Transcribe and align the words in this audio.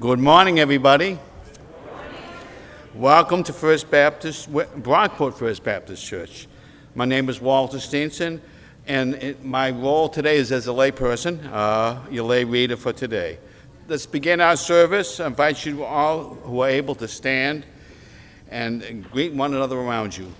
Good 0.00 0.20
morning, 0.20 0.58
everybody. 0.58 1.18
Welcome 2.94 3.42
to 3.42 3.52
First 3.52 3.90
Baptist, 3.90 4.50
Brockport 4.50 5.34
First 5.34 5.62
Baptist 5.64 6.02
Church. 6.02 6.48
My 6.94 7.04
name 7.04 7.28
is 7.28 7.42
Walter 7.42 7.76
Steenson, 7.76 8.40
and 8.86 9.16
it, 9.16 9.44
my 9.44 9.70
role 9.70 10.08
today 10.08 10.36
is 10.36 10.50
as 10.50 10.66
a 10.66 10.70
layperson, 10.70 11.46
uh, 11.52 11.98
your 12.10 12.24
lay 12.24 12.44
reader 12.44 12.78
for 12.78 12.94
today. 12.94 13.38
Let's 13.86 14.06
begin 14.06 14.40
our 14.40 14.56
service. 14.56 15.20
I 15.20 15.26
invite 15.26 15.66
you 15.66 15.84
all 15.84 16.36
who 16.36 16.60
are 16.60 16.70
able 16.70 16.94
to 16.94 17.06
stand 17.06 17.66
and 18.48 19.04
greet 19.10 19.34
one 19.34 19.52
another 19.52 19.76
around 19.76 20.16
you. 20.16 20.32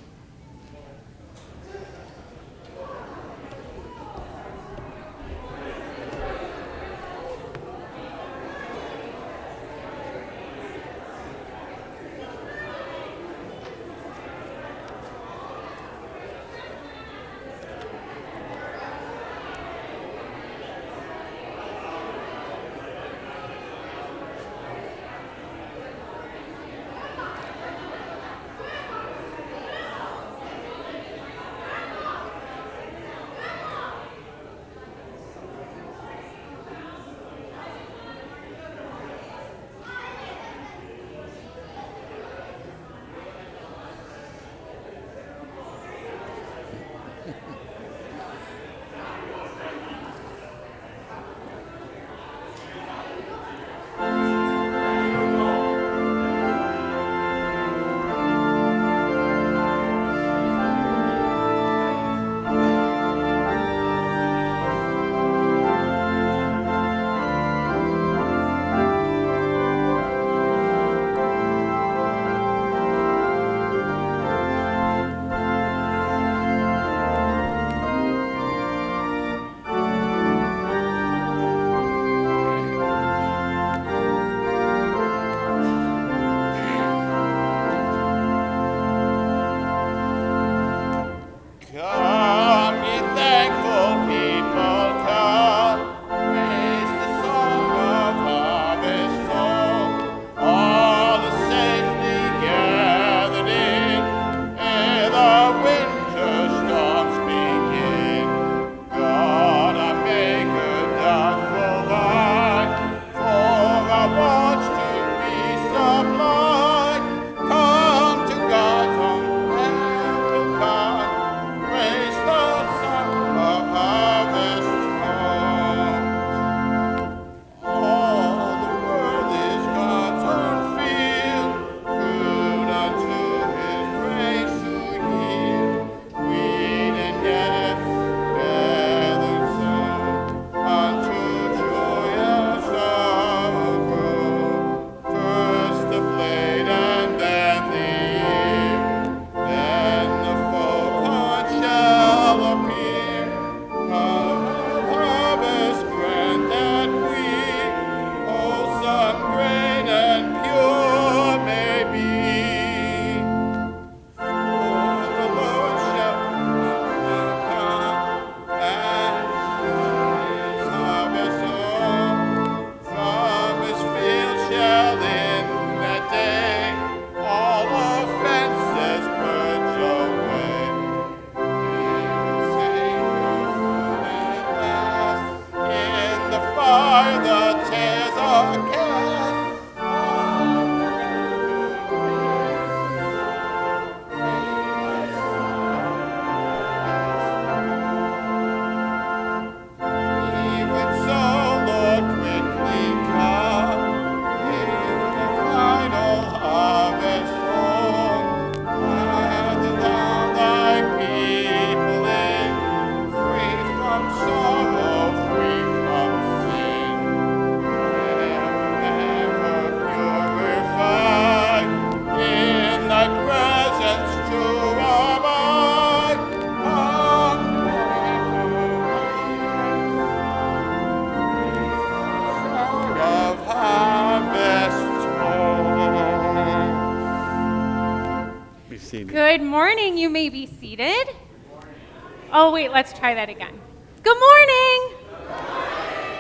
Try 243.03 243.15
that 243.15 243.29
again. 243.29 243.61
Good 244.05 244.17
morning. 244.17 244.97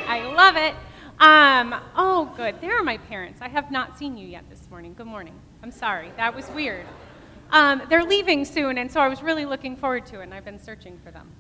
I 0.09 0.33
love 0.35 0.57
it. 0.57 0.75
Um, 1.21 1.81
oh, 1.95 2.35
good. 2.37 2.61
There 2.61 2.77
are 2.77 2.83
my 2.83 2.97
parents. 2.97 3.39
I 3.41 3.47
have 3.47 3.71
not 3.71 3.97
seen 3.97 4.17
you 4.19 4.27
yet 4.27 4.43
this 4.51 4.69
morning. 4.69 4.93
Good 4.95 5.07
morning. 5.07 5.33
I'm 5.63 5.71
sorry. 5.71 6.11
That 6.17 6.35
was 6.35 6.51
weird. 6.51 6.85
Um, 7.53 7.83
they're 7.89 8.03
leaving 8.03 8.45
soon, 8.45 8.79
and 8.79 8.91
so 8.91 8.99
I 8.99 9.07
was 9.07 9.23
really 9.23 9.45
looking 9.45 9.77
forward 9.77 10.07
to 10.07 10.19
it, 10.19 10.25
and 10.25 10.35
I've 10.35 10.45
been 10.45 10.59
searching 10.59 10.99
for 11.05 11.13
them. 11.13 11.31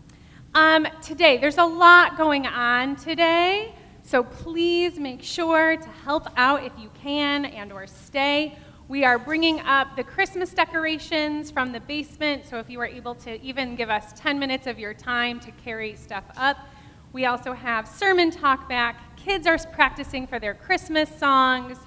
Um, 0.54 0.86
today, 1.02 1.38
there's 1.38 1.58
a 1.58 1.64
lot 1.64 2.16
going 2.16 2.46
on 2.46 2.94
today, 2.94 3.74
so 4.04 4.22
please 4.22 4.96
make 4.96 5.24
sure 5.24 5.76
to 5.76 5.88
help 6.04 6.28
out 6.36 6.62
if 6.62 6.72
you 6.78 6.88
can 7.02 7.46
and 7.46 7.72
or 7.72 7.88
stay. 7.88 8.56
We 8.92 9.06
are 9.06 9.18
bringing 9.18 9.58
up 9.60 9.96
the 9.96 10.04
Christmas 10.04 10.52
decorations 10.52 11.50
from 11.50 11.72
the 11.72 11.80
basement, 11.80 12.44
so 12.44 12.58
if 12.58 12.68
you 12.68 12.78
are 12.82 12.86
able 12.86 13.14
to 13.14 13.40
even 13.40 13.74
give 13.74 13.88
us 13.88 14.12
10 14.16 14.38
minutes 14.38 14.66
of 14.66 14.78
your 14.78 14.92
time 14.92 15.40
to 15.40 15.50
carry 15.50 15.96
stuff 15.96 16.24
up. 16.36 16.58
We 17.14 17.24
also 17.24 17.54
have 17.54 17.88
sermon 17.88 18.30
talk 18.30 18.68
back, 18.68 19.16
kids 19.16 19.46
are 19.46 19.56
practicing 19.56 20.26
for 20.26 20.38
their 20.38 20.52
Christmas 20.52 21.08
songs. 21.08 21.78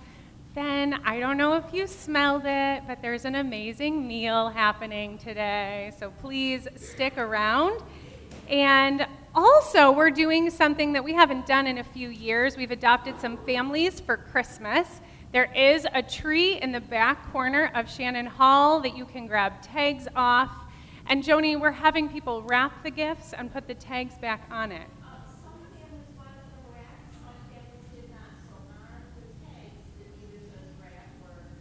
Then 0.56 1.00
I 1.06 1.20
don't 1.20 1.38
know 1.38 1.54
if 1.54 1.72
you 1.72 1.86
smelled 1.86 2.42
it, 2.46 2.82
but 2.88 3.04
there's 3.04 3.26
an 3.26 3.36
amazing 3.36 4.08
meal 4.08 4.50
happening 4.50 5.20
today. 5.20 5.92
So 6.00 6.10
please 6.10 6.68
stick 6.76 7.20
around. 7.20 7.84
And 8.50 9.06
also, 9.36 9.92
we're 9.92 10.10
doing 10.10 10.50
something 10.50 10.94
that 10.94 11.04
we 11.04 11.14
haven't 11.14 11.46
done 11.46 11.68
in 11.68 11.78
a 11.78 11.84
few 11.84 12.10
years. 12.10 12.58
We've 12.58 12.72
adopted 12.72 13.20
some 13.22 13.38
families 13.46 14.00
for 14.00 14.18
Christmas. 14.18 15.02
There 15.36 15.52
is 15.54 15.86
a 15.94 16.02
tree 16.02 16.62
in 16.62 16.72
the 16.72 16.80
back 16.80 17.30
corner 17.34 17.70
of 17.76 17.92
Shannon 17.92 18.26
Hall 18.26 18.80
that 18.80 18.96
you 18.96 19.04
can 19.04 19.28
grab 19.28 19.62
tags 19.62 20.08
off. 20.16 20.50
And 21.08 21.22
Joni, 21.22 21.60
we're 21.60 21.74
having 21.74 22.08
people 22.08 22.42
wrap 22.44 22.84
the 22.84 22.90
gifts 22.90 23.34
and 23.34 23.52
put 23.52 23.68
the 23.68 23.74
tags 23.74 24.18
back 24.18 24.48
on 24.50 24.72
it. 24.72 24.88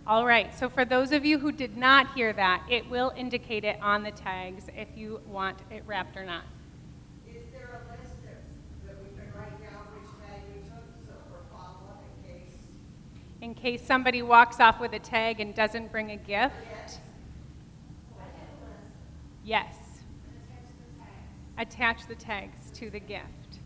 All 0.06 0.24
right, 0.24 0.56
so 0.56 0.68
for 0.68 0.84
those 0.84 1.10
of 1.10 1.24
you 1.24 1.40
who 1.40 1.50
did 1.50 1.76
not 1.76 2.14
hear 2.14 2.32
that, 2.32 2.62
it 2.70 2.88
will 2.88 3.12
indicate 3.16 3.64
it 3.64 3.76
on 3.82 4.04
the 4.04 4.12
tags 4.12 4.66
if 4.76 4.86
you 4.94 5.20
want 5.26 5.58
it 5.72 5.82
wrapped 5.84 6.16
or 6.16 6.24
not. 6.24 6.44
Is 7.26 7.42
there 7.52 7.80
a 7.82 7.90
list 7.90 8.22
that, 8.22 8.40
that 8.86 8.96
we 9.02 9.08
can 9.18 9.32
write 9.36 9.60
down 9.60 9.82
which 9.96 10.08
tag 10.22 10.42
we 10.54 10.60
took, 10.60 10.84
so 11.08 11.14
for 11.28 11.42
follow-up 11.50 12.04
in 12.22 12.32
case? 12.32 12.54
In 13.54 13.62
case 13.62 13.86
somebody 13.86 14.20
walks 14.20 14.60
off 14.60 14.80
with 14.80 14.92
a 14.92 14.98
tag 14.98 15.40
and 15.40 15.54
doesn't 15.54 15.90
bring 15.90 16.10
a 16.10 16.16
gift? 16.16 16.54
Yes. 19.44 19.74
Attach 21.56 22.06
the 22.06 22.14
tags 22.14 22.70
to 22.74 22.90
the 22.90 23.00
gift. 23.00 23.60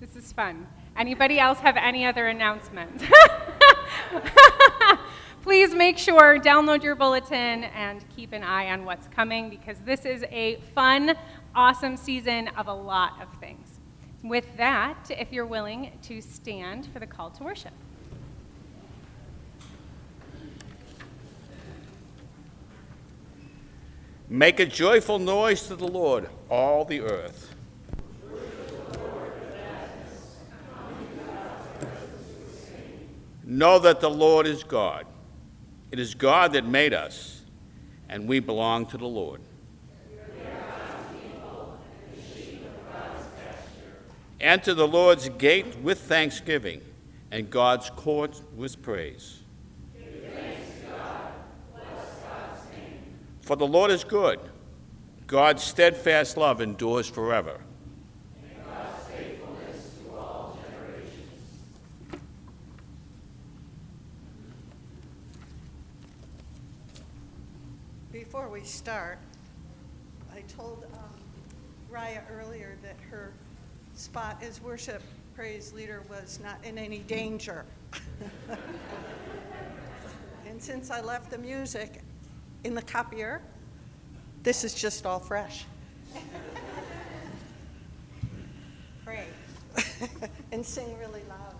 This 0.00 0.16
is 0.16 0.32
fun. 0.32 0.66
Anybody 0.98 1.38
else 1.38 1.60
have 1.60 1.76
any 1.76 2.04
other 2.04 2.26
announcements? 2.26 3.04
Please 5.42 5.74
make 5.74 5.96
sure, 5.96 6.40
download 6.40 6.82
your 6.82 6.96
bulletin 6.96 7.64
and 7.64 8.04
keep 8.14 8.32
an 8.32 8.42
eye 8.42 8.70
on 8.70 8.84
what's 8.84 9.06
coming 9.08 9.48
because 9.48 9.78
this 9.84 10.04
is 10.04 10.24
a 10.30 10.56
fun, 10.74 11.14
awesome 11.54 11.96
season 11.96 12.48
of 12.56 12.66
a 12.66 12.74
lot 12.74 13.22
of 13.22 13.28
things. 13.38 13.78
With 14.24 14.56
that, 14.56 15.10
if 15.10 15.32
you're 15.32 15.46
willing 15.46 15.92
to 16.02 16.20
stand 16.20 16.88
for 16.92 16.98
the 16.98 17.06
call 17.06 17.30
to 17.30 17.44
worship. 17.44 17.72
Make 24.28 24.58
a 24.58 24.66
joyful 24.66 25.20
noise 25.20 25.68
to 25.68 25.76
the 25.76 25.86
Lord, 25.86 26.28
all 26.50 26.84
the 26.84 27.00
earth. 27.00 27.54
Know 33.44 33.78
that 33.78 34.00
the 34.00 34.10
Lord 34.10 34.48
is 34.48 34.64
God. 34.64 35.06
It 35.92 36.00
is 36.00 36.16
God 36.16 36.52
that 36.54 36.66
made 36.66 36.92
us, 36.92 37.42
and 38.08 38.26
we 38.26 38.40
belong 38.40 38.86
to 38.86 38.98
the 38.98 39.06
Lord. 39.06 39.40
Enter 44.40 44.74
the 44.74 44.88
Lord's 44.88 45.28
gate 45.28 45.78
with 45.78 46.00
thanksgiving, 46.00 46.82
and 47.30 47.48
God's 47.48 47.90
court 47.90 48.42
with 48.56 48.82
praise. 48.82 49.38
For 53.46 53.54
the 53.54 53.64
Lord 53.64 53.92
is 53.92 54.02
good. 54.02 54.40
God's 55.28 55.62
steadfast 55.62 56.36
love 56.36 56.60
endures 56.60 57.08
forever. 57.08 57.60
Before 68.10 68.48
we 68.48 68.62
start, 68.62 69.18
I 70.34 70.40
told 70.48 70.84
um, 70.94 70.98
Raya 71.88 72.22
earlier 72.40 72.76
that 72.82 72.96
her 73.12 73.32
spot 73.94 74.42
as 74.42 74.60
worship 74.60 75.02
praise 75.36 75.72
leader 75.72 76.02
was 76.10 76.40
not 76.42 76.58
in 76.64 76.78
any 76.78 76.98
danger. 76.98 77.64
and 80.48 80.60
since 80.60 80.90
I 80.90 81.00
left 81.00 81.30
the 81.30 81.38
music 81.38 82.02
in 82.66 82.74
the 82.74 82.82
copier, 82.82 83.40
this 84.42 84.64
is 84.64 84.74
just 84.74 85.06
all 85.06 85.20
fresh. 85.20 85.64
Pray 89.04 89.24
and 90.52 90.66
sing 90.66 90.98
really 90.98 91.22
loud. 91.28 91.54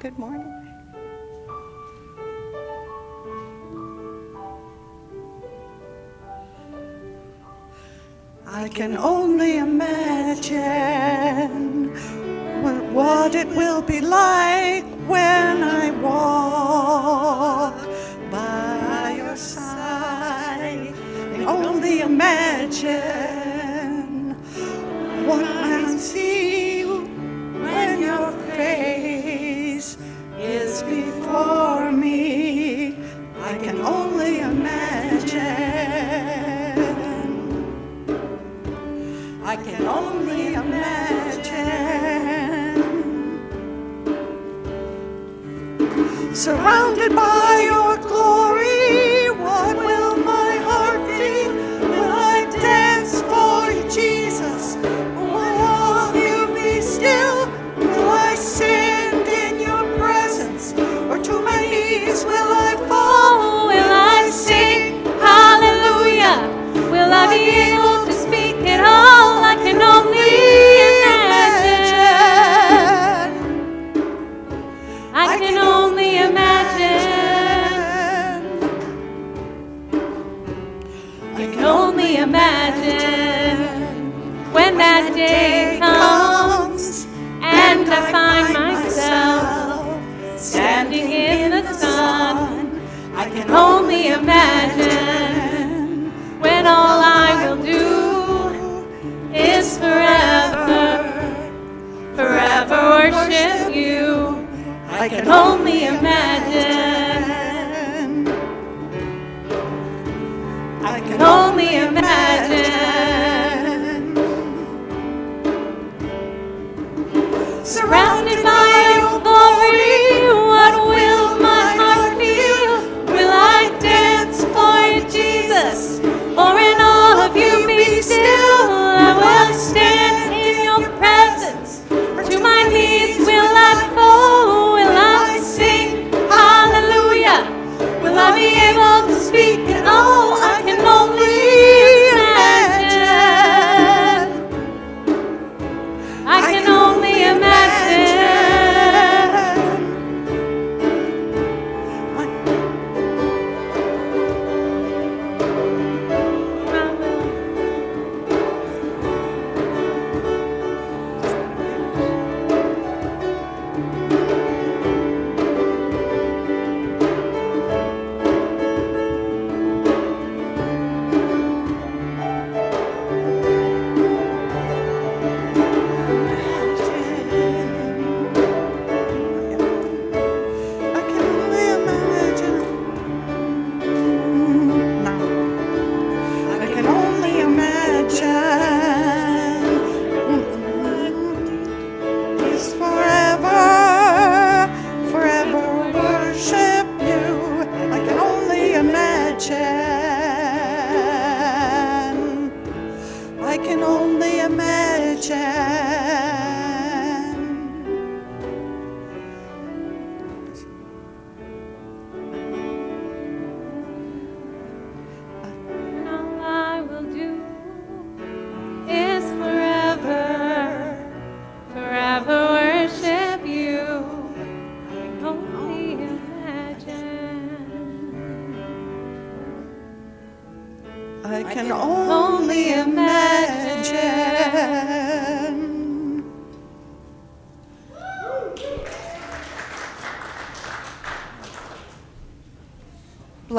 Good 0.00 0.18
morning. 0.18 0.42
I 0.42 0.63
can 8.74 8.96
only 8.96 9.58
imagine 9.58 10.62
what- 12.62 12.84
it 13.36 13.48
will 13.60 13.82
be 13.82 14.00
like 14.00 14.84
when 15.06 15.62
I 15.62 15.92
walk 16.02 16.23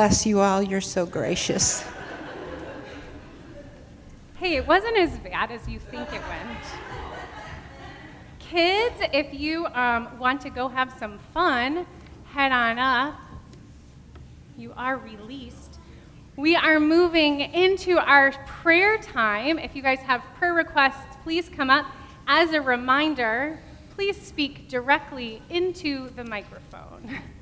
bless 0.06 0.24
you 0.24 0.40
all. 0.40 0.62
You're 0.62 0.82
so 0.82 1.04
gracious. 1.04 1.84
Hey, 4.36 4.56
it 4.56 4.68
wasn't 4.68 4.96
as 4.98 5.18
bad 5.18 5.50
as 5.50 5.68
you 5.68 5.80
think 5.80 6.08
it 6.14 6.22
went. 6.30 6.60
Kids, 8.38 8.94
if 9.12 9.34
you 9.34 9.66
um, 9.66 10.20
want 10.20 10.42
to 10.42 10.52
go 10.52 10.68
have 10.68 10.94
some 11.00 11.18
fun, 11.34 11.88
head 12.26 12.52
on 12.52 12.78
up. 12.78 13.20
You 14.56 14.74
are 14.78 14.98
released. 14.98 15.80
We 16.36 16.56
are 16.56 16.80
moving 16.80 17.40
into 17.40 17.98
our 17.98 18.32
prayer 18.46 19.00
time. 19.00 19.58
If 19.58 19.76
you 19.76 19.82
guys 19.82 20.02
have 20.02 20.22
prayer 20.38 20.54
requests, 20.54 21.18
please 21.24 21.50
come 21.50 21.72
up. 21.72 21.88
As 22.28 22.54
a 22.54 22.62
reminder, 22.62 23.58
please 23.96 24.22
speak 24.22 24.70
directly 24.70 25.42
into 25.50 26.12
the 26.12 26.26
microphone 26.26 27.22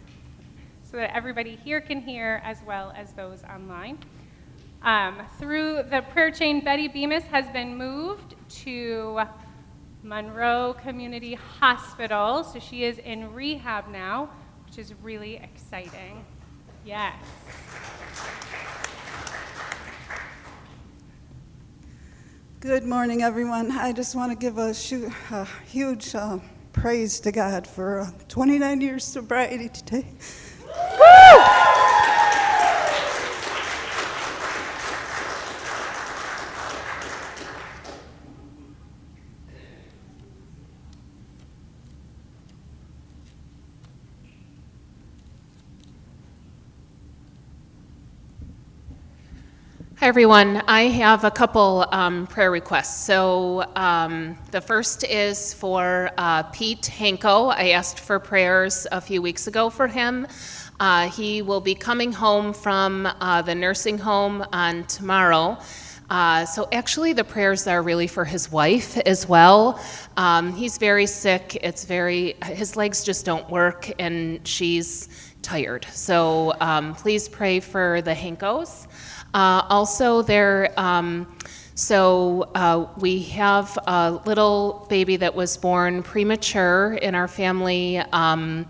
so 0.93 0.97
that 0.97 1.15
everybody 1.15 1.55
here 1.55 1.81
can 1.81 2.00
hear 2.00 2.39
as 2.43 2.59
well 2.67 2.93
as 2.95 3.13
those 3.13 3.43
online. 3.45 3.97
Um, 4.83 5.23
through 5.39 5.81
the 5.89 6.03
prayer 6.12 6.29
chain, 6.29 6.63
Betty 6.63 6.88
Bemis 6.88 7.23
has 7.23 7.47
been 7.47 7.75
moved 7.75 8.35
to 8.62 9.21
Monroe 10.03 10.75
Community 10.83 11.33
Hospital. 11.33 12.43
So 12.43 12.59
she 12.59 12.83
is 12.83 13.00
in 13.00 13.33
rehab 13.33 13.88
now, 13.88 14.29
which 14.67 14.77
is 14.77 14.93
really 15.01 15.38
exciting. 15.38 16.23
Yes. 16.85 17.15
Good 22.59 22.83
morning, 22.83 23.23
everyone. 23.23 23.71
I 23.71 23.93
just 23.93 24.15
want 24.15 24.31
to 24.31 24.38
give 24.38 24.59
a, 24.59 24.75
a 25.31 25.47
huge 25.65 26.13
uh, 26.13 26.38
praise 26.71 27.19
to 27.21 27.31
God 27.31 27.65
for 27.65 28.01
uh, 28.01 28.12
29 28.27 28.79
years 28.79 29.03
sobriety 29.03 29.69
today. 29.69 30.05
Hi, 50.03 50.09
everyone. 50.09 50.62
I 50.67 50.89
have 50.89 51.23
a 51.23 51.31
couple 51.31 51.85
um, 51.93 52.27
prayer 52.27 52.51
requests. 52.51 53.05
So, 53.05 53.63
um, 53.77 54.38
the 54.51 54.59
first 54.59 55.05
is 55.05 55.53
for 55.53 56.12
uh, 56.17 56.43
Pete 56.43 56.81
Hanko. 56.81 57.53
I 57.55 57.69
asked 57.69 58.01
for 58.01 58.19
prayers 58.19 58.85
a 58.91 59.00
few 59.00 59.21
weeks 59.21 59.47
ago 59.47 59.69
for 59.69 59.88
him. 59.88 60.27
Uh, 60.80 61.10
he 61.10 61.42
will 61.42 61.62
be 61.62 61.75
coming 61.75 62.12
home 62.12 62.53
from 62.53 63.06
uh, 63.06 63.42
the 63.42 63.56
nursing 63.56 63.98
home 63.98 64.46
on 64.51 64.84
tomorrow. 64.86 65.58
Uh, 66.10 66.46
so, 66.46 66.68
actually, 66.72 67.13
the 67.13 67.24
prayers 67.24 67.65
are 67.65 67.82
really 67.82 68.08
for 68.08 68.25
his 68.25 68.51
wife 68.51 68.98
as 69.00 69.27
well. 69.27 69.80
Um, 70.18 70.53
he's 70.53 70.77
very 70.77 71.06
sick. 71.06 71.58
It's 71.63 71.86
very, 71.86 72.36
his 72.44 72.75
legs 72.75 73.03
just 73.03 73.25
don't 73.25 73.50
work, 73.50 73.89
and 74.00 74.46
she's 74.48 75.10
tired. 75.42 75.86
So, 75.92 76.53
um, 76.60 76.94
please 76.94 77.30
pray 77.30 77.60
for 77.60 78.01
the 78.01 78.13
Hankos. 78.13 78.88
Uh, 79.34 79.65
also, 79.70 80.22
there, 80.22 80.72
um, 80.80 81.36
so 81.75 82.50
uh, 82.53 82.86
we 83.00 83.24
have 83.24 83.77
a 83.88 84.12
little 84.25 84.86
baby 84.89 85.15
that 85.15 85.34
was 85.34 85.58
born 85.58 86.03
premature 86.03 86.94
in 87.01 87.15
our 87.15 87.27
family 87.27 87.98
um, 87.98 88.68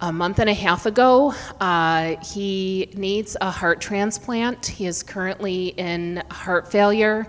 a 0.00 0.12
month 0.12 0.38
and 0.38 0.50
a 0.50 0.54
half 0.54 0.86
ago. 0.86 1.34
Uh, 1.60 2.16
he 2.22 2.90
needs 2.94 3.36
a 3.40 3.50
heart 3.50 3.80
transplant. 3.80 4.66
He 4.66 4.86
is 4.86 5.02
currently 5.02 5.68
in 5.68 6.22
heart 6.30 6.70
failure. 6.70 7.26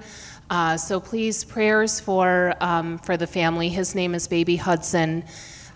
Uh, 0.50 0.78
so 0.78 1.00
please, 1.00 1.44
prayers 1.44 2.00
for 2.00 2.54
um, 2.62 2.98
for 3.00 3.18
the 3.18 3.28
family. 3.28 3.70
His 3.70 3.96
name 3.96 4.16
is 4.16 4.28
Baby 4.28 4.56
Hudson. 4.56 5.24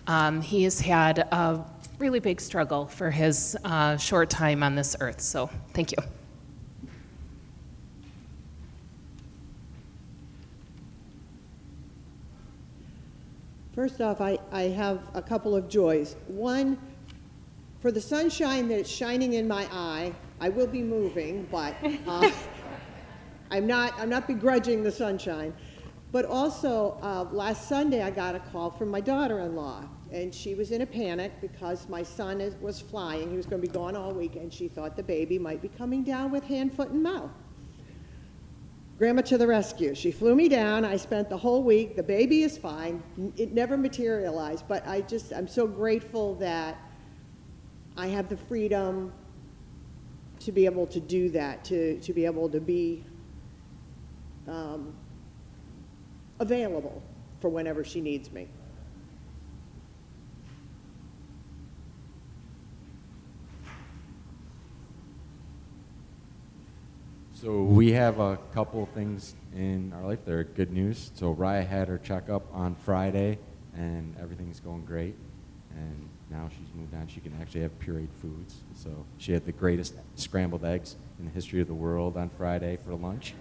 Um, 0.06 0.40
he 0.40 0.64
has 0.64 0.80
had 0.80 1.18
a 1.18 1.64
really 1.98 2.20
big 2.20 2.40
struggle 2.40 2.86
for 2.86 3.10
his 3.10 3.56
uh, 3.64 3.96
short 3.96 4.30
time 4.30 4.62
on 4.62 4.74
this 4.74 4.96
earth. 5.00 5.20
So 5.20 5.50
thank 5.72 5.92
you. 5.92 5.98
First 13.74 14.02
off, 14.02 14.20
I, 14.20 14.38
I 14.50 14.62
have 14.64 15.02
a 15.14 15.22
couple 15.22 15.56
of 15.56 15.66
joys. 15.66 16.16
One, 16.26 16.78
for 17.80 17.90
the 17.90 18.02
sunshine 18.02 18.68
that 18.68 18.80
is 18.80 18.90
shining 18.90 19.32
in 19.32 19.48
my 19.48 19.66
eye, 19.72 20.12
I 20.40 20.50
will 20.50 20.66
be 20.66 20.82
moving, 20.82 21.48
but 21.50 21.74
uh, 22.06 22.30
I'm 23.50 23.66
not 23.66 23.94
I'm 23.98 24.10
not 24.10 24.26
begrudging 24.26 24.82
the 24.82 24.92
sunshine. 24.92 25.54
But 26.10 26.26
also, 26.26 26.98
uh, 27.00 27.24
last 27.32 27.66
Sunday 27.66 28.02
I 28.02 28.10
got 28.10 28.34
a 28.34 28.40
call 28.40 28.70
from 28.70 28.90
my 28.90 29.00
daughter-in-law, 29.00 29.88
and 30.10 30.34
she 30.34 30.54
was 30.54 30.70
in 30.70 30.82
a 30.82 30.86
panic 30.86 31.32
because 31.40 31.88
my 31.88 32.02
son 32.02 32.42
is, 32.42 32.54
was 32.56 32.78
flying. 32.78 33.30
He 33.30 33.36
was 33.36 33.46
going 33.46 33.62
to 33.62 33.66
be 33.66 33.72
gone 33.72 33.96
all 33.96 34.12
week, 34.12 34.36
and 34.36 34.52
she 34.52 34.68
thought 34.68 34.94
the 34.94 35.02
baby 35.02 35.38
might 35.38 35.62
be 35.62 35.68
coming 35.68 36.04
down 36.04 36.30
with 36.30 36.44
hand, 36.44 36.76
foot, 36.76 36.90
and 36.90 37.02
mouth. 37.02 37.30
Grandma 38.98 39.22
to 39.22 39.38
the 39.38 39.46
rescue. 39.46 39.94
She 39.94 40.12
flew 40.12 40.34
me 40.34 40.48
down. 40.48 40.84
I 40.84 40.96
spent 40.96 41.28
the 41.28 41.36
whole 41.36 41.62
week. 41.62 41.96
The 41.96 42.02
baby 42.02 42.42
is 42.42 42.56
fine. 42.56 43.02
It 43.36 43.52
never 43.52 43.76
materialized, 43.76 44.68
but 44.68 44.86
I 44.86 45.00
just, 45.00 45.32
I'm 45.32 45.48
so 45.48 45.66
grateful 45.66 46.34
that 46.36 46.78
I 47.96 48.06
have 48.08 48.28
the 48.28 48.36
freedom 48.36 49.12
to 50.40 50.52
be 50.52 50.66
able 50.66 50.86
to 50.86 51.00
do 51.00 51.30
that, 51.30 51.64
to, 51.64 51.98
to 52.00 52.12
be 52.12 52.24
able 52.24 52.48
to 52.48 52.60
be 52.60 53.04
um, 54.48 54.94
available 56.40 57.02
for 57.40 57.48
whenever 57.48 57.84
she 57.84 58.00
needs 58.00 58.30
me. 58.32 58.48
So 67.42 67.64
we 67.64 67.90
have 67.90 68.20
a 68.20 68.38
couple 68.54 68.88
things 68.94 69.34
in 69.52 69.92
our 69.96 70.06
life 70.06 70.24
that 70.26 70.32
are 70.32 70.44
good 70.44 70.70
news. 70.70 71.10
So 71.14 71.34
Raya 71.34 71.66
had 71.66 71.88
her 71.88 71.98
checkup 71.98 72.44
on 72.54 72.76
Friday, 72.76 73.36
and 73.74 74.14
everything's 74.20 74.60
going 74.60 74.84
great. 74.84 75.16
And 75.74 76.08
now 76.30 76.48
she's 76.50 76.72
moved 76.72 76.94
on. 76.94 77.08
She 77.08 77.18
can 77.18 77.36
actually 77.40 77.62
have 77.62 77.76
pureed 77.80 78.12
foods. 78.20 78.60
So 78.76 78.90
she 79.18 79.32
had 79.32 79.44
the 79.44 79.50
greatest 79.50 79.96
scrambled 80.14 80.64
eggs 80.64 80.94
in 81.18 81.24
the 81.24 81.32
history 81.32 81.60
of 81.60 81.66
the 81.66 81.74
world 81.74 82.16
on 82.16 82.28
Friday 82.28 82.76
for 82.76 82.94
lunch. 82.94 83.34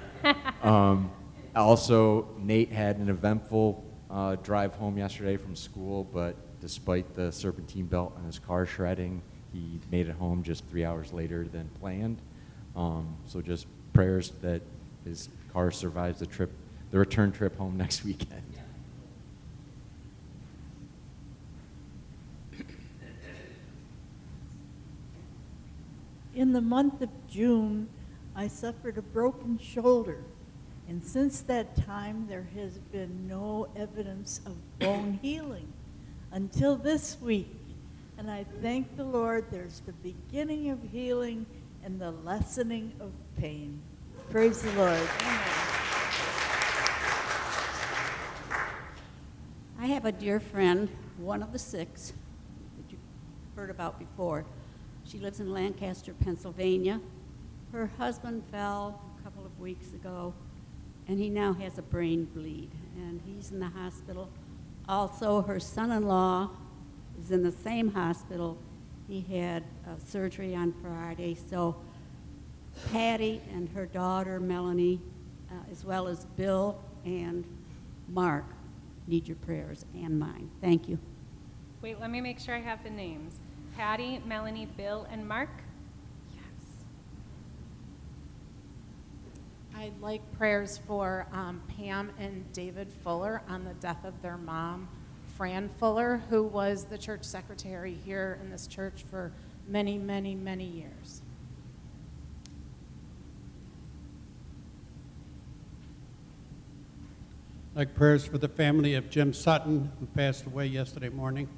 um, 0.64 1.08
also, 1.54 2.26
Nate 2.40 2.72
had 2.72 2.96
an 2.96 3.08
eventful 3.08 3.84
uh, 4.10 4.34
drive 4.42 4.74
home 4.74 4.98
yesterday 4.98 5.36
from 5.36 5.54
school, 5.54 6.02
but 6.02 6.34
despite 6.60 7.14
the 7.14 7.30
serpentine 7.30 7.86
belt 7.86 8.14
on 8.16 8.24
his 8.24 8.40
car 8.40 8.66
shredding, 8.66 9.22
he 9.52 9.78
made 9.92 10.08
it 10.08 10.16
home 10.16 10.42
just 10.42 10.66
three 10.66 10.84
hours 10.84 11.12
later 11.12 11.44
than 11.44 11.68
planned. 11.78 12.20
Um, 12.74 13.16
so 13.26 13.40
just 13.40 13.66
prayers 13.92 14.32
that 14.42 14.62
his 15.04 15.28
car 15.52 15.70
survives 15.70 16.20
the 16.20 16.26
trip, 16.26 16.50
the 16.90 16.98
return 16.98 17.32
trip 17.32 17.56
home 17.56 17.76
next 17.76 18.04
weekend. 18.04 18.42
In 26.34 26.54
the 26.54 26.62
month 26.62 27.02
of 27.02 27.10
June, 27.30 27.88
I 28.34 28.48
suffered 28.48 28.96
a 28.96 29.02
broken 29.02 29.58
shoulder, 29.58 30.24
and 30.88 31.04
since 31.04 31.42
that 31.42 31.76
time, 31.76 32.26
there 32.26 32.48
has 32.54 32.78
been 32.78 33.28
no 33.28 33.68
evidence 33.76 34.40
of 34.46 34.56
bone 34.78 35.18
healing 35.22 35.70
until 36.30 36.76
this 36.76 37.18
week. 37.20 37.54
And 38.16 38.30
I 38.30 38.46
thank 38.62 38.96
the 38.96 39.04
Lord 39.04 39.46
there's 39.50 39.80
the 39.80 39.92
beginning 39.92 40.70
of 40.70 40.78
healing 40.90 41.44
and 41.84 42.00
the 42.00 42.10
lessening 42.10 42.92
of 43.00 43.12
pain. 43.36 43.80
Praise 44.30 44.62
the 44.62 44.72
Lord. 44.72 45.08
I 49.78 49.86
have 49.86 50.04
a 50.04 50.12
dear 50.12 50.38
friend, 50.38 50.88
one 51.18 51.42
of 51.42 51.52
the 51.52 51.58
six 51.58 52.12
that 52.76 52.92
you 52.92 52.98
heard 53.56 53.68
about 53.68 53.98
before. 53.98 54.44
She 55.04 55.18
lives 55.18 55.40
in 55.40 55.52
Lancaster, 55.52 56.14
Pennsylvania. 56.14 57.00
Her 57.72 57.90
husband 57.98 58.44
fell 58.52 59.00
a 59.18 59.22
couple 59.24 59.44
of 59.44 59.58
weeks 59.58 59.92
ago, 59.92 60.34
and 61.08 61.18
he 61.18 61.28
now 61.28 61.52
has 61.54 61.78
a 61.78 61.82
brain 61.82 62.26
bleed, 62.26 62.70
and 62.96 63.20
he's 63.26 63.50
in 63.50 63.58
the 63.58 63.68
hospital. 63.68 64.30
Also, 64.88 65.42
her 65.42 65.58
son 65.58 65.90
in 65.90 66.06
law 66.06 66.50
is 67.20 67.32
in 67.32 67.42
the 67.42 67.52
same 67.52 67.88
hospital. 67.88 68.56
He 69.08 69.20
had 69.20 69.64
uh, 69.86 69.96
surgery 70.06 70.54
on 70.54 70.72
Friday. 70.82 71.36
So 71.50 71.76
Patty 72.92 73.40
and 73.52 73.68
her 73.70 73.86
daughter, 73.86 74.40
Melanie, 74.40 75.00
uh, 75.50 75.54
as 75.70 75.84
well 75.84 76.08
as 76.08 76.24
Bill 76.24 76.80
and 77.04 77.44
Mark, 78.08 78.44
need 79.06 79.28
your 79.28 79.36
prayers 79.36 79.84
and 79.94 80.18
mine. 80.18 80.50
Thank 80.60 80.88
you. 80.88 80.98
Wait, 81.80 82.00
let 82.00 82.10
me 82.10 82.20
make 82.20 82.38
sure 82.38 82.54
I 82.54 82.60
have 82.60 82.82
the 82.84 82.90
names 82.90 83.40
Patty, 83.76 84.22
Melanie, 84.26 84.66
Bill, 84.76 85.06
and 85.10 85.26
Mark. 85.26 85.50
I'd 89.82 90.00
like 90.00 90.20
prayers 90.38 90.78
for 90.86 91.26
um, 91.32 91.60
Pam 91.76 92.12
and 92.16 92.44
David 92.52 92.88
Fuller 93.02 93.42
on 93.48 93.64
the 93.64 93.74
death 93.74 94.04
of 94.04 94.20
their 94.22 94.36
mom. 94.36 94.88
Fran 95.42 95.68
Fuller, 95.80 96.22
who 96.30 96.44
was 96.44 96.84
the 96.84 96.96
church 96.96 97.24
secretary 97.24 97.98
here 98.04 98.38
in 98.40 98.48
this 98.48 98.68
church 98.68 99.02
for 99.10 99.32
many, 99.66 99.98
many, 99.98 100.36
many 100.36 100.64
years. 100.64 101.20
Like 107.74 107.92
prayers 107.92 108.24
for 108.24 108.38
the 108.38 108.46
family 108.46 108.94
of 108.94 109.10
Jim 109.10 109.32
Sutton, 109.32 109.90
who 109.98 110.06
passed 110.06 110.46
away 110.46 110.66
yesterday 110.66 111.08
morning. 111.08 111.48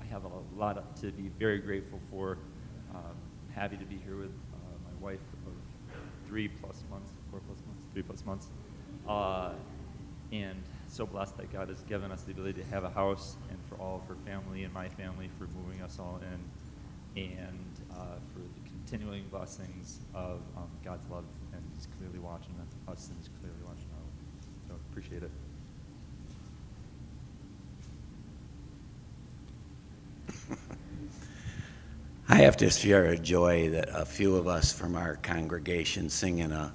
I 0.00 0.04
have 0.04 0.22
a 0.22 0.30
lot 0.56 0.78
to 1.02 1.10
be 1.10 1.30
very 1.38 1.58
grateful 1.58 2.00
for. 2.10 2.38
Um, 2.94 3.16
happy 3.54 3.76
to 3.76 3.84
be 3.84 3.96
here 3.96 4.16
with 4.16 4.30
uh, 4.30 4.56
my 4.84 5.10
wife 5.10 5.20
of 5.46 5.52
three 6.26 6.48
plus 6.48 6.82
months, 6.90 7.10
four 7.30 7.40
plus 7.40 7.58
months, 7.66 7.84
three 7.92 8.02
plus 8.02 8.24
months. 8.24 8.46
Uh, 9.06 9.50
and 10.30 10.62
so 10.88 11.04
blessed 11.04 11.36
that 11.38 11.52
God 11.52 11.68
has 11.68 11.80
given 11.82 12.12
us 12.12 12.22
the 12.22 12.32
ability 12.32 12.62
to 12.62 12.68
have 12.68 12.84
a 12.84 12.90
house 12.90 13.36
and 13.50 13.58
for 13.68 13.74
all 13.82 13.96
of 13.96 14.08
her 14.08 14.16
family 14.24 14.64
and 14.64 14.72
my 14.72 14.88
family 14.88 15.28
for 15.38 15.48
moving 15.58 15.82
us 15.82 15.98
all 15.98 16.20
in 16.22 17.22
and 17.22 17.80
uh, 17.90 18.04
for 18.32 18.38
the 18.38 18.70
continuing 18.70 19.24
blessings 19.30 20.00
of 20.14 20.40
um, 20.56 20.70
God's 20.84 21.08
love 21.10 21.24
and 21.52 21.62
He's 21.74 21.88
clearly 21.98 22.18
watching 22.18 22.54
us 22.88 23.08
and 23.08 23.18
He's 23.18 23.28
clearly 23.40 23.58
watching 23.64 23.88
out. 23.96 24.68
So 24.68 24.74
appreciate 24.90 25.22
it. 25.22 25.51
I 32.28 32.36
have 32.36 32.56
to 32.58 32.70
share 32.70 33.06
a 33.06 33.18
joy 33.18 33.70
that 33.70 33.88
a 33.92 34.04
few 34.04 34.36
of 34.36 34.46
us 34.46 34.72
from 34.72 34.94
our 34.94 35.16
congregation 35.16 36.08
sing 36.08 36.38
in 36.38 36.52
a 36.52 36.72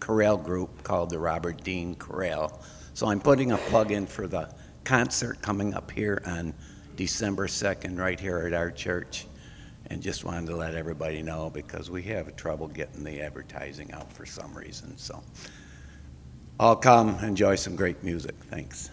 chorale 0.00 0.38
group 0.38 0.82
called 0.82 1.10
the 1.10 1.18
Robert 1.18 1.62
Dean 1.62 1.94
Chorale. 1.94 2.60
So 2.94 3.08
I'm 3.08 3.20
putting 3.20 3.52
a 3.52 3.58
plug 3.58 3.92
in 3.92 4.06
for 4.06 4.26
the 4.26 4.52
concert 4.84 5.42
coming 5.42 5.74
up 5.74 5.90
here 5.90 6.22
on 6.26 6.54
December 6.96 7.46
2nd, 7.46 7.98
right 7.98 8.18
here 8.18 8.38
at 8.38 8.54
our 8.54 8.70
church. 8.70 9.26
And 9.90 10.02
just 10.02 10.24
wanted 10.24 10.46
to 10.46 10.56
let 10.56 10.74
everybody 10.74 11.22
know 11.22 11.50
because 11.50 11.90
we 11.90 12.02
have 12.04 12.34
trouble 12.36 12.66
getting 12.66 13.04
the 13.04 13.20
advertising 13.20 13.92
out 13.92 14.12
for 14.12 14.26
some 14.26 14.52
reason. 14.54 14.96
So 14.98 15.22
I'll 16.58 16.76
come 16.76 17.18
enjoy 17.22 17.54
some 17.54 17.76
great 17.76 18.02
music. 18.02 18.34
Thanks. 18.50 18.90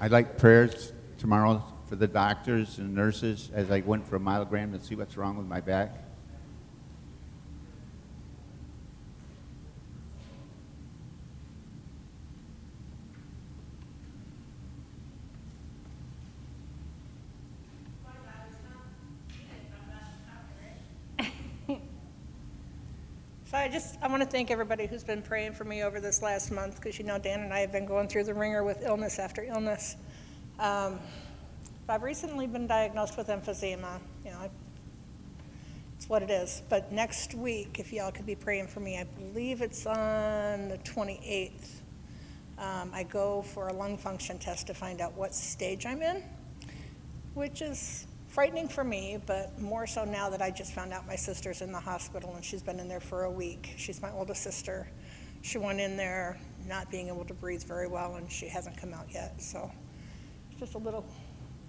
I'd 0.00 0.12
like 0.12 0.38
prayers 0.38 0.92
tomorrow 1.18 1.62
for 1.94 2.00
the 2.00 2.08
doctors 2.08 2.78
and 2.78 2.92
nurses 2.92 3.50
as 3.54 3.70
I 3.70 3.78
went 3.78 4.04
for 4.04 4.16
a 4.16 4.18
myelogram 4.18 4.76
to 4.76 4.84
see 4.84 4.96
what's 4.96 5.16
wrong 5.16 5.36
with 5.36 5.46
my 5.46 5.60
back. 5.60 5.96
So 23.46 23.58
I 23.58 23.68
just, 23.68 23.98
I 24.02 24.08
want 24.08 24.20
to 24.20 24.28
thank 24.28 24.50
everybody 24.50 24.86
who's 24.88 25.04
been 25.04 25.22
praying 25.22 25.52
for 25.52 25.62
me 25.62 25.84
over 25.84 26.00
this 26.00 26.22
last 26.22 26.50
month, 26.50 26.74
because 26.74 26.98
you 26.98 27.04
know 27.04 27.20
Dan 27.20 27.38
and 27.38 27.54
I 27.54 27.60
have 27.60 27.70
been 27.70 27.86
going 27.86 28.08
through 28.08 28.24
the 28.24 28.34
wringer 28.34 28.64
with 28.64 28.82
illness 28.82 29.20
after 29.20 29.44
illness. 29.44 29.94
Um, 30.58 30.98
I've 31.86 32.02
recently 32.02 32.46
been 32.46 32.66
diagnosed 32.66 33.18
with 33.18 33.26
emphysema, 33.28 34.00
you 34.24 34.30
know, 34.30 34.38
I- 34.38 34.50
it's 35.96 36.08
what 36.08 36.22
it 36.22 36.30
is. 36.30 36.62
But 36.70 36.92
next 36.92 37.34
week, 37.34 37.78
if 37.78 37.92
y'all 37.92 38.10
could 38.10 38.24
be 38.24 38.34
praying 38.34 38.68
for 38.68 38.80
me, 38.80 38.98
I 38.98 39.04
believe 39.04 39.60
it's 39.60 39.84
on 39.84 40.68
the 40.68 40.78
28th. 40.78 41.82
Um, 42.56 42.90
I 42.94 43.02
go 43.02 43.42
for 43.42 43.68
a 43.68 43.72
lung 43.74 43.98
function 43.98 44.38
test 44.38 44.66
to 44.68 44.74
find 44.74 45.02
out 45.02 45.12
what 45.14 45.34
stage 45.34 45.84
I'm 45.84 46.00
in, 46.00 46.22
which 47.34 47.60
is 47.60 48.06
frightening 48.28 48.68
for 48.68 48.82
me, 48.82 49.18
but 49.26 49.60
more 49.60 49.86
so 49.86 50.04
now 50.04 50.30
that 50.30 50.40
I 50.40 50.50
just 50.50 50.72
found 50.72 50.92
out 50.92 51.06
my 51.06 51.16
sister's 51.16 51.60
in 51.60 51.70
the 51.70 51.80
hospital 51.80 52.34
and 52.34 52.42
she's 52.42 52.62
been 52.62 52.80
in 52.80 52.88
there 52.88 53.00
for 53.00 53.24
a 53.24 53.30
week. 53.30 53.74
She's 53.76 54.00
my 54.00 54.10
oldest 54.10 54.42
sister. 54.42 54.88
She 55.42 55.58
went 55.58 55.80
in 55.80 55.98
there 55.98 56.38
not 56.66 56.90
being 56.90 57.08
able 57.08 57.26
to 57.26 57.34
breathe 57.34 57.62
very 57.62 57.88
well 57.88 58.14
and 58.14 58.32
she 58.32 58.48
hasn't 58.48 58.78
come 58.78 58.94
out 58.94 59.12
yet. 59.12 59.42
So 59.42 59.70
it's 60.50 60.60
just 60.60 60.74
a 60.74 60.78
little, 60.78 61.04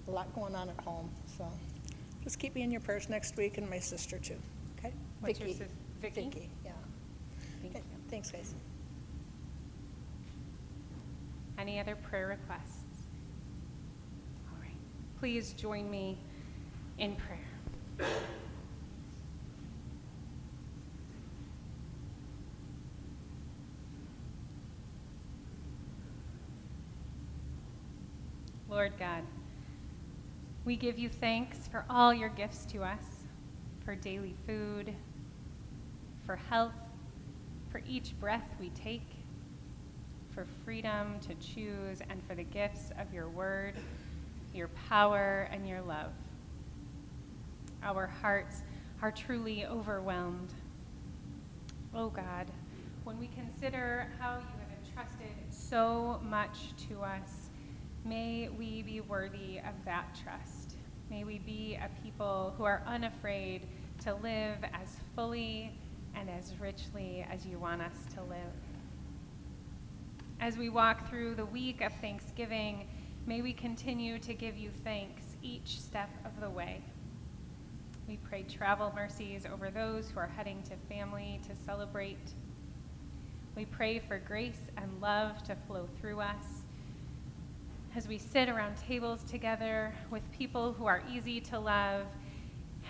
a 0.07 0.11
lot 0.11 0.33
going 0.35 0.55
on 0.55 0.69
at 0.69 0.79
home. 0.83 1.09
So 1.37 1.47
just 2.23 2.39
keep 2.39 2.55
me 2.55 2.61
in 2.61 2.71
your 2.71 2.81
prayers 2.81 3.09
next 3.09 3.35
week 3.37 3.57
and 3.57 3.69
my 3.69 3.79
sister 3.79 4.17
too. 4.19 4.37
Okay? 4.79 4.93
What's 5.19 5.39
your 5.39 5.47
Vicky. 5.49 5.59
sis- 5.59 5.71
Vicky? 6.01 6.23
Vicky, 6.23 6.49
yeah. 6.63 6.71
Thank 7.61 7.75
you. 7.75 7.81
Thanks, 8.09 8.31
guys. 8.31 8.53
Any 11.57 11.79
other 11.79 11.95
prayer 11.95 12.27
requests? 12.27 12.83
All 14.51 14.57
right. 14.61 14.75
Please 15.19 15.53
join 15.53 15.89
me 15.89 16.17
in 16.97 17.15
prayer. 17.15 18.09
Lord 28.69 28.93
God, 28.99 29.23
we 30.65 30.75
give 30.75 30.97
you 30.97 31.07
thanks 31.07 31.67
for 31.67 31.85
all 31.91 32.11
your 32.11 32.29
gifts 32.29 32.65
to 32.65 32.81
us, 32.81 33.03
for 33.85 33.93
daily 33.93 34.33
food, 34.47 34.91
for 36.25 36.35
health, 36.35 36.73
for 37.69 37.83
each 37.87 38.19
breath 38.19 38.49
we 38.59 38.69
take, 38.69 39.07
for 40.31 40.47
freedom 40.65 41.19
to 41.19 41.35
choose, 41.35 42.01
and 42.09 42.19
for 42.27 42.33
the 42.33 42.43
gifts 42.43 42.89
of 42.97 43.13
your 43.13 43.29
word, 43.29 43.75
your 44.55 44.69
power, 44.89 45.47
and 45.51 45.69
your 45.69 45.81
love. 45.81 46.11
Our 47.83 48.07
hearts 48.07 48.63
are 49.03 49.11
truly 49.11 49.67
overwhelmed. 49.67 50.51
Oh 51.93 52.09
God, 52.09 52.49
when 53.03 53.19
we 53.19 53.27
consider 53.27 54.07
how 54.19 54.37
you 54.37 54.45
have 54.59 54.83
entrusted 54.83 55.27
so 55.51 56.19
much 56.27 56.73
to 56.89 57.01
us, 57.03 57.51
may 58.03 58.49
we 58.49 58.81
be 58.81 59.01
worthy 59.01 59.59
of 59.59 59.73
that 59.85 60.17
trust. 60.23 60.54
May 61.09 61.23
we 61.23 61.37
be 61.37 61.75
a 61.75 61.89
people 62.03 62.53
who 62.57 62.63
are 62.63 62.81
unafraid 62.87 63.67
to 64.03 64.15
live 64.15 64.57
as 64.73 64.97
fully 65.15 65.71
and 66.15 66.29
as 66.29 66.53
richly 66.59 67.25
as 67.31 67.45
you 67.45 67.59
want 67.59 67.81
us 67.81 67.95
to 68.15 68.21
live. 68.23 68.39
As 70.39 70.57
we 70.57 70.69
walk 70.69 71.07
through 71.09 71.35
the 71.35 71.45
week 71.45 71.81
of 71.81 71.93
Thanksgiving, 72.01 72.87
may 73.27 73.41
we 73.41 73.53
continue 73.53 74.17
to 74.19 74.33
give 74.33 74.57
you 74.57 74.71
thanks 74.83 75.23
each 75.43 75.79
step 75.79 76.09
of 76.25 76.41
the 76.41 76.49
way. 76.49 76.81
We 78.07 78.17
pray 78.17 78.43
travel 78.43 78.91
mercies 78.95 79.45
over 79.51 79.69
those 79.69 80.09
who 80.09 80.19
are 80.19 80.27
heading 80.35 80.63
to 80.63 80.75
family 80.93 81.39
to 81.47 81.55
celebrate. 81.65 82.33
We 83.55 83.65
pray 83.65 83.99
for 83.99 84.17
grace 84.17 84.69
and 84.77 85.01
love 85.01 85.43
to 85.43 85.55
flow 85.67 85.87
through 85.99 86.21
us 86.21 86.64
as 87.95 88.09
we 88.09 88.17
sit 88.17 88.49
around 88.49 88.75
tables 88.75 89.23
together 89.23 89.93
with 90.11 90.21
people 90.33 90.73
who 90.73 90.85
are 90.85 91.01
easy 91.09 91.39
to 91.39 91.57
love 91.57 92.05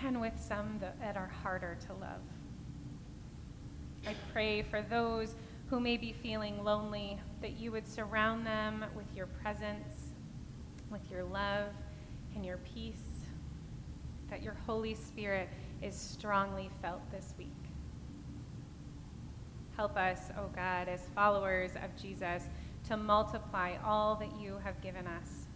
and 0.04 0.20
with 0.20 0.32
some 0.36 0.80
that 0.80 1.16
are 1.16 1.30
harder 1.42 1.78
to 1.86 1.92
love. 1.94 2.20
I 4.04 4.14
pray 4.32 4.62
for 4.62 4.82
those 4.82 5.36
who 5.68 5.78
may 5.78 5.96
be 5.96 6.12
feeling 6.12 6.64
lonely 6.64 7.20
that 7.40 7.52
you 7.52 7.70
would 7.70 7.86
surround 7.86 8.44
them 8.44 8.84
with 8.96 9.06
your 9.14 9.26
presence, 9.26 10.12
with 10.90 11.08
your 11.08 11.22
love 11.22 11.68
and 12.34 12.44
your 12.44 12.58
peace, 12.58 13.24
that 14.28 14.42
your 14.42 14.56
Holy 14.66 14.94
Spirit 14.94 15.48
is 15.82 15.94
strongly 15.94 16.68
felt 16.82 17.00
this 17.12 17.32
week. 17.38 17.46
Help 19.76 19.96
us, 19.96 20.30
O 20.36 20.42
oh 20.42 20.50
God, 20.54 20.88
as 20.88 21.02
followers 21.14 21.72
of 21.76 21.94
Jesus, 22.00 22.44
to 22.88 22.96
multiply 22.96 23.76
all 23.84 24.14
that 24.16 24.40
you 24.40 24.58
have 24.64 24.80
given 24.80 25.06
us, 25.06 25.46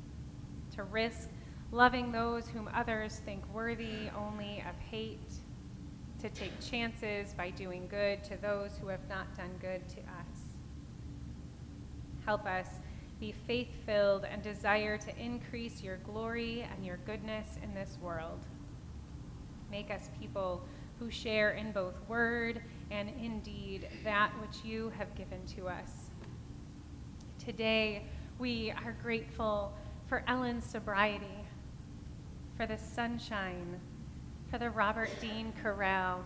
to 0.75 0.83
risk 0.85 1.29
loving 1.73 2.11
those 2.11 2.49
whom 2.49 2.69
others 2.75 3.21
think 3.25 3.43
worthy 3.55 4.09
only 4.16 4.64
of 4.69 4.77
hate, 4.90 5.33
to 6.21 6.29
take 6.31 6.53
chances 6.61 7.33
by 7.35 7.51
doing 7.51 7.87
good 7.88 8.23
to 8.25 8.37
those 8.43 8.77
who 8.81 8.88
have 8.88 9.09
not 9.09 9.35
done 9.37 9.53
good 9.61 9.88
to 9.88 10.01
us. 10.01 10.57
Help 12.25 12.45
us 12.47 12.66
be 13.21 13.35
faith 13.47 13.69
filled 13.87 14.25
and 14.25 14.43
desire 14.43 14.97
to 14.99 15.16
increase 15.19 15.83
your 15.83 15.99
glory 15.99 16.66
and 16.75 16.85
your 16.85 16.97
goodness 17.07 17.59
in 17.62 17.75
this 17.75 17.97
world. 18.03 18.47
Make 19.71 19.90
us 19.90 20.11
people 20.19 20.64
who 20.99 21.11
share 21.11 21.53
in 21.53 21.73
both 21.73 21.95
word 22.09 22.61
and 22.90 23.09
in 23.09 23.40
deed 23.40 23.88
that 24.05 24.33
which 24.40 24.64
you 24.64 24.93
have 24.99 25.14
given 25.14 25.45
to 25.57 25.69
us. 25.69 26.00
Today, 27.42 28.03
we 28.38 28.70
are 28.85 28.94
grateful 29.03 29.72
for 30.09 30.22
Ellen's 30.29 30.66
sobriety, 30.66 31.38
for 32.55 32.66
the 32.66 32.76
sunshine, 32.76 33.81
for 34.50 34.59
the 34.59 34.68
Robert 34.68 35.09
Dean 35.22 35.50
Chorale, 35.62 36.22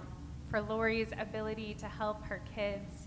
for 0.51 0.61
Lori's 0.61 1.11
ability 1.17 1.75
to 1.75 1.87
help 1.87 2.25
her 2.25 2.43
kids, 2.53 3.07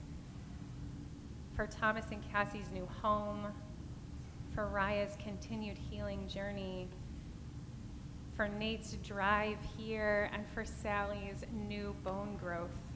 for 1.53 1.67
Thomas 1.67 2.05
and 2.11 2.23
Cassie's 2.31 2.71
new 2.73 2.87
home, 3.01 3.45
for 4.55 4.67
Raya's 4.67 5.17
continued 5.21 5.77
healing 5.77 6.29
journey, 6.29 6.87
for 8.37 8.47
Nate's 8.47 8.93
drive 9.03 9.57
here, 9.77 10.29
and 10.33 10.47
for 10.47 10.63
Sally's 10.63 11.43
new 11.67 11.93
bone 12.05 12.37
growth. 12.41 12.86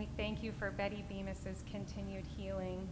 We 0.00 0.08
thank 0.16 0.42
you 0.42 0.52
for 0.52 0.70
Betty 0.70 1.04
Bemis's 1.10 1.62
continued 1.70 2.24
healing. 2.34 2.88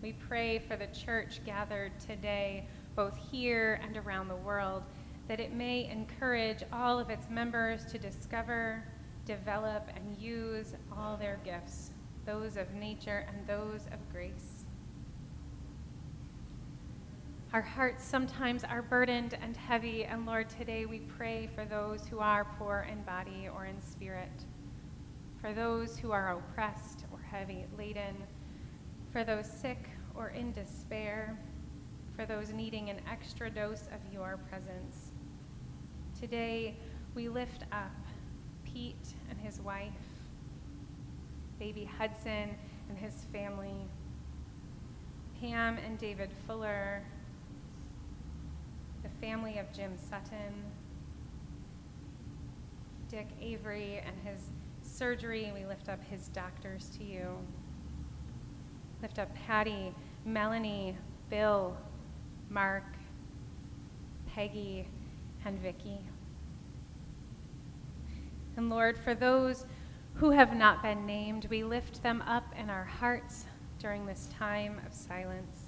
We 0.00 0.14
pray 0.14 0.58
for 0.58 0.74
the 0.74 0.86
church 0.86 1.42
gathered 1.44 1.92
today, 2.00 2.66
both 2.96 3.14
here 3.30 3.78
and 3.82 3.98
around 3.98 4.28
the 4.28 4.36
world, 4.36 4.84
that 5.28 5.38
it 5.38 5.52
may 5.52 5.86
encourage 5.90 6.64
all 6.72 6.98
of 6.98 7.10
its 7.10 7.28
members 7.28 7.84
to 7.92 7.98
discover, 7.98 8.84
develop, 9.26 9.90
and 9.94 10.16
use 10.16 10.72
all 10.90 11.18
their 11.18 11.38
gifts, 11.44 11.90
those 12.24 12.56
of 12.56 12.72
nature 12.72 13.26
and 13.28 13.46
those 13.46 13.88
of 13.92 13.98
grace. 14.10 14.64
Our 17.52 17.60
hearts 17.60 18.02
sometimes 18.02 18.64
are 18.64 18.80
burdened 18.80 19.36
and 19.42 19.58
heavy, 19.58 20.06
and 20.06 20.24
Lord, 20.24 20.48
today 20.48 20.86
we 20.86 21.00
pray 21.00 21.50
for 21.54 21.66
those 21.66 22.06
who 22.06 22.20
are 22.20 22.46
poor 22.58 22.86
in 22.90 23.02
body 23.02 23.50
or 23.54 23.66
in 23.66 23.78
spirit 23.78 24.46
for 25.42 25.52
those 25.52 25.98
who 25.98 26.12
are 26.12 26.38
oppressed 26.38 27.04
or 27.10 27.18
heavy 27.20 27.66
laden, 27.76 28.16
for 29.10 29.24
those 29.24 29.50
sick 29.50 29.88
or 30.14 30.28
in 30.28 30.52
despair, 30.52 31.36
for 32.14 32.24
those 32.24 32.52
needing 32.52 32.90
an 32.90 33.00
extra 33.10 33.50
dose 33.50 33.88
of 33.92 34.12
your 34.12 34.38
presence. 34.48 35.10
Today, 36.18 36.76
we 37.16 37.28
lift 37.28 37.64
up 37.72 37.90
Pete 38.64 39.14
and 39.28 39.38
his 39.40 39.60
wife, 39.60 39.90
baby 41.58 41.90
Hudson 41.98 42.50
and 42.88 42.96
his 42.96 43.26
family, 43.32 43.88
Pam 45.40 45.76
and 45.78 45.98
David 45.98 46.30
Fuller, 46.46 47.02
the 49.02 49.26
family 49.26 49.58
of 49.58 49.72
Jim 49.72 49.96
Sutton, 50.08 50.54
Dick 53.10 53.26
Avery 53.40 54.00
and 54.06 54.16
his 54.24 54.44
surgery, 54.92 55.50
we 55.54 55.64
lift 55.64 55.88
up 55.88 56.02
his 56.04 56.28
doctors 56.28 56.90
to 56.98 57.04
you. 57.04 57.26
Lift 59.00 59.18
up 59.18 59.34
Patty, 59.34 59.94
Melanie, 60.24 60.96
Bill, 61.30 61.76
Mark, 62.50 62.84
Peggy, 64.34 64.86
and 65.44 65.58
Vicki. 65.58 65.98
And 68.56 68.68
Lord, 68.68 68.98
for 68.98 69.14
those 69.14 69.64
who 70.14 70.30
have 70.30 70.54
not 70.54 70.82
been 70.82 71.06
named, 71.06 71.46
we 71.48 71.64
lift 71.64 72.02
them 72.02 72.22
up 72.22 72.44
in 72.56 72.68
our 72.68 72.84
hearts 72.84 73.46
during 73.78 74.04
this 74.04 74.28
time 74.38 74.80
of 74.86 74.92
silence. 74.92 75.61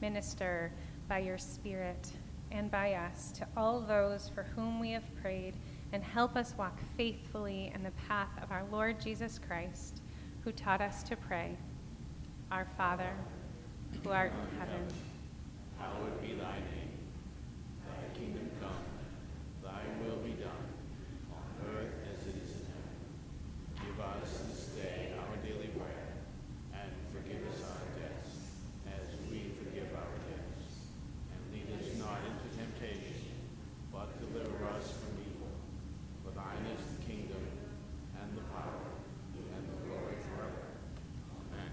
Minister 0.00 0.72
by 1.08 1.18
your 1.18 1.38
Spirit 1.38 2.10
and 2.50 2.70
by 2.70 2.94
us 2.94 3.32
to 3.32 3.46
all 3.56 3.80
those 3.80 4.28
for 4.28 4.42
whom 4.42 4.80
we 4.80 4.90
have 4.92 5.04
prayed, 5.20 5.54
and 5.92 6.02
help 6.02 6.36
us 6.36 6.54
walk 6.56 6.78
faithfully 6.96 7.72
in 7.74 7.82
the 7.82 7.90
path 8.08 8.30
of 8.42 8.50
our 8.50 8.64
Lord 8.70 9.00
Jesus 9.00 9.38
Christ, 9.38 10.02
who 10.42 10.52
taught 10.52 10.80
us 10.80 11.02
to 11.04 11.16
pray. 11.16 11.56
Our 12.50 12.66
Father, 12.76 13.12
who 14.02 14.10
art 14.10 14.32
in 14.32 14.58
heaven, 14.58 14.86
hallowed 15.78 16.20
be 16.22 16.34
thy 16.34 16.56
name. 16.56 16.92
Thy 17.84 18.18
kingdom 18.18 18.50
come, 18.60 18.84
thy 19.62 19.82
will 20.02 20.16
be 20.18 20.32
done, 20.32 20.68
on 21.32 21.74
earth 21.76 21.94
as 22.10 22.26
it 22.26 22.36
is 22.42 22.50
in 22.50 22.64
heaven. 22.72 22.96
Give 23.84 24.00
us 24.00 24.42
this 24.48 24.64
day 24.76 25.12
our 25.18 25.36
daily 25.44 25.68
bread, 25.76 26.08
and 26.72 26.90
forgive 27.12 27.44
us 27.52 27.60
our 27.68 28.00
debts, 28.00 28.32
as 28.88 29.04
we 29.30 29.52
forgive 29.60 29.92
our 29.92 30.16
debtors. 30.24 30.72
And 31.32 31.40
lead 31.52 31.68
us 31.76 31.96
not 31.98 32.20
into 32.24 32.48
temptation, 32.56 33.36
but 33.92 34.08
deliver 34.20 34.64
us 34.72 34.92
from 35.00 35.20
evil. 35.20 35.52
For 36.24 36.32
thine 36.32 36.64
is 36.72 36.80
the 36.96 37.04
kingdom, 37.04 37.44
and 38.20 38.36
the 38.36 38.44
power, 38.56 38.88
and 39.36 39.64
the 39.68 39.78
glory 39.86 40.16
forever. 40.32 40.64
Amen. 41.52 41.72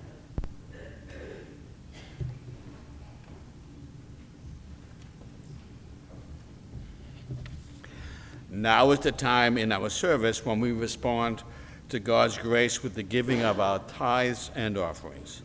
Now 8.55 8.91
is 8.91 8.99
the 8.99 9.11
time 9.11 9.57
in 9.57 9.73
our 9.73 9.89
service 9.89 10.45
when 10.45 10.61
we 10.61 10.71
respond 10.71 11.43
to 11.89 11.99
God's 11.99 12.37
grace 12.37 12.81
with 12.81 12.95
the 12.95 13.03
giving 13.03 13.41
of 13.41 13.59
our 13.59 13.79
tithes 13.79 14.49
and 14.55 14.77
offerings. 14.77 15.41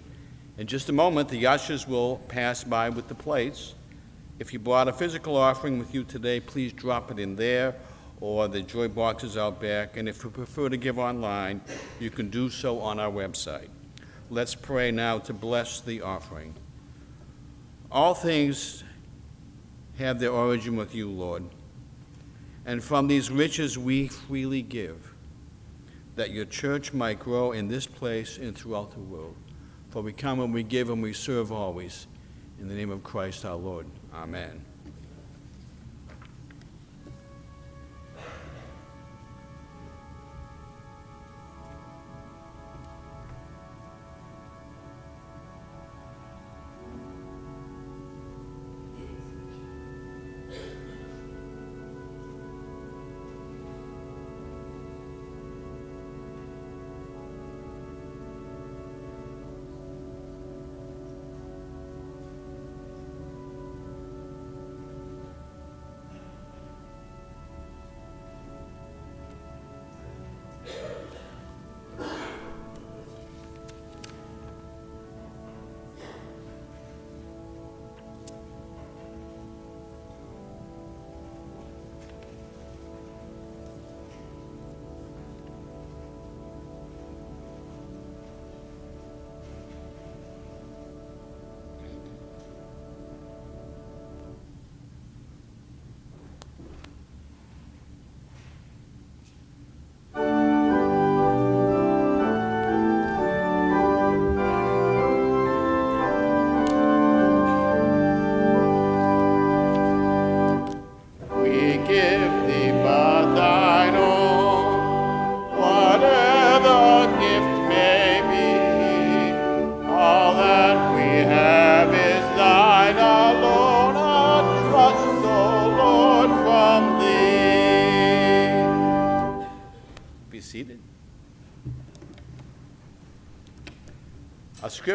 In 0.59 0.69
just 0.69 0.89
a 0.91 0.93
moment, 0.93 1.29
the 1.29 1.45
ushers 1.45 1.89
will 1.89 2.19
pass 2.29 2.63
by 2.63 2.89
with 2.89 3.09
the 3.09 3.17
plates. 3.17 3.75
If 4.39 4.53
you 4.53 4.61
brought 4.61 4.87
a 4.87 4.93
physical 4.93 5.37
offering 5.37 5.81
with 5.81 5.93
you 5.93 6.05
today, 6.05 6.39
please 6.39 6.73
drop 6.73 7.11
it 7.11 7.19
in 7.19 7.35
there 7.35 7.75
or 8.21 8.47
the 8.47 8.63
joy 8.63 8.87
boxes 8.87 9.37
out 9.37 9.61
back. 9.61 9.97
And 9.97 10.09
if 10.09 10.23
you 10.23 10.31
prefer 10.31 10.69
to 10.69 10.77
give 10.77 10.97
online, 10.97 11.63
you 11.99 12.11
can 12.11 12.31
do 12.31 12.49
so 12.49 12.79
on 12.79 13.01
our 13.01 13.11
website. 13.11 13.71
Let's 14.31 14.55
pray 14.55 14.93
now 14.93 15.19
to 15.19 15.33
bless 15.33 15.81
the 15.81 16.03
offering. 16.03 16.55
All 17.91 18.15
things 18.15 18.85
have 19.99 20.21
their 20.21 20.31
origin 20.31 20.77
with 20.77 20.95
you, 20.95 21.11
Lord. 21.11 21.43
And 22.71 22.85
from 22.85 23.09
these 23.09 23.33
riches 23.33 23.77
we 23.77 24.07
freely 24.07 24.63
give, 24.63 25.13
that 26.15 26.31
your 26.31 26.45
church 26.45 26.93
might 26.93 27.19
grow 27.19 27.51
in 27.51 27.67
this 27.67 27.85
place 27.85 28.39
and 28.39 28.57
throughout 28.57 28.93
the 28.93 29.01
world. 29.01 29.35
For 29.89 30.03
we 30.03 30.13
come 30.13 30.39
and 30.39 30.55
we 30.55 30.63
give 30.63 30.89
and 30.89 31.03
we 31.03 31.13
serve 31.13 31.51
always. 31.51 32.07
In 32.61 32.69
the 32.69 32.75
name 32.77 32.93
of 32.93 33.03
Christ 33.03 33.45
our 33.45 33.57
Lord. 33.57 33.87
Amen. 34.15 34.65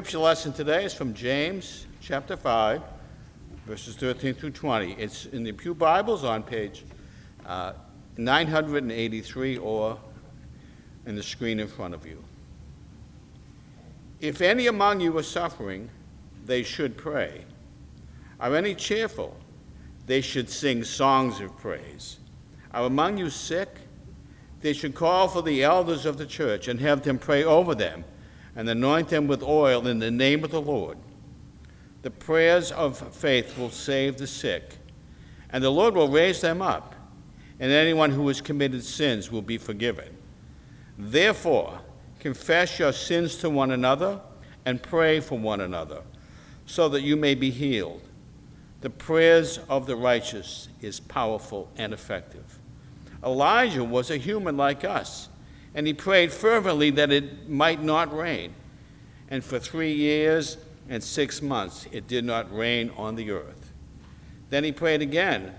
Scripture 0.06 0.20
lesson 0.20 0.54
today 0.54 0.86
is 0.86 0.94
from 0.94 1.16
James 1.16 1.88
chapter 2.00 2.38
5, 2.38 2.80
verses 3.66 3.96
13 3.96 4.36
through 4.36 4.52
20. 4.52 4.92
It's 5.00 5.26
in 5.26 5.44
the 5.44 5.52
Pew 5.52 5.74
Bibles 5.74 6.24
on 6.24 6.44
page 6.44 6.86
uh, 7.44 7.74
983 8.16 9.58
or 9.58 9.98
in 11.08 11.16
the 11.16 11.24
screen 11.24 11.60
in 11.60 11.68
front 11.68 11.96
of 11.96 12.06
you. 12.06 12.24
If 14.22 14.42
any 14.42 14.68
among 14.68 15.00
you 15.00 15.18
are 15.18 15.24
suffering, 15.24 15.90
they 16.46 16.62
should 16.62 16.98
pray. 16.98 17.44
Are 18.40 18.56
any 18.56 18.76
cheerful? 18.76 19.36
They 20.06 20.22
should 20.22 20.52
sing 20.52 20.84
songs 20.84 21.40
of 21.40 21.58
praise. 21.58 22.18
Are 22.76 22.86
among 22.86 23.18
you 23.18 23.32
sick? 23.32 23.70
They 24.62 24.74
should 24.74 24.94
call 24.94 25.28
for 25.30 25.42
the 25.42 25.64
elders 25.64 26.06
of 26.06 26.20
the 26.20 26.28
church 26.28 26.68
and 26.68 26.80
have 26.80 27.02
them 27.02 27.18
pray 27.18 27.44
over 27.44 27.74
them 27.74 28.04
and 28.56 28.70
anoint 28.70 29.10
them 29.10 29.28
with 29.28 29.44
oil 29.44 29.86
in 29.88 30.00
the 30.00 30.12
name 30.12 30.44
of 30.44 30.52
the 30.52 30.62
Lord. 30.62 30.98
The 32.02 32.12
prayers 32.12 32.72
of 32.72 32.98
faith 33.16 33.58
will 33.58 33.70
save 33.70 34.18
the 34.18 34.28
sick, 34.28 34.78
and 35.50 35.64
the 35.64 35.72
Lord 35.72 35.96
will 35.96 36.08
raise 36.08 36.42
them 36.42 36.62
up, 36.62 36.96
and 37.60 37.72
anyone 37.72 38.12
who 38.12 38.28
has 38.28 38.42
committed 38.42 38.84
sins 38.84 39.32
will 39.32 39.42
be 39.42 39.58
forgiven. 39.58 40.16
Therefore, 40.98 41.80
confess 42.20 42.80
your 42.80 42.94
sins 42.94 43.36
to 43.38 43.50
one 43.50 43.72
another 43.72 44.22
and 44.66 44.82
pray 44.82 45.20
for 45.20 45.38
one 45.38 45.62
another, 45.62 46.02
so 46.66 46.90
that 46.90 47.02
you 47.02 47.16
may 47.16 47.36
be 47.36 47.52
healed. 47.52 48.02
The 48.82 48.90
prayers 48.90 49.60
of 49.70 49.88
the 49.88 49.96
righteous 49.96 50.70
is 50.82 51.00
powerful 51.00 51.72
and 51.78 51.94
effective. 51.94 52.60
Elijah 53.24 53.84
was 53.84 54.12
a 54.12 54.18
human 54.18 54.58
like 54.58 54.84
us, 54.84 55.30
and 55.76 55.86
he 55.86 55.94
prayed 55.94 56.32
fervently 56.32 56.90
that 56.90 57.12
it 57.12 57.50
might 57.50 57.84
not 57.84 58.16
rain. 58.16 58.56
And 59.30 59.44
for 59.44 59.60
three 59.60 59.92
years 59.92 60.58
and 60.90 61.04
six 61.04 61.42
months 61.42 61.86
it 61.92 62.08
did 62.08 62.24
not 62.24 62.56
rain 62.56 62.92
on 62.96 63.16
the 63.16 63.30
earth. 63.32 63.74
Then 64.50 64.64
he 64.64 64.72
prayed 64.72 65.02
again, 65.02 65.54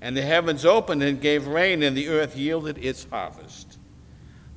and 0.00 0.14
the 0.16 0.22
heavens 0.22 0.66
opened 0.66 1.02
and 1.02 1.20
gave 1.20 1.46
rain, 1.46 1.82
and 1.82 1.96
the 1.96 2.08
earth 2.08 2.36
yielded 2.36 2.76
its 2.78 3.06
harvest. 3.08 3.78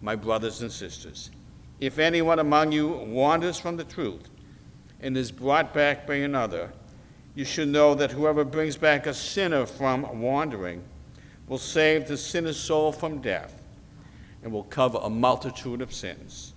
My 0.01 0.15
brothers 0.15 0.61
and 0.61 0.71
sisters, 0.71 1.31
if 1.79 1.97
anyone 1.97 2.39
among 2.39 2.73
you 2.73 2.89
wanders 2.89 3.57
from 3.57 3.77
the 3.77 3.83
truth 3.85 4.29
and 4.99 5.15
is 5.15 5.31
brought 5.31 5.73
back 5.73 6.05
by 6.05 6.15
another, 6.15 6.73
you 7.35 7.45
should 7.45 7.69
know 7.69 7.95
that 7.95 8.11
whoever 8.11 8.43
brings 8.43 8.75
back 8.75 9.07
a 9.07 9.13
sinner 9.13 9.65
from 9.65 10.21
wandering 10.21 10.83
will 11.47 11.57
save 11.57 12.07
the 12.07 12.17
sinner's 12.17 12.59
soul 12.59 12.91
from 12.91 13.21
death 13.21 13.61
and 14.45 14.53
will 14.53 14.63
cover 14.63 14.99
a 15.01 15.09
multitude 15.09 15.81
of 15.81 15.91
sins. 15.91 16.53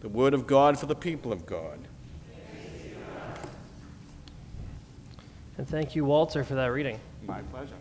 The 0.00 0.10
word 0.10 0.34
of 0.34 0.46
God 0.46 0.78
for 0.78 0.84
the 0.84 0.94
people 0.94 1.32
of 1.32 1.46
God. 1.46 1.78
And 5.56 5.66
thank 5.66 5.96
you, 5.96 6.04
Walter, 6.04 6.44
for 6.44 6.54
that 6.54 6.66
reading. 6.66 7.00
My 7.26 7.40
pleasure. 7.40 7.72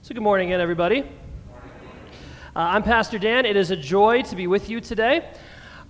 So, 0.00 0.14
good 0.14 0.22
morning 0.22 0.48
again, 0.48 0.62
everybody. 0.62 1.02
Uh, 1.02 1.04
I'm 2.54 2.82
Pastor 2.82 3.18
Dan. 3.18 3.44
It 3.44 3.56
is 3.56 3.70
a 3.70 3.76
joy 3.76 4.22
to 4.22 4.34
be 4.34 4.46
with 4.46 4.70
you 4.70 4.80
today. 4.80 5.28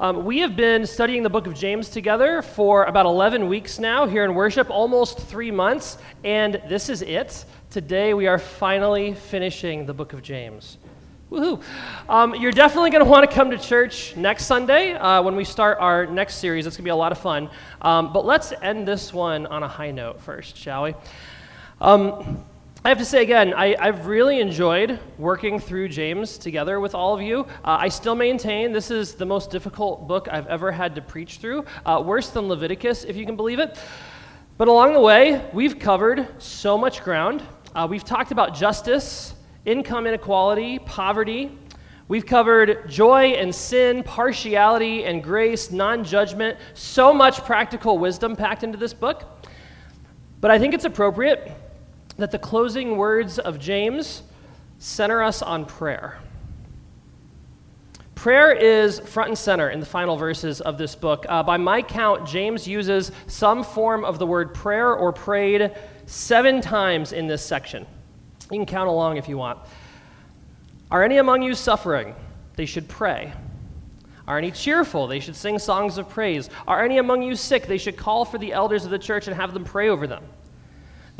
Um, 0.00 0.24
we 0.24 0.38
have 0.38 0.56
been 0.56 0.86
studying 0.86 1.22
the 1.22 1.28
book 1.28 1.46
of 1.46 1.52
James 1.52 1.90
together 1.90 2.40
for 2.40 2.84
about 2.84 3.04
11 3.04 3.46
weeks 3.46 3.78
now 3.78 4.06
here 4.06 4.24
in 4.24 4.34
worship, 4.34 4.70
almost 4.70 5.18
three 5.18 5.50
months, 5.50 5.98
and 6.24 6.54
this 6.70 6.88
is 6.88 7.02
it. 7.02 7.44
Today 7.68 8.14
we 8.14 8.26
are 8.26 8.38
finally 8.38 9.12
finishing 9.12 9.84
the 9.84 9.92
book 9.92 10.14
of 10.14 10.22
James. 10.22 10.78
Woohoo! 11.30 11.62
Um, 12.08 12.34
you're 12.34 12.50
definitely 12.50 12.88
going 12.88 13.04
to 13.04 13.10
want 13.10 13.28
to 13.28 13.36
come 13.36 13.50
to 13.50 13.58
church 13.58 14.16
next 14.16 14.46
Sunday 14.46 14.94
uh, 14.94 15.20
when 15.20 15.36
we 15.36 15.44
start 15.44 15.76
our 15.80 16.06
next 16.06 16.36
series. 16.36 16.66
It's 16.66 16.78
going 16.78 16.84
to 16.84 16.88
be 16.88 16.90
a 16.92 16.96
lot 16.96 17.12
of 17.12 17.18
fun. 17.18 17.50
Um, 17.82 18.10
but 18.10 18.24
let's 18.24 18.54
end 18.62 18.88
this 18.88 19.12
one 19.12 19.44
on 19.48 19.62
a 19.62 19.68
high 19.68 19.90
note 19.90 20.22
first, 20.22 20.56
shall 20.56 20.84
we? 20.84 20.94
I 22.82 22.88
have 22.88 22.96
to 22.96 23.04
say 23.04 23.22
again, 23.22 23.52
I, 23.52 23.76
have 23.78 24.06
really 24.06 24.40
enjoyed 24.40 24.98
working 25.18 25.60
through 25.60 25.90
James 25.90 26.38
together 26.38 26.80
with 26.80 26.94
all 26.94 27.12
of 27.12 27.20
you. 27.20 27.40
Uh, 27.62 27.76
I 27.78 27.90
still 27.90 28.14
maintain 28.14 28.72
this 28.72 28.90
is 28.90 29.12
the 29.12 29.26
most 29.26 29.50
difficult 29.50 30.08
book 30.08 30.28
I've 30.32 30.46
ever 30.46 30.72
had 30.72 30.94
to 30.94 31.02
preach 31.02 31.36
through, 31.36 31.66
uh, 31.84 32.02
worse 32.02 32.30
than 32.30 32.48
Leviticus, 32.48 33.04
if 33.04 33.16
you 33.16 33.26
can 33.26 33.36
believe 33.36 33.58
it. 33.58 33.78
But 34.56 34.68
along 34.68 34.94
the 34.94 35.00
way, 35.00 35.46
we've 35.52 35.78
covered 35.78 36.26
so 36.38 36.78
much 36.78 37.04
ground. 37.04 37.42
Uh, 37.74 37.86
we've 37.88 38.02
talked 38.02 38.32
about 38.32 38.54
justice, 38.54 39.34
income 39.66 40.06
inequality, 40.06 40.78
poverty. 40.78 41.58
We've 42.08 42.24
covered 42.24 42.88
joy 42.88 43.32
and 43.32 43.54
sin, 43.54 44.02
partiality 44.04 45.04
and 45.04 45.22
grace, 45.22 45.70
non 45.70 46.02
judgment, 46.02 46.56
so 46.72 47.12
much 47.12 47.44
practical 47.44 47.98
wisdom 47.98 48.36
packed 48.36 48.64
into 48.64 48.78
this 48.78 48.94
book. 48.94 49.44
But 50.40 50.50
I 50.50 50.58
think 50.58 50.72
it's 50.72 50.86
appropriate 50.86 51.52
that 52.20 52.30
the 52.30 52.38
closing 52.38 52.96
words 52.96 53.38
of 53.38 53.58
James 53.58 54.22
center 54.78 55.22
us 55.22 55.42
on 55.42 55.64
prayer. 55.64 56.18
Prayer 58.14 58.52
is 58.52 59.00
front 59.00 59.30
and 59.30 59.38
center 59.38 59.70
in 59.70 59.80
the 59.80 59.86
final 59.86 60.16
verses 60.16 60.60
of 60.60 60.76
this 60.76 60.94
book. 60.94 61.24
Uh, 61.28 61.42
by 61.42 61.56
my 61.56 61.80
count, 61.80 62.28
James 62.28 62.68
uses 62.68 63.12
some 63.26 63.64
form 63.64 64.04
of 64.04 64.18
the 64.18 64.26
word 64.26 64.52
prayer 64.52 64.92
or 64.92 65.10
prayed 65.12 65.72
seven 66.04 66.60
times 66.60 67.12
in 67.12 67.26
this 67.26 67.42
section. 67.42 67.86
You 68.50 68.58
can 68.58 68.66
count 68.66 68.88
along 68.88 69.16
if 69.16 69.26
you 69.26 69.38
want. 69.38 69.58
Are 70.90 71.02
any 71.02 71.16
among 71.16 71.42
you 71.42 71.54
suffering? 71.54 72.14
They 72.56 72.66
should 72.66 72.88
pray. 72.88 73.32
Are 74.28 74.36
any 74.36 74.50
cheerful? 74.50 75.06
They 75.06 75.20
should 75.20 75.36
sing 75.36 75.58
songs 75.58 75.96
of 75.96 76.08
praise. 76.08 76.50
Are 76.68 76.84
any 76.84 76.98
among 76.98 77.22
you 77.22 77.34
sick? 77.34 77.66
They 77.66 77.78
should 77.78 77.96
call 77.96 78.26
for 78.26 78.36
the 78.36 78.52
elders 78.52 78.84
of 78.84 78.90
the 78.90 78.98
church 78.98 79.28
and 79.28 79.36
have 79.36 79.54
them 79.54 79.64
pray 79.64 79.88
over 79.88 80.06
them. 80.06 80.24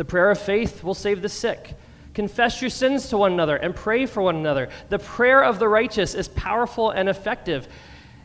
The 0.01 0.05
prayer 0.07 0.31
of 0.31 0.39
faith 0.39 0.83
will 0.83 0.95
save 0.95 1.21
the 1.21 1.29
sick. 1.29 1.75
Confess 2.15 2.63
your 2.63 2.71
sins 2.71 3.11
to 3.11 3.19
one 3.19 3.35
another 3.35 3.57
and 3.57 3.77
pray 3.77 4.07
for 4.07 4.23
one 4.23 4.37
another. 4.37 4.71
The 4.89 4.99
prayer 4.99 5.45
of 5.45 5.59
the 5.59 5.69
righteous 5.69 6.15
is 6.15 6.27
powerful 6.27 6.89
and 6.89 7.07
effective. 7.07 7.69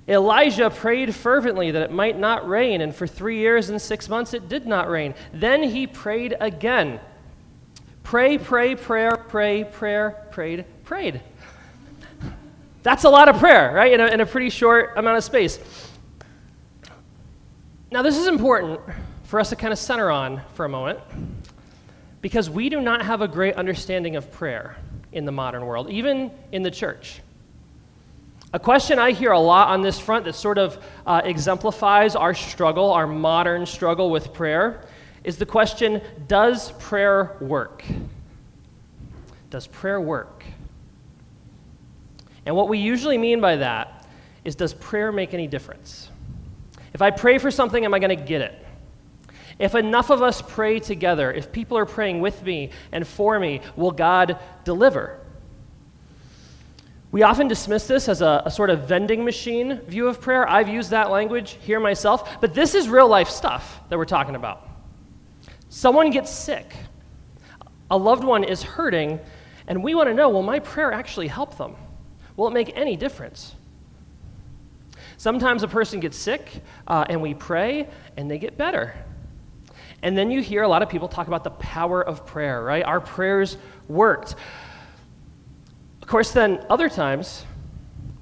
Elijah 0.08 0.70
prayed 0.70 1.14
fervently 1.14 1.72
that 1.72 1.82
it 1.82 1.92
might 1.92 2.18
not 2.18 2.48
rain, 2.48 2.80
and 2.80 2.96
for 2.96 3.06
three 3.06 3.40
years 3.40 3.70
and 3.70 3.82
six 3.82 4.08
months 4.08 4.34
it 4.34 4.48
did 4.48 4.66
not 4.66 4.90
rain. 4.90 5.16
Then 5.34 5.64
he 5.64 5.86
prayed 5.86 6.38
again. 6.40 6.98
Pray, 8.04 8.38
pray, 8.38 8.76
prayer, 8.78 9.18
pray, 9.18 9.66
prayer, 9.66 10.26
prayed, 10.32 10.64
prayed. 10.86 11.20
That's 12.84 13.04
a 13.04 13.10
lot 13.10 13.28
of 13.28 13.38
prayer, 13.38 13.74
right? 13.74 13.92
In 13.92 14.00
a, 14.00 14.06
in 14.06 14.22
a 14.22 14.26
pretty 14.26 14.50
short 14.50 14.94
amount 14.96 15.18
of 15.18 15.26
space. 15.26 15.60
Now, 17.92 18.02
this 18.02 18.16
is 18.16 18.28
important 18.28 18.80
for 19.26 19.42
us 19.42 19.50
to 19.50 19.58
kind 19.58 19.74
of 19.74 19.80
center 19.80 20.10
on 20.10 20.40
for 20.54 20.64
a 20.64 20.70
moment 20.70 21.02
because 22.26 22.50
we 22.50 22.70
do 22.70 22.82
not 22.82 23.06
have 23.06 23.22
a 23.22 23.28
great 23.28 23.54
understanding 23.54 24.16
of 24.16 24.32
prayer 24.32 24.76
in 25.12 25.26
the 25.26 25.32
modern 25.32 25.64
world, 25.64 25.92
even 25.92 26.32
in 26.52 26.64
the 26.64 26.72
church. 26.72 27.22
A 28.52 28.58
question 28.60 28.98
I 28.98 29.12
hear 29.12 29.32
a 29.32 29.40
lot 29.40 29.68
on 29.68 29.84
this 29.84 30.00
front 30.00 30.26
that 30.26 30.34
sort 30.34 30.58
of 30.58 30.84
uh, 31.06 31.22
exemplifies 31.24 32.16
our 32.16 32.34
struggle, 32.34 32.92
our 32.92 33.06
modern 33.06 33.68
struggle 33.68 34.10
with 34.10 34.34
prayer, 34.34 34.88
is 35.24 35.38
the 35.38 35.46
question 35.46 36.02
Does 36.28 36.72
prayer 36.80 37.38
work? 37.42 37.86
Does 39.52 39.68
prayer 39.68 40.02
work? 40.02 40.44
And 42.48 42.56
what 42.56 42.70
we 42.70 42.80
usually 42.80 43.20
mean 43.20 43.40
by 43.40 43.58
that 43.58 44.08
is 44.44 44.56
Does 44.56 44.74
prayer 44.74 45.12
make 45.12 45.36
any 45.36 45.46
difference? 45.46 46.10
If 46.92 47.04
I 47.04 47.12
pray 47.12 47.38
for 47.38 47.52
something, 47.52 47.86
am 47.86 47.94
I 47.94 48.00
going 48.00 48.18
to 48.18 48.26
get 48.26 48.42
it? 48.42 48.65
If 49.58 49.76
enough 49.76 50.10
of 50.10 50.22
us 50.22 50.42
pray 50.42 50.80
together, 50.80 51.32
if 51.32 51.52
people 51.52 51.78
are 51.78 51.86
praying 51.86 52.20
with 52.20 52.44
me 52.44 52.72
and 52.92 53.08
for 53.08 53.40
me, 53.40 53.62
will 53.76 53.92
God 53.92 54.38
deliver? 54.64 55.20
We 57.12 57.24
often 57.24 57.48
dismiss 57.48 57.88
this 57.88 58.10
as 58.10 58.22
a, 58.22 58.44
a, 58.46 58.52
sort 58.52 58.70
of 58.70 58.90
vending 58.90 59.24
machine 59.24 59.80
view 59.84 60.08
of 60.08 60.20
prayer. 60.20 60.50
I've 60.50 60.68
used 60.68 60.90
that 60.90 61.12
language 61.12 61.58
here 61.62 61.80
myself, 61.80 62.42
but 62.42 62.54
this 62.54 62.76
is 62.76 62.90
real 62.90 63.08
life 63.08 63.30
stuff 63.30 63.80
that 63.88 63.98
we're 63.98 64.04
talking 64.04 64.36
about. 64.36 64.68
Someone 65.70 66.10
gets 66.10 66.30
sick, 66.30 66.74
a 67.90 67.98
loved 67.98 68.26
one 68.26 68.44
is 68.44 68.62
hurting, 68.62 69.22
and 69.68 69.82
we 69.82 69.96
want 69.96 70.10
to 70.10 70.14
know 70.14 70.28
will 70.28 70.44
my 70.44 70.60
prayer 70.60 70.92
actually 70.92 71.28
help 71.28 71.58
them? 71.58 71.78
Will 72.36 72.50
it 72.50 72.54
make 72.54 72.76
any 72.76 72.98
difference? 72.98 73.56
Sometimes 75.16 75.64
a 75.64 75.70
person 75.70 76.02
gets 76.02 76.18
sick, 76.18 76.50
uh, 76.88 77.06
and 77.08 77.22
we 77.22 77.34
pray, 77.34 77.88
and 78.18 78.30
they 78.30 78.38
get 78.38 78.58
better. 78.58 78.94
And 80.02 80.18
then 80.18 80.32
you 80.32 80.42
hear 80.42 80.64
a 80.64 80.68
lot 80.68 80.82
of 80.82 80.90
people 80.90 81.08
talk 81.08 81.28
about 81.28 81.44
the 81.44 81.52
power 81.52 82.02
of 82.02 82.26
prayer, 82.26 82.64
right? 82.64 82.84
Our 82.84 83.00
prayers 83.00 83.58
worked. 83.88 84.36
Of 86.02 86.08
course, 86.08 86.32
then 86.32 86.64
other 86.70 86.90
times, 86.90 87.46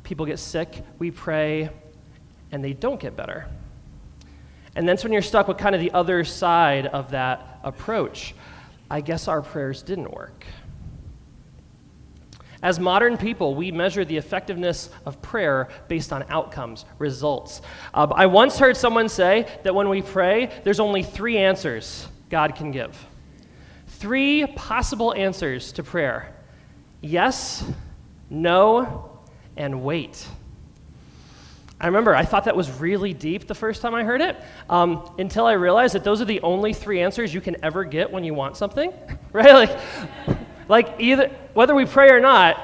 people 0.03 0.25
get 0.25 0.39
sick, 0.39 0.83
we 0.99 1.11
pray, 1.11 1.69
and 2.51 2.63
they 2.63 2.73
don't 2.73 2.99
get 2.99 3.15
better. 3.15 3.47
And 4.75 4.87
that's 4.87 5.03
when 5.03 5.13
you're 5.13 5.21
stuck 5.21 5.47
with 5.47 5.57
kind 5.57 5.75
of 5.75 5.81
the 5.81 5.91
other 5.91 6.23
side 6.23 6.87
of 6.87 7.11
that 7.11 7.59
approach. 7.63 8.33
I 8.89 9.01
guess 9.01 9.27
our 9.27 9.41
prayers 9.41 9.81
didn't 9.81 10.11
work. 10.11 10.45
As 12.63 12.79
modern 12.79 13.17
people, 13.17 13.55
we 13.55 13.71
measure 13.71 14.05
the 14.05 14.15
effectiveness 14.15 14.89
of 15.05 15.21
prayer 15.21 15.67
based 15.89 16.13
on 16.13 16.23
outcomes, 16.29 16.85
results. 16.97 17.61
Uh, 17.93 18.07
I 18.15 18.25
once 18.25 18.57
heard 18.57 18.77
someone 18.77 19.09
say 19.09 19.45
that 19.63 19.75
when 19.75 19.89
we 19.89 20.01
pray, 20.01 20.49
there's 20.63 20.79
only 20.79 21.03
three 21.03 21.37
answers 21.37 22.07
God 22.29 22.55
can 22.55 22.71
give. 22.71 22.97
Three 23.87 24.47
possible 24.47 25.13
answers 25.13 25.73
to 25.73 25.83
prayer 25.83 26.33
yes, 27.01 27.69
no, 28.29 29.19
and 29.57 29.83
wait. 29.83 30.25
I 31.81 31.87
remember 31.87 32.15
I 32.15 32.23
thought 32.23 32.45
that 32.45 32.55
was 32.55 32.71
really 32.79 33.13
deep 33.13 33.45
the 33.45 33.55
first 33.55 33.81
time 33.81 33.93
I 33.93 34.05
heard 34.05 34.21
it, 34.21 34.37
um, 34.69 35.13
until 35.19 35.45
I 35.45 35.51
realized 35.53 35.95
that 35.95 36.05
those 36.05 36.21
are 36.21 36.25
the 36.25 36.39
only 36.39 36.71
three 36.73 37.01
answers 37.01 37.33
you 37.33 37.41
can 37.41 37.57
ever 37.61 37.83
get 37.83 38.09
when 38.09 38.23
you 38.23 38.33
want 38.33 38.55
something, 38.55 38.93
right? 39.33 39.53
Like, 39.53 39.79
like 40.67 40.95
either 40.99 41.29
whether 41.53 41.75
we 41.75 41.85
pray 41.85 42.09
or 42.09 42.19
not, 42.19 42.59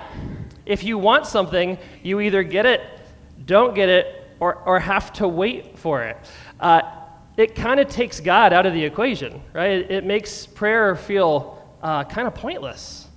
if 0.66 0.84
you 0.84 0.98
want 0.98 1.26
something, 1.26 1.78
you 2.04 2.20
either 2.20 2.44
get 2.44 2.66
it, 2.66 2.82
don't 3.46 3.74
get 3.74 3.90
it, 3.90 4.16
or, 4.40 4.56
or 4.66 4.80
have 4.80 5.12
to 5.14 5.28
wait 5.28 5.78
for 5.78 6.04
it. 6.04 6.18
Uh, 6.60 6.82
it 7.38 7.56
kind 7.56 7.80
of 7.80 7.88
takes 7.88 8.20
God 8.20 8.54
out 8.54 8.66
of 8.66 8.74
the 8.74 8.84
equation, 8.84 9.42
right? 9.54 9.72
It, 9.72 9.92
it 9.92 10.06
makes 10.06 10.46
prayer 10.46 10.96
feel 10.96 11.66
uh, 11.82 12.04
kind 12.04 12.28
of 12.28 12.36
pointless. 12.36 13.08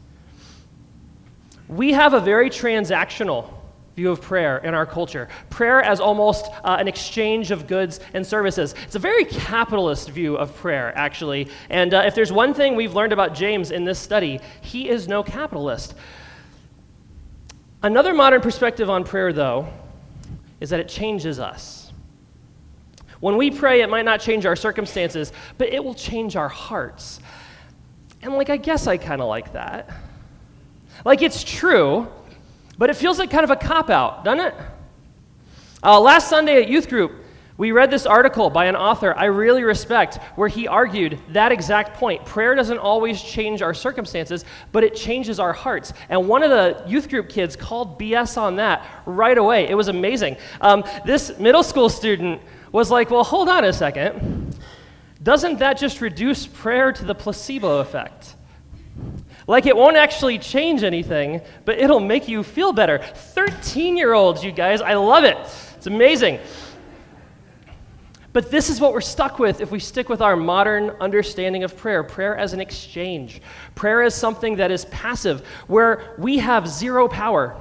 We 1.68 1.92
have 1.92 2.14
a 2.14 2.20
very 2.20 2.50
transactional 2.50 3.52
view 3.96 4.10
of 4.10 4.20
prayer 4.20 4.58
in 4.58 4.74
our 4.74 4.86
culture. 4.86 5.28
Prayer 5.50 5.82
as 5.82 6.00
almost 6.00 6.46
uh, 6.64 6.76
an 6.78 6.88
exchange 6.88 7.50
of 7.50 7.66
goods 7.66 8.00
and 8.14 8.26
services. 8.26 8.74
It's 8.84 8.94
a 8.94 8.98
very 8.98 9.24
capitalist 9.24 10.08
view 10.10 10.36
of 10.36 10.54
prayer, 10.56 10.96
actually. 10.96 11.48
And 11.68 11.92
uh, 11.92 12.02
if 12.06 12.14
there's 12.14 12.32
one 12.32 12.54
thing 12.54 12.74
we've 12.74 12.94
learned 12.94 13.12
about 13.12 13.34
James 13.34 13.70
in 13.70 13.84
this 13.84 13.98
study, 13.98 14.40
he 14.62 14.88
is 14.88 15.08
no 15.08 15.22
capitalist. 15.22 15.94
Another 17.82 18.14
modern 18.14 18.40
perspective 18.40 18.88
on 18.88 19.04
prayer, 19.04 19.32
though, 19.32 19.68
is 20.60 20.70
that 20.70 20.80
it 20.80 20.88
changes 20.88 21.38
us. 21.38 21.92
When 23.20 23.36
we 23.36 23.50
pray, 23.50 23.82
it 23.82 23.90
might 23.90 24.04
not 24.04 24.20
change 24.20 24.46
our 24.46 24.56
circumstances, 24.56 25.32
but 25.58 25.68
it 25.68 25.84
will 25.84 25.94
change 25.94 26.34
our 26.34 26.48
hearts. 26.48 27.20
And, 28.22 28.34
like, 28.34 28.50
I 28.50 28.56
guess 28.56 28.86
I 28.86 28.96
kind 28.96 29.20
of 29.20 29.28
like 29.28 29.52
that. 29.52 29.90
Like, 31.04 31.22
it's 31.22 31.44
true 31.44 32.08
but 32.78 32.90
it 32.90 32.96
feels 32.96 33.18
like 33.18 33.30
kind 33.30 33.44
of 33.44 33.50
a 33.50 33.56
cop 33.56 33.90
out, 33.90 34.24
doesn't 34.24 34.46
it? 34.46 34.54
Uh, 35.82 36.00
last 36.00 36.28
Sunday 36.28 36.62
at 36.62 36.68
youth 36.68 36.88
group, 36.88 37.12
we 37.58 37.70
read 37.70 37.90
this 37.90 38.06
article 38.06 38.50
by 38.50 38.64
an 38.64 38.76
author 38.76 39.14
I 39.16 39.26
really 39.26 39.62
respect 39.62 40.16
where 40.36 40.48
he 40.48 40.66
argued 40.66 41.20
that 41.30 41.52
exact 41.52 41.96
point. 41.96 42.24
Prayer 42.24 42.54
doesn't 42.54 42.78
always 42.78 43.22
change 43.22 43.62
our 43.62 43.74
circumstances, 43.74 44.44
but 44.72 44.82
it 44.84 44.96
changes 44.96 45.38
our 45.38 45.52
hearts. 45.52 45.92
And 46.08 46.28
one 46.28 46.42
of 46.42 46.50
the 46.50 46.82
youth 46.88 47.08
group 47.08 47.28
kids 47.28 47.54
called 47.54 48.00
BS 48.00 48.36
on 48.36 48.56
that 48.56 48.84
right 49.06 49.36
away. 49.36 49.68
It 49.68 49.74
was 49.74 49.88
amazing. 49.88 50.38
Um, 50.60 50.82
this 51.04 51.38
middle 51.38 51.62
school 51.62 51.88
student 51.88 52.40
was 52.72 52.90
like, 52.90 53.10
Well, 53.10 53.22
hold 53.22 53.48
on 53.48 53.64
a 53.64 53.72
second. 53.72 54.58
Doesn't 55.22 55.58
that 55.58 55.78
just 55.78 56.00
reduce 56.00 56.46
prayer 56.46 56.90
to 56.90 57.04
the 57.04 57.14
placebo 57.14 57.78
effect? 57.78 58.34
Like 59.46 59.66
it 59.66 59.76
won't 59.76 59.96
actually 59.96 60.38
change 60.38 60.82
anything, 60.82 61.40
but 61.64 61.78
it'll 61.78 62.00
make 62.00 62.28
you 62.28 62.42
feel 62.42 62.72
better. 62.72 62.98
13 62.98 63.96
year 63.96 64.12
olds, 64.12 64.44
you 64.44 64.52
guys, 64.52 64.80
I 64.80 64.94
love 64.94 65.24
it. 65.24 65.36
It's 65.76 65.86
amazing. 65.86 66.38
But 68.32 68.50
this 68.50 68.70
is 68.70 68.80
what 68.80 68.92
we're 68.92 69.02
stuck 69.02 69.38
with 69.38 69.60
if 69.60 69.70
we 69.70 69.78
stick 69.78 70.08
with 70.08 70.22
our 70.22 70.36
modern 70.36 70.90
understanding 71.00 71.64
of 71.64 71.76
prayer 71.76 72.02
prayer 72.02 72.36
as 72.36 72.54
an 72.54 72.60
exchange, 72.60 73.42
prayer 73.74 74.02
as 74.02 74.14
something 74.14 74.56
that 74.56 74.70
is 74.70 74.86
passive, 74.86 75.46
where 75.66 76.14
we 76.18 76.38
have 76.38 76.66
zero 76.66 77.08
power. 77.08 77.56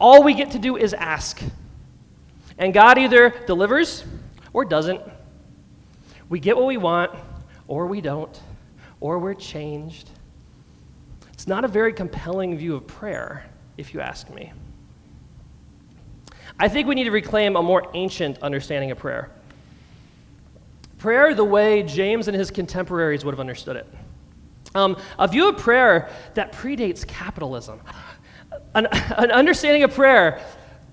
All 0.00 0.24
we 0.24 0.34
get 0.34 0.50
to 0.52 0.58
do 0.58 0.76
is 0.76 0.94
ask. 0.94 1.40
And 2.58 2.74
God 2.74 2.98
either 2.98 3.30
delivers 3.46 4.04
or 4.52 4.64
doesn't. 4.64 5.00
We 6.28 6.40
get 6.40 6.56
what 6.56 6.66
we 6.66 6.76
want, 6.76 7.12
or 7.68 7.86
we 7.86 8.00
don't, 8.00 8.40
or 9.00 9.18
we're 9.18 9.34
changed. 9.34 10.10
It's 11.42 11.48
not 11.48 11.64
a 11.64 11.68
very 11.68 11.92
compelling 11.92 12.56
view 12.56 12.76
of 12.76 12.86
prayer, 12.86 13.44
if 13.76 13.92
you 13.92 14.00
ask 14.00 14.30
me. 14.30 14.52
I 16.60 16.68
think 16.68 16.86
we 16.86 16.94
need 16.94 17.02
to 17.02 17.10
reclaim 17.10 17.56
a 17.56 17.62
more 17.64 17.90
ancient 17.94 18.38
understanding 18.42 18.92
of 18.92 18.98
prayer. 18.98 19.28
Prayer, 20.98 21.34
the 21.34 21.42
way 21.42 21.82
James 21.82 22.28
and 22.28 22.36
his 22.36 22.52
contemporaries 22.52 23.24
would 23.24 23.32
have 23.32 23.40
understood 23.40 23.74
it. 23.74 23.92
Um, 24.76 24.96
a 25.18 25.26
view 25.26 25.48
of 25.48 25.58
prayer 25.58 26.10
that 26.34 26.52
predates 26.52 27.04
capitalism. 27.04 27.80
An, 28.76 28.86
an 28.86 29.32
understanding 29.32 29.82
of 29.82 29.92
prayer 29.92 30.40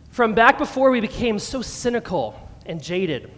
from 0.09 0.33
back 0.33 0.57
before 0.57 0.89
we 0.89 0.99
became 0.99 1.37
so 1.37 1.61
cynical 1.61 2.49
and 2.65 2.81
jaded 2.81 3.29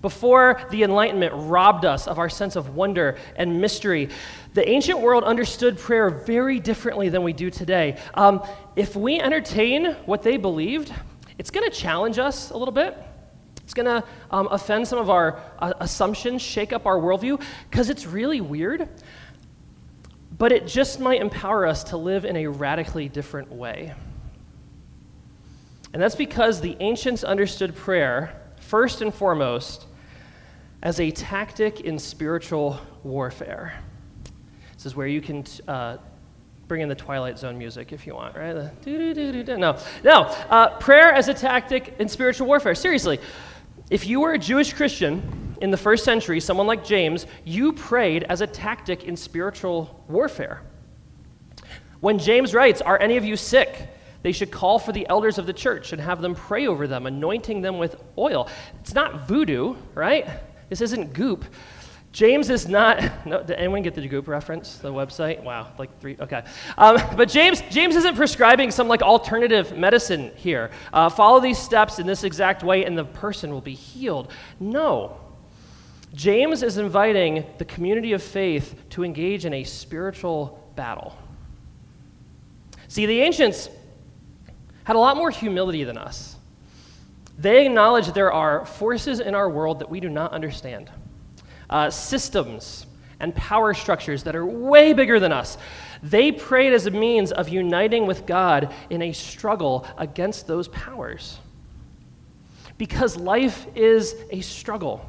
before 0.00 0.60
the 0.70 0.84
Enlightenment 0.84 1.32
robbed 1.34 1.84
us 1.84 2.06
of 2.06 2.18
our 2.18 2.28
sense 2.28 2.54
of 2.54 2.76
wonder 2.76 3.18
and 3.36 3.60
mystery, 3.60 4.08
the 4.54 4.68
ancient 4.68 5.00
world 5.00 5.24
understood 5.24 5.78
prayer 5.78 6.08
very 6.08 6.60
differently 6.60 7.08
than 7.08 7.22
we 7.22 7.32
do 7.32 7.50
today. 7.50 7.98
Um, 8.14 8.46
if 8.76 8.94
we 8.94 9.20
entertain 9.20 9.92
what 10.06 10.22
they 10.22 10.36
believed, 10.36 10.92
it's 11.36 11.50
going 11.50 11.68
to 11.68 11.76
challenge 11.76 12.18
us 12.18 12.50
a 12.50 12.56
little 12.56 12.72
bit. 12.72 12.96
It's 13.64 13.74
going 13.74 13.86
to 13.86 14.06
um, 14.30 14.48
offend 14.50 14.86
some 14.88 14.98
of 14.98 15.10
our 15.10 15.42
uh, 15.58 15.74
assumptions, 15.80 16.42
shake 16.42 16.72
up 16.72 16.86
our 16.86 16.96
worldview, 16.96 17.42
because 17.68 17.90
it's 17.90 18.06
really 18.06 18.40
weird. 18.40 18.88
But 20.38 20.52
it 20.52 20.66
just 20.66 21.00
might 21.00 21.20
empower 21.20 21.66
us 21.66 21.84
to 21.84 21.96
live 21.96 22.24
in 22.24 22.36
a 22.36 22.46
radically 22.46 23.08
different 23.08 23.50
way. 23.50 23.94
And 25.92 26.00
that's 26.00 26.14
because 26.14 26.60
the 26.60 26.76
ancients 26.80 27.24
understood 27.24 27.74
prayer, 27.74 28.40
first 28.60 29.02
and 29.02 29.12
foremost, 29.12 29.86
as 30.82 31.00
a 31.00 31.10
tactic 31.10 31.80
in 31.80 31.98
spiritual 31.98 32.80
warfare. 33.02 33.72
This 34.74 34.86
is 34.86 34.94
where 34.94 35.08
you 35.08 35.20
can 35.20 35.44
uh, 35.66 35.96
bring 36.68 36.82
in 36.82 36.88
the 36.88 36.94
Twilight 36.94 37.38
Zone 37.38 37.58
music 37.58 37.92
if 37.92 38.06
you 38.06 38.14
want, 38.14 38.36
right? 38.36 38.70
No, 39.58 39.76
no. 40.04 40.22
Uh, 40.48 40.78
prayer 40.78 41.12
as 41.12 41.28
a 41.28 41.34
tactic 41.34 41.96
in 41.98 42.08
spiritual 42.08 42.46
warfare. 42.46 42.74
Seriously, 42.74 43.18
if 43.90 44.06
you 44.06 44.20
were 44.20 44.34
a 44.34 44.38
Jewish 44.38 44.72
Christian 44.72 45.56
in 45.60 45.70
the 45.70 45.76
first 45.76 46.04
century, 46.04 46.38
someone 46.38 46.66
like 46.66 46.84
James, 46.84 47.26
you 47.44 47.72
prayed 47.72 48.24
as 48.24 48.40
a 48.40 48.46
tactic 48.46 49.04
in 49.04 49.16
spiritual 49.16 50.04
warfare. 50.08 50.62
When 52.00 52.18
James 52.18 52.54
writes, 52.54 52.80
Are 52.80 53.00
any 53.00 53.16
of 53.16 53.24
you 53.24 53.36
sick? 53.36 53.88
They 54.22 54.32
should 54.32 54.50
call 54.50 54.78
for 54.78 54.92
the 54.92 55.08
elders 55.08 55.38
of 55.38 55.46
the 55.46 55.52
church 55.52 55.92
and 55.92 56.00
have 56.00 56.20
them 56.20 56.34
pray 56.34 56.66
over 56.66 56.86
them, 56.86 57.06
anointing 57.06 57.62
them 57.62 57.78
with 57.78 57.96
oil. 58.16 58.48
It's 58.80 58.94
not 58.94 59.26
voodoo, 59.26 59.76
right? 59.94 60.28
This 60.68 60.80
isn't 60.80 61.12
goop. 61.12 61.44
James 62.12 62.50
is 62.50 62.68
not. 62.68 63.26
No, 63.26 63.42
did 63.42 63.56
anyone 63.56 63.82
get 63.82 63.94
the 63.94 64.06
Goop 64.08 64.26
reference? 64.26 64.78
The 64.78 64.92
website? 64.92 65.42
Wow, 65.42 65.70
like 65.78 66.00
three. 66.00 66.16
Okay, 66.18 66.42
um, 66.78 66.96
but 67.16 67.28
James 67.28 67.62
James 67.70 67.94
isn't 67.96 68.16
prescribing 68.16 68.70
some 68.70 68.88
like 68.88 69.02
alternative 69.02 69.76
medicine 69.76 70.32
here. 70.34 70.70
Uh, 70.92 71.10
follow 71.10 71.40
these 71.40 71.58
steps 71.58 71.98
in 71.98 72.06
this 72.06 72.24
exact 72.24 72.62
way, 72.62 72.84
and 72.84 72.96
the 72.96 73.04
person 73.04 73.50
will 73.50 73.60
be 73.60 73.74
healed. 73.74 74.32
No. 74.58 75.18
James 76.14 76.62
is 76.62 76.78
inviting 76.78 77.44
the 77.58 77.66
community 77.66 78.14
of 78.14 78.22
faith 78.22 78.82
to 78.90 79.04
engage 79.04 79.44
in 79.44 79.52
a 79.52 79.62
spiritual 79.62 80.72
battle. 80.74 81.14
See, 82.88 83.04
the 83.04 83.20
ancients 83.20 83.68
had 84.84 84.96
a 84.96 84.98
lot 84.98 85.18
more 85.18 85.30
humility 85.30 85.84
than 85.84 85.98
us. 85.98 86.37
They 87.38 87.66
acknowledge 87.66 88.12
there 88.12 88.32
are 88.32 88.66
forces 88.66 89.20
in 89.20 89.34
our 89.34 89.48
world 89.48 89.78
that 89.78 89.88
we 89.88 90.00
do 90.00 90.08
not 90.08 90.32
understand, 90.32 90.90
uh, 91.70 91.88
systems 91.90 92.86
and 93.20 93.34
power 93.34 93.74
structures 93.74 94.24
that 94.24 94.34
are 94.34 94.44
way 94.44 94.92
bigger 94.92 95.20
than 95.20 95.32
us. 95.32 95.56
They 96.02 96.32
prayed 96.32 96.72
as 96.72 96.86
a 96.86 96.90
means 96.90 97.32
of 97.32 97.48
uniting 97.48 98.06
with 98.06 98.26
God 98.26 98.72
in 98.90 99.02
a 99.02 99.12
struggle 99.12 99.86
against 99.96 100.46
those 100.46 100.68
powers. 100.68 101.38
Because 102.76 103.16
life 103.16 103.66
is 103.74 104.14
a 104.30 104.40
struggle. 104.40 105.04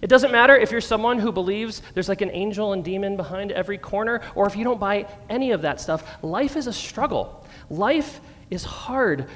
It 0.00 0.06
doesn't 0.06 0.32
matter 0.32 0.56
if 0.56 0.70
you're 0.70 0.80
someone 0.80 1.18
who 1.18 1.32
believes 1.32 1.82
there's 1.92 2.08
like 2.08 2.20
an 2.20 2.30
angel 2.30 2.72
and 2.72 2.84
demon 2.84 3.16
behind 3.16 3.52
every 3.52 3.78
corner, 3.78 4.22
or 4.34 4.46
if 4.46 4.56
you 4.56 4.64
don't 4.64 4.80
buy 4.80 5.06
any 5.28 5.50
of 5.50 5.62
that 5.62 5.80
stuff. 5.80 6.22
Life 6.22 6.56
is 6.56 6.66
a 6.66 6.72
struggle. 6.72 7.44
Life 7.68 8.20
is 8.50 8.64
hard. 8.64 9.28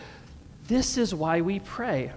This 0.67 0.97
is 0.97 1.15
why 1.15 1.41
we 1.41 1.59
pray. 1.59 2.13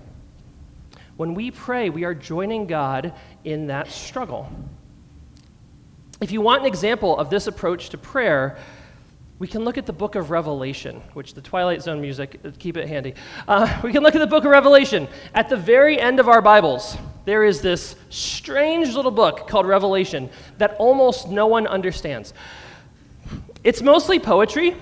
When 1.17 1.33
we 1.33 1.51
pray, 1.51 1.89
we 1.89 2.03
are 2.03 2.13
joining 2.13 2.67
God 2.67 3.13
in 3.43 3.67
that 3.67 3.89
struggle. 3.89 4.49
If 6.21 6.31
you 6.31 6.41
want 6.41 6.61
an 6.61 6.67
example 6.67 7.17
of 7.17 7.29
this 7.29 7.47
approach 7.47 7.89
to 7.89 7.97
prayer, 7.97 8.57
we 9.37 9.47
can 9.47 9.65
look 9.65 9.77
at 9.77 9.85
the 9.85 9.93
book 9.93 10.15
of 10.15 10.31
Revelation, 10.31 11.01
which 11.13 11.33
the 11.33 11.41
Twilight 11.41 11.81
Zone 11.81 11.99
music, 11.99 12.39
uh, 12.45 12.51
keep 12.57 12.77
it 12.77 12.87
handy. 12.87 13.15
Uh, 13.47 13.79
we 13.83 13.91
can 13.91 14.01
look 14.01 14.15
at 14.15 14.19
the 14.19 14.27
book 14.27 14.45
of 14.45 14.51
Revelation. 14.51 15.07
At 15.33 15.49
the 15.49 15.57
very 15.57 15.99
end 15.99 16.19
of 16.19 16.29
our 16.29 16.41
Bibles, 16.41 16.97
there 17.25 17.43
is 17.43 17.61
this 17.61 17.95
strange 18.09 18.93
little 18.93 19.11
book 19.11 19.47
called 19.47 19.65
Revelation 19.65 20.29
that 20.57 20.75
almost 20.79 21.27
no 21.27 21.47
one 21.47 21.67
understands. 21.67 22.33
It's 23.63 23.81
mostly 23.81 24.19
poetry, 24.19 24.77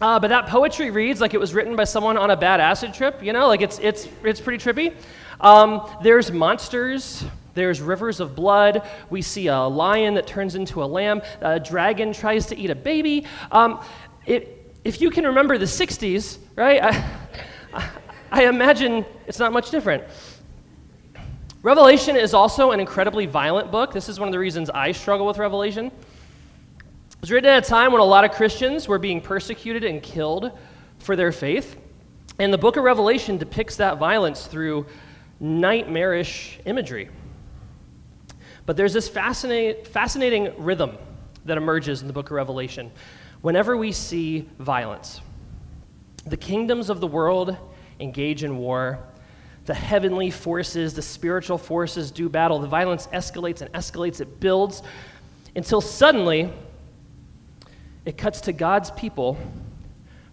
uh, 0.00 0.18
but 0.18 0.28
that 0.28 0.46
poetry 0.46 0.90
reads 0.90 1.20
like 1.20 1.34
it 1.34 1.40
was 1.40 1.54
written 1.54 1.76
by 1.76 1.84
someone 1.84 2.16
on 2.16 2.30
a 2.30 2.36
bad 2.36 2.60
acid 2.60 2.92
trip, 2.92 3.22
you 3.22 3.32
know, 3.32 3.46
like 3.46 3.62
it's, 3.62 3.78
it's, 3.78 4.08
it's 4.22 4.40
pretty 4.40 4.62
trippy. 4.62 4.94
Um, 5.40 5.88
there's 6.02 6.32
monsters, 6.32 7.24
there's 7.54 7.80
rivers 7.80 8.20
of 8.20 8.34
blood. 8.34 8.88
We 9.10 9.22
see 9.22 9.46
a 9.46 9.60
lion 9.60 10.14
that 10.14 10.26
turns 10.26 10.54
into 10.54 10.82
a 10.82 10.86
lamb. 10.86 11.22
A 11.40 11.60
dragon 11.60 12.12
tries 12.12 12.46
to 12.46 12.56
eat 12.58 12.70
a 12.70 12.74
baby. 12.74 13.26
Um, 13.52 13.80
it, 14.26 14.74
if 14.84 15.00
you 15.00 15.10
can 15.10 15.24
remember 15.24 15.56
the 15.56 15.64
60s, 15.64 16.38
right, 16.56 16.82
I, 17.72 17.90
I 18.30 18.46
imagine 18.46 19.04
it's 19.26 19.38
not 19.38 19.52
much 19.52 19.70
different. 19.70 20.04
Revelation 21.62 22.16
is 22.16 22.34
also 22.34 22.72
an 22.72 22.80
incredibly 22.80 23.24
violent 23.24 23.70
book. 23.70 23.92
This 23.92 24.08
is 24.08 24.18
one 24.18 24.28
of 24.28 24.32
the 24.32 24.38
reasons 24.38 24.68
I 24.68 24.92
struggle 24.92 25.26
with 25.26 25.38
Revelation. 25.38 25.90
It 27.24 27.28
was 27.28 27.32
written 27.32 27.52
at 27.52 27.64
a 27.64 27.66
time 27.66 27.90
when 27.90 28.02
a 28.02 28.04
lot 28.04 28.26
of 28.26 28.32
Christians 28.32 28.86
were 28.86 28.98
being 28.98 29.18
persecuted 29.18 29.82
and 29.82 30.02
killed 30.02 30.52
for 30.98 31.16
their 31.16 31.32
faith. 31.32 31.74
And 32.38 32.52
the 32.52 32.58
book 32.58 32.76
of 32.76 32.84
Revelation 32.84 33.38
depicts 33.38 33.76
that 33.76 33.96
violence 33.96 34.46
through 34.46 34.84
nightmarish 35.40 36.60
imagery. 36.66 37.08
But 38.66 38.76
there's 38.76 38.92
this 38.92 39.08
fascinating, 39.08 39.86
fascinating 39.86 40.52
rhythm 40.62 40.98
that 41.46 41.56
emerges 41.56 42.02
in 42.02 42.08
the 42.08 42.12
book 42.12 42.26
of 42.26 42.32
Revelation 42.32 42.92
whenever 43.40 43.74
we 43.74 43.90
see 43.90 44.46
violence. 44.58 45.22
The 46.26 46.36
kingdoms 46.36 46.90
of 46.90 47.00
the 47.00 47.06
world 47.06 47.56
engage 48.00 48.44
in 48.44 48.58
war. 48.58 48.98
The 49.64 49.72
heavenly 49.72 50.30
forces, 50.30 50.92
the 50.92 51.00
spiritual 51.00 51.56
forces 51.56 52.10
do 52.10 52.28
battle. 52.28 52.58
The 52.58 52.68
violence 52.68 53.06
escalates 53.14 53.62
and 53.62 53.72
escalates, 53.72 54.20
it 54.20 54.40
builds 54.40 54.82
until 55.56 55.80
suddenly 55.80 56.52
it 58.04 58.18
cuts 58.18 58.42
to 58.42 58.52
God's 58.52 58.90
people 58.92 59.38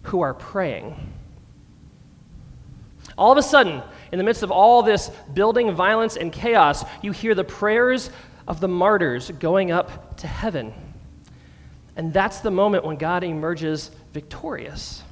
who 0.02 0.20
are 0.20 0.34
praying. 0.34 1.12
All 3.16 3.32
of 3.32 3.38
a 3.38 3.42
sudden, 3.42 3.82
in 4.10 4.18
the 4.18 4.24
midst 4.24 4.42
of 4.42 4.50
all 4.50 4.82
this 4.82 5.10
building 5.32 5.72
violence 5.74 6.16
and 6.16 6.32
chaos, 6.32 6.84
you 7.02 7.12
hear 7.12 7.34
the 7.34 7.44
prayers 7.44 8.10
of 8.46 8.60
the 8.60 8.68
martyrs 8.68 9.30
going 9.38 9.70
up 9.70 10.16
to 10.18 10.26
heaven. 10.26 10.72
And 11.96 12.12
that's 12.12 12.40
the 12.40 12.50
moment 12.50 12.84
when 12.84 12.96
God 12.96 13.22
emerges 13.22 13.90
victorious. 14.12 15.02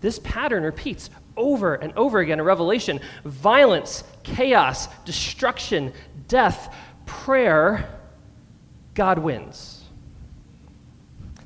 This 0.00 0.18
pattern 0.18 0.62
repeats 0.62 1.10
over 1.36 1.74
and 1.74 1.92
over 1.96 2.18
again 2.18 2.40
in 2.40 2.44
Revelation 2.44 3.00
violence, 3.24 4.02
chaos, 4.22 4.88
destruction, 5.04 5.92
death, 6.28 6.74
prayer, 7.06 7.88
God 8.94 9.18
wins. 9.18 9.79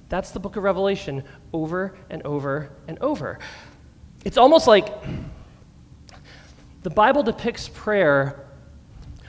That's 0.08 0.30
the 0.30 0.40
book 0.40 0.56
of 0.56 0.62
Revelation 0.62 1.24
over 1.52 1.96
and 2.10 2.22
over 2.22 2.70
and 2.88 2.98
over. 3.00 3.38
It's 4.24 4.36
almost 4.38 4.66
like 4.66 4.86
the 6.82 6.90
Bible 6.90 7.22
depicts 7.22 7.68
prayer 7.68 8.46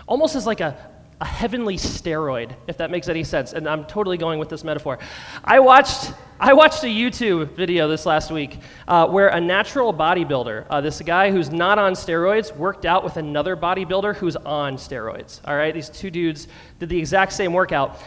almost 0.08 0.36
as 0.36 0.46
like 0.46 0.60
a, 0.60 0.78
a 1.22 1.26
heavenly 1.26 1.78
steroid, 1.78 2.56
if 2.68 2.78
that 2.78 2.92
makes 2.92 3.08
any 3.10 3.24
sense. 3.24 3.54
And 3.54 3.68
I'm 3.68 3.86
totally 3.86 4.18
going 4.18 4.40
with 4.40 4.50
this 4.50 4.64
metaphor. 4.64 5.00
I 5.44 5.60
watched, 5.60 6.12
I 6.40 6.54
watched 6.54 6.84
a 6.84 6.88
YouTube 6.88 7.54
video 7.56 7.88
this 7.88 8.06
last 8.06 8.32
week 8.32 8.60
uh, 8.88 9.08
where 9.08 9.30
a 9.30 9.40
natural 9.40 9.94
bodybuilder, 9.94 10.66
uh, 10.70 10.82
this 10.82 11.02
guy 11.02 11.32
who's 11.32 11.52
not 11.52 11.80
on 11.80 11.94
steroids, 11.94 12.56
worked 12.56 12.86
out 12.86 13.04
with 13.04 13.18
another 13.18 13.56
bodybuilder 13.56 14.16
who's 14.16 14.36
on 14.36 14.76
steroids. 14.76 15.40
All 15.46 15.56
right, 15.56 15.74
these 15.74 15.90
two 15.90 16.12
dudes 16.12 16.48
did 16.80 16.90
the 16.90 17.00
exact 17.00 17.34
same 17.34 17.54
workout. 17.54 18.00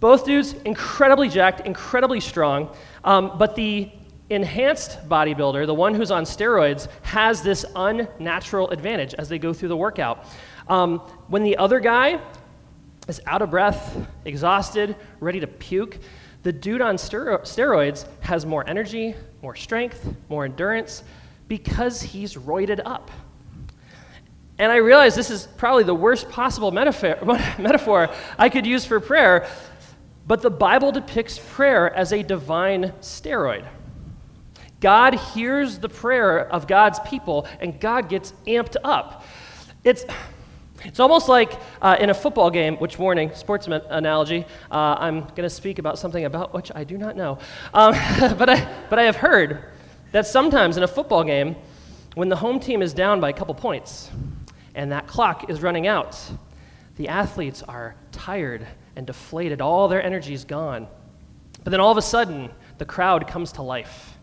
Both 0.00 0.24
dudes 0.24 0.54
incredibly 0.64 1.28
jacked, 1.28 1.66
incredibly 1.66 2.20
strong, 2.20 2.74
um, 3.04 3.36
but 3.38 3.54
the 3.54 3.90
enhanced 4.30 5.08
bodybuilder, 5.08 5.66
the 5.66 5.74
one 5.74 5.94
who's 5.94 6.10
on 6.10 6.24
steroids, 6.24 6.88
has 7.02 7.42
this 7.42 7.64
unnatural 7.76 8.70
advantage 8.70 9.14
as 9.14 9.28
they 9.28 9.38
go 9.38 9.52
through 9.52 9.68
the 9.68 9.76
workout. 9.76 10.24
Um, 10.68 11.00
when 11.28 11.42
the 11.42 11.56
other 11.56 11.80
guy 11.80 12.20
is 13.08 13.20
out 13.26 13.42
of 13.42 13.50
breath, 13.50 14.06
exhausted, 14.24 14.96
ready 15.18 15.40
to 15.40 15.46
puke, 15.46 15.98
the 16.42 16.52
dude 16.52 16.80
on 16.80 16.96
steroids 16.96 18.06
has 18.20 18.46
more 18.46 18.66
energy, 18.66 19.14
more 19.42 19.54
strength, 19.54 20.14
more 20.28 20.44
endurance 20.46 21.02
because 21.48 22.00
he's 22.00 22.36
roided 22.36 22.80
up. 22.86 23.10
And 24.58 24.70
I 24.70 24.76
realize 24.76 25.14
this 25.14 25.30
is 25.30 25.48
probably 25.56 25.84
the 25.84 25.94
worst 25.94 26.28
possible 26.28 26.70
metaphor 26.70 28.10
I 28.38 28.48
could 28.48 28.66
use 28.66 28.84
for 28.84 29.00
prayer, 29.00 29.48
but 30.26 30.42
the 30.42 30.50
Bible 30.50 30.92
depicts 30.92 31.38
prayer 31.38 31.92
as 31.94 32.12
a 32.12 32.22
divine 32.22 32.92
steroid. 33.00 33.66
God 34.80 35.14
hears 35.14 35.78
the 35.78 35.88
prayer 35.88 36.46
of 36.48 36.66
God's 36.66 36.98
people, 37.00 37.46
and 37.60 37.78
God 37.78 38.08
gets 38.08 38.32
amped 38.46 38.76
up. 38.82 39.24
It's, 39.84 40.04
it's 40.84 41.00
almost 41.00 41.28
like 41.28 41.52
uh, 41.82 41.96
in 42.00 42.10
a 42.10 42.14
football 42.14 42.50
game, 42.50 42.76
which 42.76 42.98
warning, 42.98 43.34
sports 43.34 43.66
analogy, 43.66 44.46
uh, 44.70 44.96
I'm 44.98 45.20
going 45.20 45.42
to 45.42 45.50
speak 45.50 45.78
about 45.78 45.98
something 45.98 46.24
about 46.24 46.54
which 46.54 46.72
I 46.74 46.84
do 46.84 46.96
not 46.96 47.16
know. 47.16 47.38
Um, 47.74 47.92
but, 48.38 48.48
I, 48.48 48.84
but 48.88 48.98
I 48.98 49.02
have 49.02 49.16
heard 49.16 49.64
that 50.12 50.26
sometimes 50.26 50.76
in 50.76 50.82
a 50.82 50.88
football 50.88 51.24
game, 51.24 51.56
when 52.14 52.28
the 52.28 52.36
home 52.36 52.58
team 52.58 52.82
is 52.82 52.92
down 52.92 53.20
by 53.20 53.28
a 53.28 53.32
couple 53.32 53.54
points 53.54 54.10
and 54.74 54.90
that 54.92 55.06
clock 55.06 55.50
is 55.50 55.62
running 55.62 55.86
out, 55.86 56.18
the 56.96 57.08
athletes 57.08 57.62
are 57.62 57.94
tired 58.12 58.66
and 59.00 59.06
deflated, 59.06 59.62
all 59.62 59.88
their 59.88 60.02
energy 60.02 60.34
is 60.34 60.44
gone. 60.44 60.86
But 61.64 61.70
then 61.70 61.80
all 61.80 61.90
of 61.90 61.96
a 61.96 62.02
sudden, 62.02 62.50
the 62.76 62.84
crowd 62.84 63.26
comes 63.26 63.52
to 63.52 63.62
life 63.62 64.18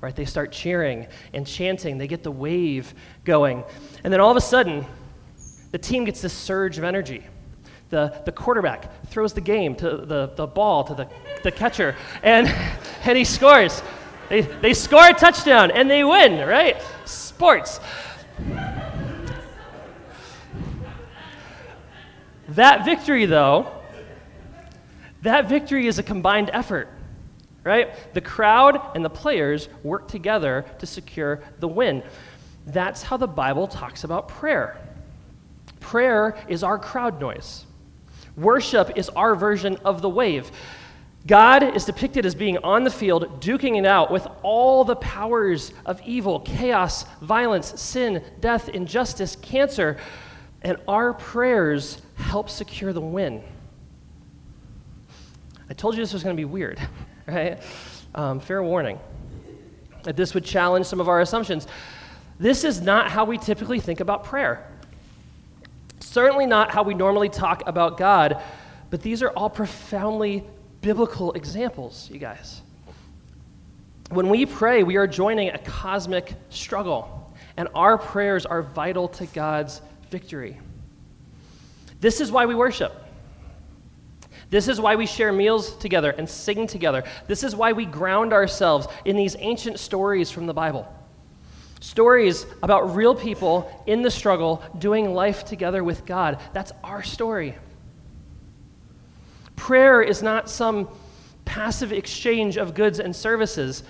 right? 0.00 0.14
They 0.14 0.24
start 0.24 0.52
cheering 0.52 1.06
and 1.32 1.46
chanting, 1.46 1.98
they 1.98 2.06
get 2.06 2.22
the 2.22 2.30
wave 2.30 2.94
going. 3.24 3.64
And 4.04 4.12
then 4.12 4.20
all 4.20 4.30
of 4.30 4.36
a 4.36 4.40
sudden, 4.40 4.86
the 5.72 5.78
team 5.78 6.04
gets 6.04 6.20
this 6.20 6.32
surge 6.32 6.78
of 6.78 6.84
energy. 6.84 7.26
The, 7.88 8.20
the 8.24 8.32
quarterback 8.32 9.06
throws 9.06 9.32
the 9.32 9.40
game 9.40 9.74
to 9.76 9.96
the, 9.96 10.32
the 10.36 10.46
ball 10.46 10.84
to 10.84 10.94
the, 10.94 11.08
the 11.42 11.50
catcher, 11.50 11.96
and, 12.22 12.46
and 13.04 13.16
he 13.16 13.24
scores. 13.24 13.82
They, 14.28 14.42
they 14.42 14.74
score 14.74 15.08
a 15.08 15.12
touchdown 15.12 15.70
and 15.70 15.88
they 15.88 16.04
win, 16.04 16.46
right? 16.46 16.80
Sports. 17.04 17.80
That 22.50 22.84
victory, 22.84 23.26
though, 23.26 23.75
that 25.26 25.48
victory 25.48 25.86
is 25.86 25.98
a 25.98 26.02
combined 26.02 26.50
effort 26.52 26.88
right? 27.66 28.14
The 28.14 28.20
crowd 28.20 28.80
and 28.94 29.04
the 29.04 29.10
players 29.10 29.68
work 29.82 30.06
together 30.06 30.64
to 30.78 30.86
secure 30.86 31.42
the 31.58 31.66
win. 31.66 32.04
That's 32.68 33.02
how 33.02 33.16
the 33.16 33.26
Bible 33.26 33.66
talks 33.66 34.04
about 34.04 34.28
prayer. 34.28 34.80
Prayer 35.80 36.38
is 36.46 36.62
our 36.62 36.78
crowd 36.78 37.20
noise. 37.20 37.66
Worship 38.36 38.92
is 38.96 39.08
our 39.10 39.34
version 39.34 39.78
of 39.84 40.00
the 40.00 40.08
wave. 40.08 40.52
God 41.26 41.74
is 41.74 41.84
depicted 41.84 42.24
as 42.24 42.36
being 42.36 42.56
on 42.58 42.84
the 42.84 42.90
field, 42.90 43.42
duking 43.42 43.76
it 43.76 43.84
out 43.84 44.12
with 44.12 44.28
all 44.44 44.84
the 44.84 44.94
powers 44.94 45.72
of 45.84 46.00
evil, 46.06 46.38
chaos, 46.40 47.04
violence, 47.20 47.80
sin, 47.80 48.22
death, 48.38 48.68
injustice, 48.68 49.34
cancer, 49.42 49.96
and 50.62 50.76
our 50.86 51.12
prayers 51.12 52.00
help 52.14 52.48
secure 52.48 52.92
the 52.92 53.00
win. 53.00 53.42
I 55.68 55.74
told 55.74 55.94
you 55.94 56.02
this 56.02 56.12
was 56.12 56.22
going 56.22 56.36
to 56.36 56.40
be 56.40 56.44
weird. 56.44 56.80
right? 57.26 57.60
Um, 58.14 58.40
fair 58.40 58.62
warning 58.62 58.98
that 60.04 60.16
this 60.16 60.34
would 60.34 60.44
challenge 60.44 60.86
some 60.86 61.00
of 61.00 61.08
our 61.08 61.20
assumptions. 61.20 61.66
This 62.38 62.64
is 62.64 62.80
not 62.80 63.10
how 63.10 63.24
we 63.24 63.38
typically 63.38 63.80
think 63.80 64.00
about 64.00 64.24
prayer. 64.24 64.70
Certainly 66.00 66.46
not 66.46 66.70
how 66.70 66.82
we 66.82 66.94
normally 66.94 67.28
talk 67.28 67.64
about 67.66 67.98
God, 67.98 68.40
but 68.90 69.02
these 69.02 69.22
are 69.22 69.30
all 69.30 69.50
profoundly 69.50 70.44
biblical 70.80 71.32
examples, 71.32 72.08
you 72.12 72.18
guys. 72.18 72.62
When 74.10 74.28
we 74.28 74.46
pray, 74.46 74.84
we 74.84 74.96
are 74.96 75.08
joining 75.08 75.48
a 75.48 75.58
cosmic 75.58 76.34
struggle, 76.50 77.34
and 77.56 77.68
our 77.74 77.98
prayers 77.98 78.46
are 78.46 78.62
vital 78.62 79.08
to 79.08 79.26
God's 79.26 79.82
victory. 80.10 80.58
This 82.00 82.20
is 82.20 82.30
why 82.30 82.46
we 82.46 82.54
worship. 82.54 83.05
This 84.48 84.68
is 84.68 84.80
why 84.80 84.94
we 84.94 85.06
share 85.06 85.32
meals 85.32 85.76
together 85.76 86.10
and 86.10 86.28
sing 86.28 86.66
together. 86.66 87.04
This 87.26 87.42
is 87.42 87.56
why 87.56 87.72
we 87.72 87.84
ground 87.84 88.32
ourselves 88.32 88.86
in 89.04 89.16
these 89.16 89.36
ancient 89.38 89.80
stories 89.80 90.30
from 90.30 90.46
the 90.46 90.54
Bible. 90.54 90.86
Stories 91.80 92.46
about 92.62 92.94
real 92.94 93.14
people 93.14 93.70
in 93.86 94.02
the 94.02 94.10
struggle 94.10 94.62
doing 94.78 95.14
life 95.14 95.44
together 95.44 95.82
with 95.84 96.06
God. 96.06 96.38
That's 96.52 96.72
our 96.84 97.02
story. 97.02 97.56
Prayer 99.56 100.02
is 100.02 100.22
not 100.22 100.48
some 100.48 100.88
passive 101.44 101.92
exchange 101.92 102.56
of 102.56 102.74
goods 102.74 103.00
and 103.00 103.14
services. 103.14 103.82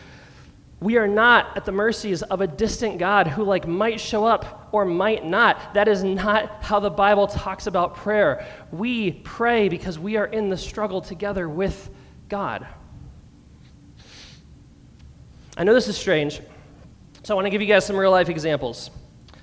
We 0.81 0.99
are 0.99 1.09
not 1.09 1.57
at 1.57 1.64
the 1.64 1.72
mercies 1.72 2.22
of 2.22 2.43
a 2.43 2.47
distant 2.47 2.99
God 2.99 3.27
who 3.27 3.45
like 3.45 3.66
might 3.66 3.99
show 3.99 4.27
up 4.27 4.68
or 4.72 4.85
might 4.85 5.24
not. 5.24 5.72
That 5.72 5.89
is 5.89 6.05
not 6.05 6.62
how 6.62 6.81
the 6.81 6.91
Bible 6.91 7.27
talks 7.27 7.66
about 7.66 7.97
prayer. 7.97 8.47
We 8.70 9.12
pray 9.12 9.70
because 9.70 9.99
we 9.99 10.16
are 10.16 10.27
in 10.27 10.51
the 10.51 10.57
struggle 10.57 11.01
together 11.01 11.49
with 11.49 11.89
God. 12.29 12.66
I 15.57 15.64
know 15.64 15.72
this 15.72 15.89
is 15.89 15.97
strange, 15.97 16.43
so 17.22 17.33
I 17.33 17.37
want 17.37 17.47
to 17.47 17.51
give 17.51 17.62
you 17.62 17.66
guys 17.66 17.87
some 17.87 17.97
real 17.97 18.11
life 18.11 18.29
examples 18.29 18.91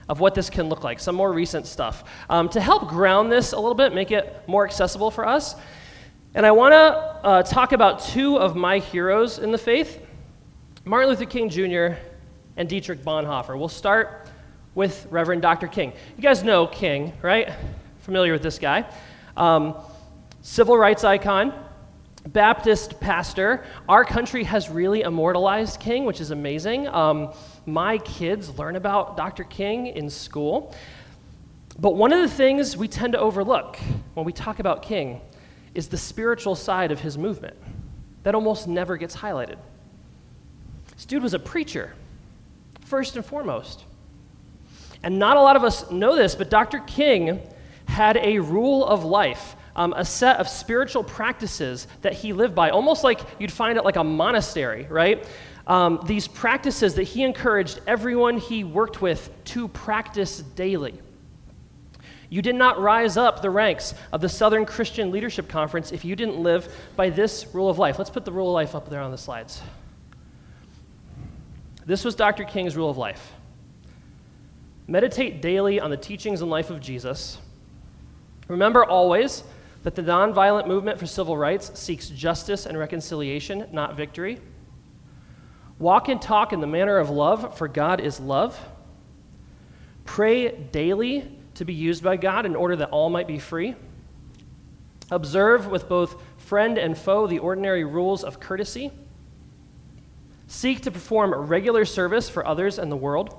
of 0.07 0.19
what 0.19 0.35
this 0.35 0.51
can 0.51 0.69
look 0.69 0.83
like, 0.83 0.99
some 0.99 1.15
more 1.15 1.33
recent 1.33 1.65
stuff, 1.65 2.03
um, 2.29 2.47
to 2.49 2.61
help 2.61 2.87
ground 2.87 3.31
this 3.31 3.53
a 3.53 3.55
little 3.55 3.73
bit, 3.73 3.95
make 3.95 4.11
it 4.11 4.43
more 4.45 4.65
accessible 4.65 5.09
for 5.09 5.27
us. 5.27 5.55
And 6.35 6.45
I 6.45 6.51
want 6.51 6.73
to 6.73 6.77
uh, 6.77 7.43
talk 7.43 7.71
about 7.71 8.01
two 8.01 8.37
of 8.37 8.55
my 8.55 8.77
heroes 8.77 9.39
in 9.39 9.51
the 9.51 9.57
faith 9.57 10.02
Martin 10.85 11.09
Luther 11.09 11.25
King 11.25 11.47
Jr. 11.47 11.95
and 12.57 12.67
Dietrich 12.67 13.03
Bonhoeffer. 13.03 13.57
We'll 13.57 13.69
start 13.69 14.27
with 14.75 15.07
Reverend 15.09 15.41
Dr. 15.41 15.67
King. 15.67 15.93
You 16.17 16.21
guys 16.21 16.43
know 16.43 16.67
King, 16.67 17.13
right? 17.21 17.53
Familiar 17.99 18.33
with 18.33 18.43
this 18.43 18.59
guy. 18.59 18.85
Um, 19.37 19.75
civil 20.41 20.77
rights 20.77 21.05
icon, 21.05 21.53
Baptist 22.27 22.99
pastor. 22.99 23.63
Our 23.87 24.03
country 24.03 24.43
has 24.43 24.69
really 24.69 25.03
immortalized 25.03 25.79
King, 25.79 26.03
which 26.03 26.19
is 26.19 26.31
amazing. 26.31 26.89
Um, 26.89 27.31
my 27.65 27.97
kids 27.99 28.49
learn 28.59 28.75
about 28.75 29.15
Dr. 29.15 29.45
King 29.45 29.87
in 29.87 30.09
school. 30.09 30.75
But 31.79 31.95
one 31.95 32.11
of 32.11 32.19
the 32.19 32.35
things 32.35 32.75
we 32.75 32.89
tend 32.89 33.13
to 33.13 33.19
overlook 33.19 33.77
when 34.15 34.25
we 34.25 34.33
talk 34.33 34.59
about 34.59 34.81
King 34.81 35.21
is 35.75 35.87
the 35.87 35.97
spiritual 35.97 36.55
side 36.55 36.91
of 36.91 36.99
his 36.99 37.17
movement 37.17 37.55
that 38.23 38.35
almost 38.35 38.67
never 38.67 38.97
gets 38.97 39.15
highlighted. 39.15 39.59
This 40.95 41.05
dude 41.05 41.23
was 41.23 41.33
a 41.33 41.39
preacher, 41.39 41.93
first 42.81 43.15
and 43.15 43.25
foremost. 43.25 43.85
And 45.01 45.19
not 45.19 45.37
a 45.37 45.41
lot 45.41 45.55
of 45.55 45.63
us 45.63 45.89
know 45.91 46.15
this, 46.15 46.35
but 46.35 46.49
Dr. 46.49 46.79
King 46.79 47.41
had 47.85 48.17
a 48.17 48.39
rule 48.39 48.85
of 48.85 49.03
life 49.03 49.55
um, 49.75 49.93
a 49.95 50.05
set 50.05 50.39
of 50.39 50.47
spiritual 50.47 51.03
practices 51.03 51.87
that 52.01 52.13
he 52.13 52.33
lived 52.33 52.55
by, 52.55 52.69
almost 52.69 53.03
like 53.03 53.19
you'd 53.39 53.51
find 53.51 53.77
it 53.77 53.83
like 53.83 53.95
a 53.95 54.03
monastery, 54.03 54.85
right? 54.89 55.27
Um, 55.65 56.01
these 56.05 56.27
practices 56.27 56.95
that 56.95 57.03
he 57.03 57.23
encouraged 57.23 57.79
everyone 57.87 58.37
he 58.37 58.63
worked 58.63 59.01
with 59.01 59.31
to 59.45 59.67
practice 59.69 60.39
daily. 60.39 60.99
You 62.29 62.41
did 62.41 62.55
not 62.55 62.79
rise 62.79 63.15
up 63.15 63.41
the 63.41 63.49
ranks 63.49 63.93
of 64.11 64.19
the 64.19 64.29
Southern 64.29 64.65
Christian 64.65 65.11
Leadership 65.11 65.47
Conference 65.47 65.91
if 65.91 66.03
you 66.03 66.15
didn't 66.15 66.41
live 66.41 66.73
by 66.95 67.09
this 67.09 67.47
rule 67.53 67.69
of 67.69 67.77
life. 67.77 67.97
Let's 67.97 68.09
put 68.09 68.25
the 68.25 68.31
rule 68.31 68.49
of 68.49 68.53
life 68.53 68.75
up 68.75 68.89
there 68.89 69.01
on 69.01 69.11
the 69.11 69.17
slides. 69.17 69.61
This 71.85 72.05
was 72.05 72.15
Dr. 72.15 72.43
King's 72.43 72.75
rule 72.75 72.89
of 72.89 72.97
life. 72.97 73.33
Meditate 74.87 75.41
daily 75.41 75.79
on 75.79 75.89
the 75.89 75.97
teachings 75.97 76.41
and 76.41 76.49
life 76.49 76.69
of 76.69 76.79
Jesus. 76.79 77.37
Remember 78.47 78.83
always 78.83 79.43
that 79.83 79.95
the 79.95 80.01
nonviolent 80.01 80.67
movement 80.67 80.99
for 80.99 81.05
civil 81.05 81.37
rights 81.37 81.77
seeks 81.79 82.09
justice 82.09 82.65
and 82.65 82.77
reconciliation, 82.77 83.67
not 83.71 83.95
victory. 83.95 84.39
Walk 85.79 86.07
and 86.07 86.21
talk 86.21 86.53
in 86.53 86.61
the 86.61 86.67
manner 86.67 86.97
of 86.97 87.09
love, 87.09 87.57
for 87.57 87.67
God 87.67 87.99
is 87.99 88.19
love. 88.19 88.59
Pray 90.05 90.51
daily 90.51 91.29
to 91.55 91.65
be 91.65 91.73
used 91.73 92.03
by 92.03 92.17
God 92.17 92.45
in 92.45 92.55
order 92.55 92.75
that 92.77 92.89
all 92.89 93.09
might 93.09 93.27
be 93.27 93.39
free. 93.39 93.75
Observe 95.11 95.67
with 95.67 95.89
both 95.89 96.21
friend 96.37 96.77
and 96.77 96.97
foe 96.97 97.27
the 97.27 97.39
ordinary 97.39 97.83
rules 97.83 98.23
of 98.23 98.39
courtesy. 98.39 98.91
Seek 100.53 100.81
to 100.81 100.91
perform 100.91 101.33
regular 101.33 101.83
service 101.83 102.29
for 102.29 102.45
others 102.45 102.77
and 102.77 102.91
the 102.91 102.95
world. 102.95 103.35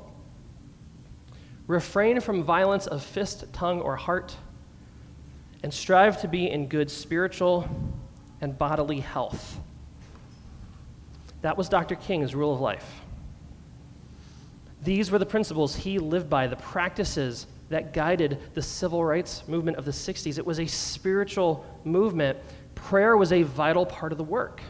Refrain 1.69 2.21
from 2.21 2.43
violence 2.43 2.89
of 2.89 3.05
fist, 3.05 3.45
tongue, 3.53 3.81
or 3.81 3.95
heart 3.95 4.37
and 5.63 5.73
strive 5.73 6.21
to 6.23 6.29
be 6.29 6.51
in 6.51 6.67
good 6.67 6.91
spiritual 6.91 7.69
and 8.41 8.59
bodily 8.59 8.99
health. 8.99 9.61
That 11.43 11.57
was 11.57 11.69
Dr. 11.69 11.95
King's 11.95 12.35
rule 12.35 12.53
of 12.53 12.61
life. 12.61 13.01
These 14.83 15.13
were 15.13 15.21
the 15.21 15.25
principles 15.25 15.77
he 15.77 16.01
lived 16.01 16.29
by, 16.29 16.49
the 16.49 16.57
practices 16.57 17.47
that 17.69 17.93
guided 17.93 18.41
the 18.55 18.63
civil 18.63 19.05
rights 19.05 19.47
movement 19.47 19.77
of 19.77 19.85
the 19.85 19.93
60s. 19.93 20.37
It 20.37 20.45
was 20.45 20.59
a 20.59 20.67
spiritual 20.67 21.65
movement. 21.85 22.41
Prayer 22.75 23.17
was 23.17 23.31
a 23.31 23.45
vital 23.45 23.87
part 23.87 24.11
of 24.11 24.19
the 24.19 24.25
work. 24.25 24.61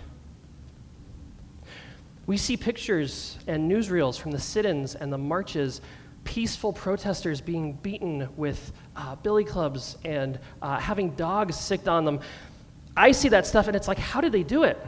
We 2.26 2.36
see 2.36 2.56
pictures 2.56 3.38
and 3.46 3.70
newsreels 3.70 4.18
from 4.18 4.30
the 4.30 4.40
sit 4.40 4.64
ins 4.64 4.94
and 4.94 5.12
the 5.12 5.18
marches 5.18 5.80
peaceful 6.24 6.72
protesters 6.72 7.40
being 7.40 7.74
beaten 7.74 8.28
with 8.36 8.72
uh, 8.96 9.14
billy 9.16 9.44
clubs 9.44 9.98
and 10.04 10.38
uh, 10.62 10.78
having 10.78 11.10
dogs 11.10 11.58
sicked 11.58 11.86
on 11.86 12.04
them. 12.04 12.20
I 12.96 13.12
see 13.12 13.28
that 13.28 13.46
stuff 13.46 13.66
and 13.66 13.76
it's 13.76 13.88
like, 13.88 13.98
how 13.98 14.20
did 14.20 14.32
they 14.32 14.42
do 14.42 14.64
it? 14.64 14.78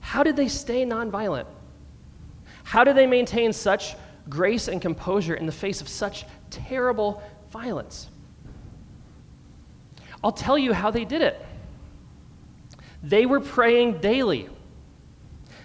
How 0.00 0.22
did 0.22 0.36
they 0.36 0.48
stay 0.48 0.84
nonviolent? 0.86 1.46
How 2.64 2.84
did 2.84 2.96
they 2.96 3.06
maintain 3.06 3.52
such 3.52 3.94
grace 4.28 4.68
and 4.68 4.80
composure 4.80 5.34
in 5.34 5.44
the 5.44 5.52
face 5.52 5.80
of 5.80 5.88
such 5.88 6.24
terrible 6.48 7.22
violence? 7.50 8.08
I'll 10.24 10.32
tell 10.32 10.56
you 10.58 10.72
how 10.72 10.90
they 10.90 11.04
did 11.04 11.20
it. 11.22 11.44
They 13.02 13.26
were 13.26 13.40
praying 13.40 13.98
daily. 13.98 14.48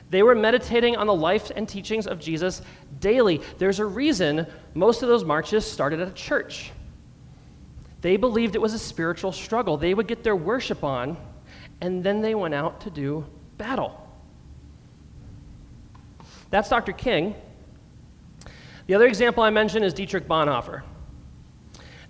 They 0.10 0.24
were 0.24 0.36
meditating 0.36 0.96
on 0.96 1.08
the 1.08 1.14
life 1.14 1.52
and 1.56 1.68
teachings 1.68 2.08
of 2.08 2.20
Jesus 2.20 2.62
daily. 3.00 3.42
There's 3.58 3.80
a 3.80 3.86
reason 3.86 4.46
most 4.74 5.02
of 5.02 5.10
those 5.10 5.24
marches 5.24 5.70
started 5.70 6.00
at 6.00 6.08
a 6.08 6.14
church. 6.14 6.72
They 8.02 8.18
believed 8.18 8.56
it 8.56 8.62
was 8.62 8.74
a 8.74 8.80
spiritual 8.80 9.32
struggle. 9.32 9.78
They 9.78 9.94
would 9.94 10.08
get 10.08 10.24
their 10.24 10.36
worship 10.36 10.84
on, 10.84 11.18
and 11.82 12.04
then 12.04 12.22
they 12.22 12.36
went 12.36 12.54
out 12.54 12.82
to 12.82 12.90
do 12.90 13.26
battle. 13.58 14.02
That's 16.52 16.70
Dr. 16.70 16.94
King. 16.94 17.36
The 18.88 18.94
other 18.94 19.08
example 19.08 19.42
I 19.42 19.50
mentioned 19.50 19.84
is 19.84 19.94
Dietrich 19.94 20.28
Bonhoeffer. 20.28 20.84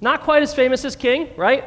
Not 0.02 0.22
quite 0.22 0.44
as 0.44 0.54
famous 0.54 0.84
as 0.84 0.96
King, 0.96 1.30
right? 1.38 1.64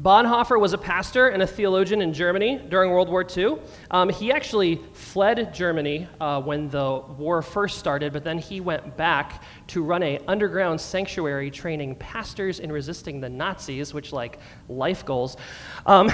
Bonhoeffer 0.00 0.60
was 0.60 0.74
a 0.74 0.78
pastor 0.78 1.28
and 1.28 1.42
a 1.42 1.46
theologian 1.46 2.00
in 2.02 2.12
Germany 2.12 2.62
during 2.68 2.92
World 2.92 3.08
War 3.08 3.26
II. 3.36 3.58
Um, 3.90 4.08
he 4.08 4.30
actually 4.30 4.76
fled 4.92 5.52
Germany 5.52 6.06
uh, 6.20 6.40
when 6.40 6.68
the 6.68 7.02
war 7.18 7.42
first 7.42 7.78
started, 7.78 8.12
but 8.12 8.22
then 8.22 8.38
he 8.38 8.60
went 8.60 8.96
back 8.96 9.42
to 9.68 9.82
run 9.82 10.04
a 10.04 10.20
underground 10.28 10.80
sanctuary 10.80 11.50
training 11.50 11.96
pastors 11.96 12.60
in 12.60 12.70
resisting 12.70 13.20
the 13.20 13.28
Nazis, 13.28 13.92
which 13.92 14.12
like 14.12 14.38
life 14.68 15.04
goals. 15.04 15.36
Um, 15.84 16.12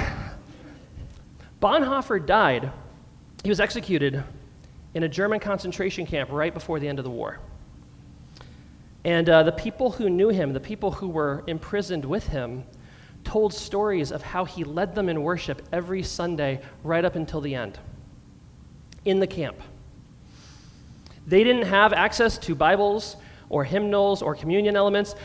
Bonhoeffer 1.61 2.25
died. 2.25 2.73
He 3.43 3.51
was 3.51 3.61
executed 3.61 4.25
in 4.95 5.03
a 5.03 5.09
German 5.09 5.41
concentration 5.41 6.07
camp 6.07 6.31
right 6.33 6.55
before 6.55 6.81
the 6.81 6.89
end 6.89 6.99
of 6.99 7.05
the 7.05 7.11
war. 7.11 7.39
And 9.05 9.29
uh, 9.29 9.43
the 9.43 9.53
people 9.53 9.91
who 9.91 10.09
knew 10.09 10.31
him, 10.31 10.55
the 10.55 10.61
people 10.61 10.91
who 10.91 11.09
were 11.09 11.45
imprisoned 11.47 12.07
with 12.07 12.27
him, 12.29 12.65
told 13.35 13.53
stories 13.53 14.13
of 14.13 14.23
how 14.23 14.45
he 14.45 14.63
led 14.63 14.95
them 14.95 15.09
in 15.09 15.21
worship 15.21 15.61
every 15.73 16.05
Sunday 16.05 16.61
right 16.85 17.05
up 17.05 17.17
until 17.17 17.41
the 17.41 17.53
end 17.53 17.77
in 19.05 19.19
the 19.19 19.27
camp. 19.27 19.57
They 21.27 21.43
didn't 21.43 21.67
have 21.67 21.93
access 21.93 22.39
to 22.39 22.55
Bibles 22.55 23.17
or 23.49 23.65
hymnals 23.65 24.23
or 24.23 24.37
communion 24.37 24.77
elements, 24.77 25.17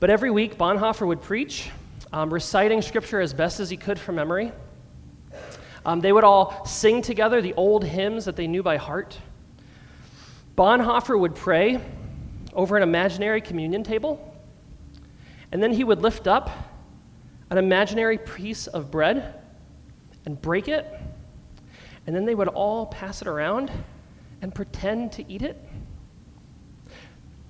but 0.00 0.10
every 0.10 0.32
week 0.32 0.58
Bonhoeffer 0.58 1.06
would 1.06 1.22
preach, 1.22 1.70
um, 2.12 2.34
reciting 2.34 2.82
scripture 2.82 3.20
as 3.20 3.32
best 3.32 3.60
as 3.60 3.70
he 3.70 3.76
could 3.76 4.00
from 4.00 4.16
memory. 4.16 4.50
Um, 5.86 6.00
they 6.00 6.10
would 6.10 6.24
all 6.24 6.66
sing 6.66 7.02
together 7.02 7.40
the 7.40 7.54
old 7.54 7.84
hymns 7.84 8.24
that 8.24 8.34
they 8.34 8.48
knew 8.48 8.64
by 8.64 8.78
heart. 8.78 9.16
Bonhoeffer 10.58 11.16
would 11.16 11.36
pray 11.36 11.80
over 12.52 12.76
an 12.76 12.82
imaginary 12.82 13.40
communion 13.40 13.84
table, 13.84 14.36
and 15.52 15.62
then 15.62 15.72
he 15.72 15.84
would 15.84 16.02
lift 16.02 16.26
up 16.26 16.50
an 17.50 17.58
imaginary 17.58 18.18
piece 18.18 18.66
of 18.66 18.90
bread 18.90 19.34
and 20.26 20.40
break 20.40 20.68
it, 20.68 20.86
and 22.06 22.14
then 22.14 22.24
they 22.24 22.34
would 22.34 22.48
all 22.48 22.86
pass 22.86 23.22
it 23.22 23.28
around 23.28 23.70
and 24.42 24.54
pretend 24.54 25.12
to 25.12 25.30
eat 25.30 25.42
it. 25.42 25.56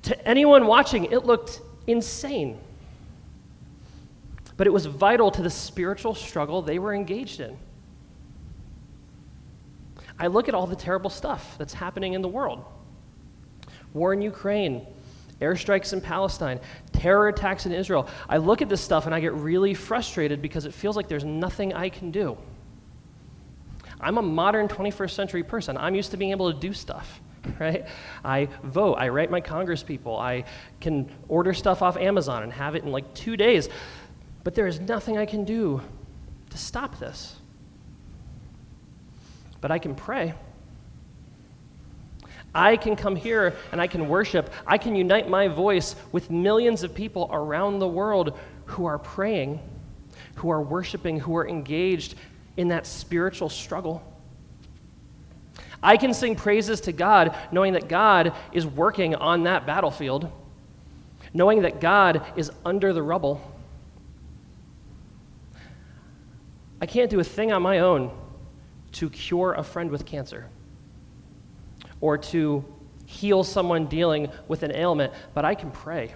To 0.02 0.28
anyone 0.28 0.66
watching, 0.66 1.06
it 1.06 1.24
looked 1.24 1.60
insane. 1.86 2.58
But 4.56 4.66
it 4.66 4.70
was 4.70 4.86
vital 4.86 5.30
to 5.30 5.42
the 5.42 5.50
spiritual 5.50 6.14
struggle 6.14 6.62
they 6.62 6.78
were 6.78 6.94
engaged 6.94 7.40
in. 7.40 7.56
I 10.18 10.28
look 10.28 10.48
at 10.48 10.54
all 10.54 10.66
the 10.66 10.76
terrible 10.76 11.10
stuff 11.10 11.56
that's 11.58 11.74
happening 11.74 12.12
in 12.12 12.22
the 12.22 12.28
world 12.28 12.64
war 13.94 14.12
in 14.12 14.20
Ukraine, 14.20 14.84
airstrikes 15.40 15.92
in 15.92 16.00
Palestine, 16.00 16.60
terror 16.92 17.28
attacks 17.28 17.66
in 17.66 17.72
Israel. 17.72 18.08
I 18.28 18.36
look 18.36 18.62
at 18.62 18.68
this 18.68 18.80
stuff 18.80 19.06
and 19.06 19.14
I 19.14 19.20
get 19.20 19.34
really 19.34 19.74
frustrated 19.74 20.40
because 20.40 20.64
it 20.64 20.72
feels 20.72 20.96
like 20.96 21.08
there's 21.08 21.24
nothing 21.24 21.74
I 21.74 21.88
can 21.88 22.10
do. 22.10 22.36
I'm 24.00 24.18
a 24.18 24.22
modern 24.22 24.68
21st 24.68 25.10
century 25.10 25.42
person. 25.42 25.76
I'm 25.76 25.94
used 25.94 26.10
to 26.10 26.16
being 26.16 26.30
able 26.30 26.52
to 26.52 26.58
do 26.58 26.72
stuff, 26.72 27.20
right? 27.58 27.86
I 28.24 28.48
vote, 28.62 28.94
I 28.94 29.08
write 29.08 29.30
my 29.30 29.40
Congress 29.40 29.82
people, 29.82 30.18
I 30.18 30.44
can 30.80 31.10
order 31.28 31.54
stuff 31.54 31.82
off 31.82 31.96
Amazon 31.96 32.42
and 32.42 32.52
have 32.52 32.74
it 32.74 32.84
in 32.84 32.92
like 32.92 33.12
two 33.14 33.36
days. 33.36 33.68
But 34.44 34.54
there 34.54 34.66
is 34.66 34.78
nothing 34.80 35.16
I 35.16 35.26
can 35.26 35.44
do 35.44 35.80
to 36.50 36.58
stop 36.58 36.98
this. 36.98 37.36
but 39.60 39.70
I 39.70 39.78
can 39.78 39.94
pray. 39.94 40.34
I 42.54 42.76
can 42.76 42.94
come 42.94 43.16
here 43.16 43.56
and 43.72 43.80
I 43.80 43.86
can 43.86 44.08
worship. 44.08 44.52
I 44.66 44.78
can 44.78 44.94
unite 44.94 45.28
my 45.28 45.48
voice 45.48 45.96
with 46.12 46.30
millions 46.30 46.84
of 46.84 46.94
people 46.94 47.28
around 47.32 47.80
the 47.80 47.88
world 47.88 48.38
who 48.66 48.84
are 48.86 48.98
praying, 48.98 49.60
who 50.36 50.50
are 50.50 50.62
worshiping, 50.62 51.18
who 51.18 51.36
are 51.36 51.48
engaged 51.48 52.14
in 52.56 52.68
that 52.68 52.86
spiritual 52.86 53.48
struggle. 53.48 54.02
I 55.82 55.96
can 55.96 56.14
sing 56.14 56.36
praises 56.36 56.80
to 56.82 56.92
God 56.92 57.36
knowing 57.50 57.72
that 57.72 57.88
God 57.88 58.32
is 58.52 58.66
working 58.66 59.16
on 59.16 59.42
that 59.42 59.66
battlefield, 59.66 60.30
knowing 61.34 61.62
that 61.62 61.80
God 61.80 62.24
is 62.36 62.52
under 62.64 62.92
the 62.92 63.02
rubble. 63.02 63.40
I 66.80 66.86
can't 66.86 67.10
do 67.10 67.18
a 67.18 67.24
thing 67.24 67.52
on 67.52 67.62
my 67.62 67.80
own 67.80 68.10
to 68.92 69.10
cure 69.10 69.54
a 69.54 69.64
friend 69.64 69.90
with 69.90 70.06
cancer 70.06 70.46
or 72.04 72.18
to 72.18 72.62
heal 73.06 73.42
someone 73.42 73.86
dealing 73.86 74.28
with 74.46 74.62
an 74.62 74.70
ailment, 74.72 75.10
but 75.32 75.42
I 75.42 75.54
can 75.54 75.70
pray. 75.70 76.12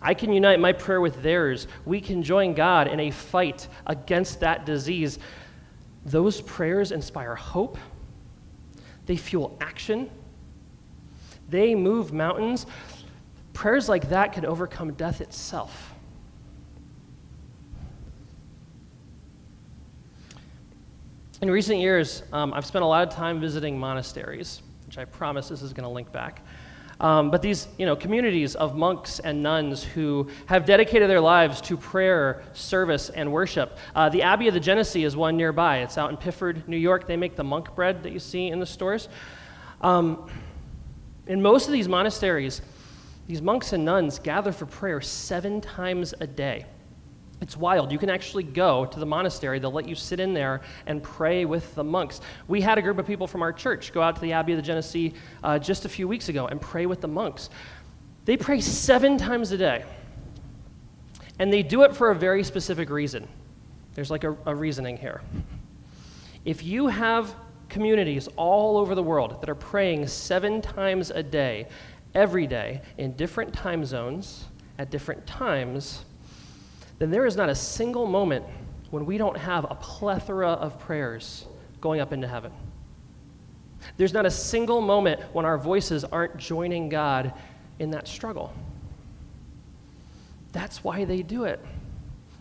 I 0.00 0.14
can 0.14 0.32
unite 0.32 0.60
my 0.60 0.72
prayer 0.72 1.00
with 1.00 1.20
theirs. 1.20 1.66
We 1.84 2.00
can 2.00 2.22
join 2.22 2.54
God 2.54 2.86
in 2.86 3.00
a 3.00 3.10
fight 3.10 3.66
against 3.88 4.38
that 4.38 4.64
disease. 4.64 5.18
Those 6.04 6.40
prayers 6.40 6.92
inspire 6.92 7.34
hope, 7.34 7.76
they 9.06 9.16
fuel 9.16 9.58
action, 9.60 10.08
they 11.48 11.74
move 11.74 12.12
mountains. 12.12 12.66
Prayers 13.54 13.88
like 13.88 14.10
that 14.10 14.32
can 14.32 14.46
overcome 14.46 14.92
death 14.92 15.20
itself. 15.20 15.91
In 21.42 21.50
recent 21.50 21.80
years, 21.80 22.22
um, 22.32 22.54
I've 22.54 22.64
spent 22.64 22.84
a 22.84 22.86
lot 22.86 23.02
of 23.02 23.12
time 23.12 23.40
visiting 23.40 23.76
monasteries, 23.76 24.62
which 24.86 24.96
I 24.96 25.04
promise 25.04 25.48
this 25.48 25.60
is 25.60 25.72
going 25.72 25.82
to 25.82 25.88
link 25.88 26.12
back. 26.12 26.46
Um, 27.00 27.32
but 27.32 27.42
these 27.42 27.66
you 27.78 27.84
know, 27.84 27.96
communities 27.96 28.54
of 28.54 28.76
monks 28.76 29.18
and 29.18 29.42
nuns 29.42 29.82
who 29.82 30.28
have 30.46 30.64
dedicated 30.64 31.10
their 31.10 31.20
lives 31.20 31.60
to 31.62 31.76
prayer, 31.76 32.44
service, 32.52 33.10
and 33.10 33.32
worship. 33.32 33.76
Uh, 33.92 34.08
the 34.08 34.22
Abbey 34.22 34.46
of 34.46 34.54
the 34.54 34.60
Genesee 34.60 35.02
is 35.02 35.16
one 35.16 35.36
nearby. 35.36 35.78
It's 35.78 35.98
out 35.98 36.10
in 36.10 36.16
Piffard, 36.16 36.68
New 36.68 36.76
York. 36.76 37.08
They 37.08 37.16
make 37.16 37.34
the 37.34 37.42
monk 37.42 37.74
bread 37.74 38.04
that 38.04 38.12
you 38.12 38.20
see 38.20 38.46
in 38.46 38.60
the 38.60 38.66
stores. 38.66 39.08
Um, 39.80 40.30
in 41.26 41.42
most 41.42 41.66
of 41.66 41.72
these 41.72 41.88
monasteries, 41.88 42.62
these 43.26 43.42
monks 43.42 43.72
and 43.72 43.84
nuns 43.84 44.20
gather 44.20 44.52
for 44.52 44.66
prayer 44.66 45.00
seven 45.00 45.60
times 45.60 46.14
a 46.20 46.26
day. 46.28 46.66
It's 47.42 47.56
wild. 47.56 47.90
You 47.90 47.98
can 47.98 48.08
actually 48.08 48.44
go 48.44 48.86
to 48.86 49.00
the 49.00 49.04
monastery. 49.04 49.58
They'll 49.58 49.72
let 49.72 49.88
you 49.88 49.96
sit 49.96 50.20
in 50.20 50.32
there 50.32 50.60
and 50.86 51.02
pray 51.02 51.44
with 51.44 51.74
the 51.74 51.82
monks. 51.82 52.20
We 52.46 52.60
had 52.60 52.78
a 52.78 52.82
group 52.82 52.98
of 52.98 53.06
people 53.06 53.26
from 53.26 53.42
our 53.42 53.52
church 53.52 53.92
go 53.92 54.00
out 54.00 54.14
to 54.14 54.22
the 54.22 54.32
Abbey 54.32 54.52
of 54.52 54.58
the 54.58 54.62
Genesee 54.62 55.12
uh, 55.42 55.58
just 55.58 55.84
a 55.84 55.88
few 55.88 56.06
weeks 56.06 56.28
ago 56.28 56.46
and 56.46 56.60
pray 56.60 56.86
with 56.86 57.00
the 57.00 57.08
monks. 57.08 57.50
They 58.26 58.36
pray 58.36 58.60
seven 58.60 59.18
times 59.18 59.50
a 59.50 59.58
day. 59.58 59.84
And 61.40 61.52
they 61.52 61.64
do 61.64 61.82
it 61.82 61.96
for 61.96 62.12
a 62.12 62.14
very 62.14 62.44
specific 62.44 62.88
reason. 62.88 63.26
There's 63.94 64.10
like 64.10 64.22
a, 64.22 64.36
a 64.46 64.54
reasoning 64.54 64.96
here. 64.96 65.20
If 66.44 66.62
you 66.62 66.86
have 66.86 67.34
communities 67.68 68.28
all 68.36 68.76
over 68.76 68.94
the 68.94 69.02
world 69.02 69.40
that 69.40 69.50
are 69.50 69.56
praying 69.56 70.06
seven 70.06 70.62
times 70.62 71.10
a 71.10 71.24
day, 71.24 71.66
every 72.14 72.46
day, 72.46 72.82
in 72.98 73.16
different 73.16 73.52
time 73.52 73.84
zones, 73.84 74.44
at 74.78 74.90
different 74.90 75.26
times, 75.26 76.04
then 77.02 77.10
there 77.10 77.26
is 77.26 77.36
not 77.36 77.48
a 77.48 77.54
single 77.54 78.06
moment 78.06 78.44
when 78.90 79.04
we 79.04 79.18
don't 79.18 79.36
have 79.36 79.66
a 79.68 79.74
plethora 79.74 80.50
of 80.50 80.78
prayers 80.78 81.46
going 81.80 82.00
up 82.00 82.12
into 82.12 82.28
heaven. 82.28 82.52
There's 83.96 84.12
not 84.12 84.24
a 84.24 84.30
single 84.30 84.80
moment 84.80 85.20
when 85.32 85.44
our 85.44 85.58
voices 85.58 86.04
aren't 86.04 86.36
joining 86.36 86.88
God 86.88 87.32
in 87.80 87.90
that 87.90 88.06
struggle. 88.06 88.52
That's 90.52 90.84
why 90.84 91.04
they 91.04 91.22
do 91.22 91.42
it. 91.42 91.58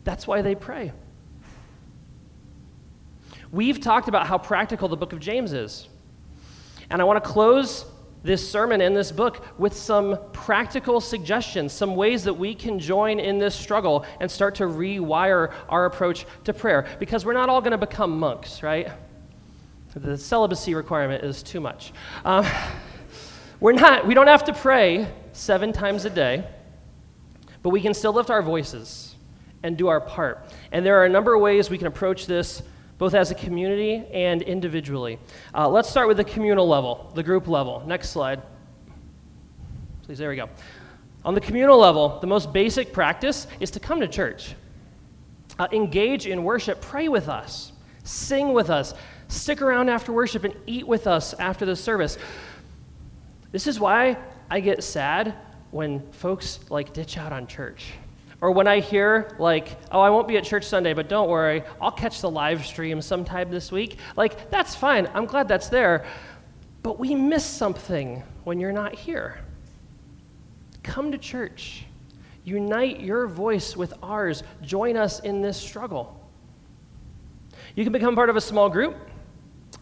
That's 0.03 0.27
why 0.27 0.43
they 0.43 0.53
pray. 0.53 0.91
We've 3.51 3.79
talked 3.79 4.09
about 4.09 4.27
how 4.27 4.37
practical 4.37 4.87
the 4.89 4.95
book 4.95 5.11
of 5.11 5.19
James 5.19 5.53
is. 5.53 5.89
And 6.91 7.01
I 7.01 7.05
want 7.05 7.23
to 7.23 7.27
close 7.27 7.85
this 8.23 8.47
sermon 8.47 8.81
and 8.81 8.95
this 8.95 9.11
book 9.11 9.45
with 9.57 9.73
some 9.73 10.17
practical 10.31 11.01
suggestions, 11.01 11.73
some 11.73 11.95
ways 11.95 12.23
that 12.23 12.33
we 12.33 12.53
can 12.53 12.77
join 12.79 13.19
in 13.19 13.39
this 13.39 13.55
struggle 13.55 14.05
and 14.19 14.29
start 14.29 14.55
to 14.55 14.63
rewire 14.63 15.53
our 15.69 15.85
approach 15.85 16.25
to 16.43 16.53
prayer. 16.53 16.87
Because 16.99 17.25
we're 17.25 17.33
not 17.33 17.49
all 17.49 17.61
going 17.61 17.71
to 17.71 17.77
become 17.77 18.19
monks, 18.19 18.61
right? 18.61 18.89
The 19.95 20.17
celibacy 20.17 20.73
requirement 20.75 21.23
is 21.23 21.43
too 21.43 21.59
much. 21.59 21.91
Um, 22.23 22.45
we're 23.59 23.73
not, 23.73 24.07
we 24.07 24.13
don't 24.13 24.27
have 24.27 24.45
to 24.45 24.53
pray 24.53 25.07
seven 25.33 25.73
times 25.73 26.05
a 26.05 26.09
day, 26.09 26.47
but 27.61 27.69
we 27.69 27.81
can 27.81 27.93
still 27.93 28.13
lift 28.13 28.29
our 28.29 28.41
voices 28.41 29.15
and 29.63 29.77
do 29.77 29.87
our 29.87 30.01
part. 30.01 30.45
And 30.71 30.85
there 30.85 30.99
are 31.01 31.05
a 31.05 31.09
number 31.09 31.33
of 31.33 31.41
ways 31.41 31.69
we 31.69 31.77
can 31.77 31.87
approach 31.87 32.25
this 32.25 32.63
both 33.01 33.15
as 33.15 33.31
a 33.31 33.35
community 33.35 34.05
and 34.13 34.43
individually. 34.43 35.17
Uh, 35.55 35.67
let's 35.67 35.89
start 35.89 36.07
with 36.07 36.17
the 36.17 36.23
communal 36.23 36.67
level, 36.67 37.11
the 37.15 37.23
group 37.23 37.47
level. 37.47 37.81
Next 37.87 38.11
slide. 38.11 38.43
Please, 40.03 40.19
there 40.19 40.29
we 40.29 40.35
go. 40.35 40.47
On 41.25 41.33
the 41.33 41.41
communal 41.41 41.79
level, 41.79 42.19
the 42.19 42.27
most 42.27 42.53
basic 42.53 42.93
practice 42.93 43.47
is 43.59 43.71
to 43.71 43.79
come 43.79 44.01
to 44.01 44.07
church, 44.07 44.53
uh, 45.57 45.67
engage 45.71 46.27
in 46.27 46.43
worship, 46.43 46.79
pray 46.79 47.07
with 47.07 47.27
us, 47.27 47.71
sing 48.03 48.53
with 48.53 48.69
us, 48.69 48.93
stick 49.29 49.63
around 49.63 49.89
after 49.89 50.13
worship, 50.13 50.43
and 50.43 50.53
eat 50.67 50.85
with 50.85 51.07
us 51.07 51.33
after 51.33 51.65
the 51.65 51.75
service. 51.75 52.19
This 53.51 53.65
is 53.65 53.79
why 53.79 54.15
I 54.47 54.59
get 54.59 54.83
sad 54.83 55.33
when 55.71 56.07
folks 56.11 56.59
like 56.69 56.93
ditch 56.93 57.17
out 57.17 57.33
on 57.33 57.47
church. 57.47 57.93
Or 58.41 58.51
when 58.51 58.67
I 58.67 58.79
hear, 58.79 59.35
like, 59.37 59.77
oh, 59.91 59.99
I 59.99 60.09
won't 60.09 60.27
be 60.27 60.35
at 60.35 60.43
church 60.43 60.65
Sunday, 60.65 60.93
but 60.93 61.07
don't 61.07 61.29
worry, 61.29 61.63
I'll 61.79 61.91
catch 61.91 62.21
the 62.21 62.29
live 62.29 62.65
stream 62.65 62.99
sometime 62.99 63.51
this 63.51 63.71
week. 63.71 63.97
Like, 64.17 64.49
that's 64.49 64.73
fine. 64.73 65.07
I'm 65.13 65.25
glad 65.25 65.47
that's 65.47 65.69
there. 65.69 66.05
But 66.81 66.99
we 66.99 67.13
miss 67.13 67.45
something 67.45 68.23
when 68.43 68.59
you're 68.59 68.71
not 68.71 68.95
here. 68.95 69.39
Come 70.81 71.11
to 71.11 71.19
church. 71.19 71.85
Unite 72.43 72.99
your 72.99 73.27
voice 73.27 73.77
with 73.77 73.93
ours. 74.01 74.41
Join 74.63 74.97
us 74.97 75.19
in 75.19 75.41
this 75.41 75.57
struggle. 75.57 76.19
You 77.75 77.83
can 77.83 77.93
become 77.93 78.15
part 78.15 78.31
of 78.31 78.35
a 78.35 78.41
small 78.41 78.69
group, 78.69 78.97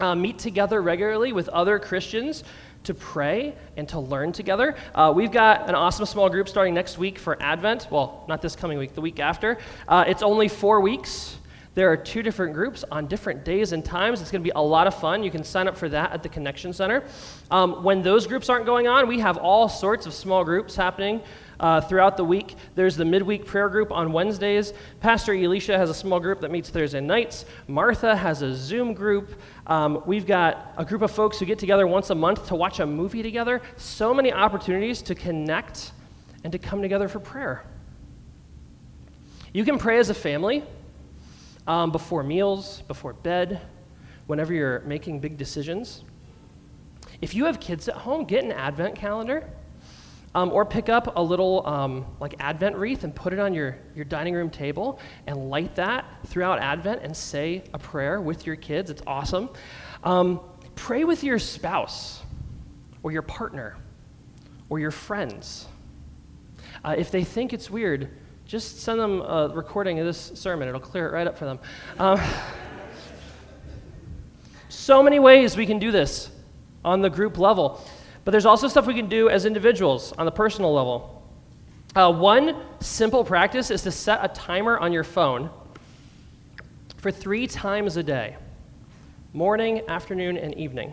uh, 0.00 0.14
meet 0.14 0.38
together 0.38 0.82
regularly 0.82 1.32
with 1.32 1.48
other 1.48 1.78
Christians 1.78 2.44
to 2.84 2.94
pray 2.94 3.54
and 3.76 3.88
to 3.88 4.00
learn 4.00 4.32
together. 4.32 4.74
Uh, 4.94 5.12
we've 5.14 5.32
got 5.32 5.68
an 5.68 5.74
awesome 5.74 6.06
small 6.06 6.28
group 6.28 6.48
starting 6.48 6.74
next 6.74 6.98
week 6.98 7.18
for 7.18 7.40
Advent. 7.42 7.88
Well, 7.90 8.24
not 8.28 8.42
this 8.42 8.56
coming 8.56 8.78
week, 8.78 8.94
the 8.94 9.00
week 9.00 9.20
after. 9.20 9.58
Uh, 9.86 10.04
it's 10.06 10.22
only 10.22 10.48
four 10.48 10.80
weeks. 10.80 11.36
There 11.74 11.90
are 11.90 11.96
two 11.96 12.22
different 12.22 12.52
groups 12.52 12.84
on 12.90 13.06
different 13.06 13.44
days 13.44 13.72
and 13.72 13.84
times. 13.84 14.20
It's 14.20 14.30
going 14.30 14.42
to 14.42 14.44
be 14.44 14.52
a 14.56 14.60
lot 14.60 14.88
of 14.88 14.94
fun. 14.94 15.22
You 15.22 15.30
can 15.30 15.44
sign 15.44 15.68
up 15.68 15.76
for 15.76 15.88
that 15.88 16.12
at 16.12 16.22
the 16.22 16.28
Connection 16.28 16.72
Center. 16.72 17.04
Um, 17.50 17.84
when 17.84 18.02
those 18.02 18.26
groups 18.26 18.48
aren't 18.48 18.66
going 18.66 18.88
on, 18.88 19.06
we 19.06 19.20
have 19.20 19.36
all 19.36 19.68
sorts 19.68 20.04
of 20.04 20.12
small 20.12 20.42
groups 20.42 20.74
happening 20.74 21.20
uh, 21.60 21.80
throughout 21.80 22.16
the 22.16 22.24
week. 22.24 22.56
There's 22.74 22.96
the 22.96 23.04
midweek 23.04 23.44
prayer 23.44 23.68
group 23.68 23.92
on 23.92 24.12
Wednesdays. 24.12 24.72
Pastor 24.98 25.34
Elisha 25.34 25.76
has 25.76 25.90
a 25.90 25.94
small 25.94 26.18
group 26.18 26.40
that 26.40 26.50
meets 26.50 26.70
Thursday 26.70 27.00
nights. 27.00 27.44
Martha 27.68 28.16
has 28.16 28.42
a 28.42 28.54
Zoom 28.54 28.94
group. 28.94 29.40
Um, 29.66 30.02
we've 30.06 30.26
got 30.26 30.72
a 30.78 30.84
group 30.84 31.02
of 31.02 31.10
folks 31.10 31.38
who 31.38 31.44
get 31.44 31.58
together 31.58 31.86
once 31.86 32.10
a 32.10 32.14
month 32.14 32.48
to 32.48 32.54
watch 32.54 32.80
a 32.80 32.86
movie 32.86 33.22
together. 33.22 33.60
So 33.76 34.12
many 34.14 34.32
opportunities 34.32 35.02
to 35.02 35.14
connect 35.14 35.92
and 36.42 36.50
to 36.52 36.58
come 36.58 36.80
together 36.80 37.08
for 37.08 37.20
prayer. 37.20 37.64
You 39.52 39.64
can 39.64 39.78
pray 39.78 39.98
as 39.98 40.08
a 40.08 40.14
family 40.14 40.64
um, 41.66 41.92
before 41.92 42.22
meals, 42.22 42.82
before 42.88 43.12
bed, 43.12 43.60
whenever 44.26 44.54
you're 44.54 44.80
making 44.80 45.20
big 45.20 45.36
decisions. 45.36 46.04
If 47.20 47.34
you 47.34 47.44
have 47.44 47.60
kids 47.60 47.86
at 47.88 47.96
home, 47.96 48.24
get 48.24 48.44
an 48.44 48.52
Advent 48.52 48.94
calendar 48.94 49.44
um, 50.34 50.52
or 50.52 50.64
pick 50.64 50.88
up 50.88 51.16
a 51.16 51.22
little 51.22 51.66
um, 51.66 52.06
like 52.20 52.34
Advent 52.38 52.76
wreath 52.76 53.04
and 53.04 53.14
put 53.14 53.32
it 53.32 53.38
on 53.38 53.52
your, 53.52 53.76
your 53.96 54.04
dining 54.04 54.34
room 54.34 54.50
table 54.50 55.00
and 55.26 55.50
light 55.50 55.74
that 55.74 56.04
throughout 56.26 56.60
Advent 56.60 57.02
and 57.02 57.16
say 57.16 57.64
a 57.74 57.78
prayer 57.78 58.20
with 58.20 58.46
your 58.46 58.56
kids. 58.56 58.90
It's 58.90 59.02
awesome. 59.06 59.50
Um, 60.04 60.40
pray 60.76 61.04
with 61.04 61.24
your 61.24 61.38
spouse 61.38 62.22
or 63.02 63.10
your 63.10 63.22
partner 63.22 63.76
or 64.68 64.78
your 64.78 64.92
friends. 64.92 65.66
Uh, 66.84 66.94
if 66.96 67.10
they 67.10 67.24
think 67.24 67.52
it's 67.52 67.68
weird, 67.68 68.08
just 68.46 68.80
send 68.80 69.00
them 69.00 69.22
a 69.22 69.50
recording 69.52 69.98
of 69.98 70.06
this 70.06 70.32
sermon. 70.34 70.68
It'll 70.68 70.80
clear 70.80 71.08
it 71.08 71.12
right 71.12 71.26
up 71.26 71.36
for 71.36 71.44
them. 71.44 71.58
Um, 71.98 72.20
so 74.68 75.02
many 75.02 75.18
ways 75.18 75.56
we 75.56 75.66
can 75.66 75.80
do 75.80 75.90
this 75.90 76.30
on 76.84 77.00
the 77.00 77.10
group 77.10 77.36
level. 77.36 77.84
But 78.24 78.32
there's 78.32 78.46
also 78.46 78.68
stuff 78.68 78.86
we 78.86 78.94
can 78.94 79.08
do 79.08 79.28
as 79.28 79.46
individuals 79.46 80.12
on 80.12 80.26
the 80.26 80.32
personal 80.32 80.72
level. 80.72 81.16
Uh, 81.94 82.12
one 82.12 82.56
simple 82.80 83.24
practice 83.24 83.70
is 83.70 83.82
to 83.82 83.90
set 83.90 84.20
a 84.22 84.28
timer 84.28 84.78
on 84.78 84.92
your 84.92 85.04
phone 85.04 85.50
for 86.98 87.10
three 87.10 87.46
times 87.46 87.96
a 87.96 88.02
day. 88.02 88.36
morning, 89.32 89.80
afternoon, 89.86 90.36
and 90.36 90.52
evening. 90.56 90.92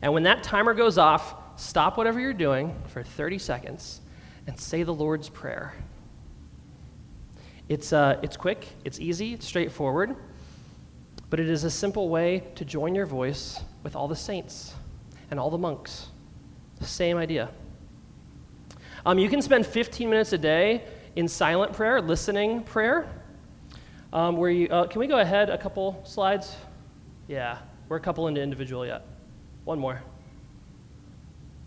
And 0.00 0.14
when 0.14 0.22
that 0.22 0.42
timer 0.42 0.72
goes 0.72 0.96
off, 0.96 1.34
stop 1.56 1.98
whatever 1.98 2.18
you're 2.18 2.32
doing 2.32 2.74
for 2.86 3.02
30 3.02 3.36
seconds 3.38 4.00
and 4.46 4.58
say 4.58 4.84
the 4.84 4.94
Lord's 4.94 5.28
Prayer. 5.28 5.74
It's, 7.68 7.92
uh, 7.92 8.18
it's 8.22 8.38
quick, 8.38 8.66
it's 8.86 8.98
easy, 9.00 9.34
it's 9.34 9.46
straightforward, 9.46 10.16
but 11.28 11.40
it 11.40 11.50
is 11.50 11.64
a 11.64 11.70
simple 11.70 12.08
way 12.08 12.42
to 12.54 12.64
join 12.64 12.94
your 12.94 13.06
voice 13.06 13.60
with 13.82 13.94
all 13.94 14.08
the 14.08 14.16
saints 14.16 14.74
and 15.30 15.40
all 15.40 15.50
the 15.50 15.58
monks. 15.58 16.08
Same 16.80 17.16
idea. 17.16 17.50
Um, 19.06 19.18
you 19.18 19.28
can 19.28 19.42
spend 19.42 19.66
15 19.66 20.08
minutes 20.08 20.32
a 20.32 20.38
day 20.38 20.84
in 21.16 21.28
silent 21.28 21.72
prayer, 21.72 22.00
listening 22.00 22.62
prayer. 22.62 23.06
Um, 24.12 24.36
where 24.36 24.50
you, 24.50 24.68
uh, 24.68 24.86
can 24.86 25.00
we 25.00 25.06
go 25.06 25.18
ahead 25.18 25.50
a 25.50 25.58
couple 25.58 26.00
slides? 26.04 26.56
Yeah, 27.28 27.58
we're 27.88 27.96
a 27.96 28.00
couple 28.00 28.28
into 28.28 28.40
individual 28.40 28.86
yet. 28.86 29.06
One 29.64 29.78
more. 29.78 30.02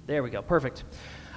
There 0.05 0.23
we 0.23 0.29
go, 0.29 0.41
perfect. 0.41 0.83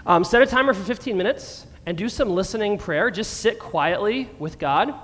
Um, 0.07 0.25
set 0.25 0.41
a 0.41 0.47
timer 0.47 0.73
for 0.73 0.85
15 0.85 1.17
minutes 1.17 1.67
and 1.87 1.99
do 1.99 2.09
some 2.09 2.31
listening 2.31 2.79
prayer. 2.79 3.11
Just 3.11 3.39
sit 3.39 3.59
quietly 3.59 4.31
with 4.39 4.59
God. 4.59 4.95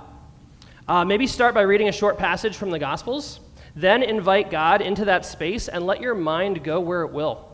Uh, 0.87 1.03
maybe 1.03 1.27
start 1.27 1.53
by 1.53 1.61
reading 1.61 1.89
a 1.89 1.91
short 1.91 2.17
passage 2.17 2.55
from 2.55 2.71
the 2.71 2.79
Gospels. 2.79 3.41
Then 3.77 4.01
invite 4.01 4.49
God 4.49 4.81
into 4.81 5.05
that 5.05 5.23
space 5.23 5.67
and 5.67 5.85
let 5.85 6.01
your 6.01 6.15
mind 6.15 6.63
go 6.63 6.79
where 6.79 7.03
it 7.03 7.11
will. 7.11 7.47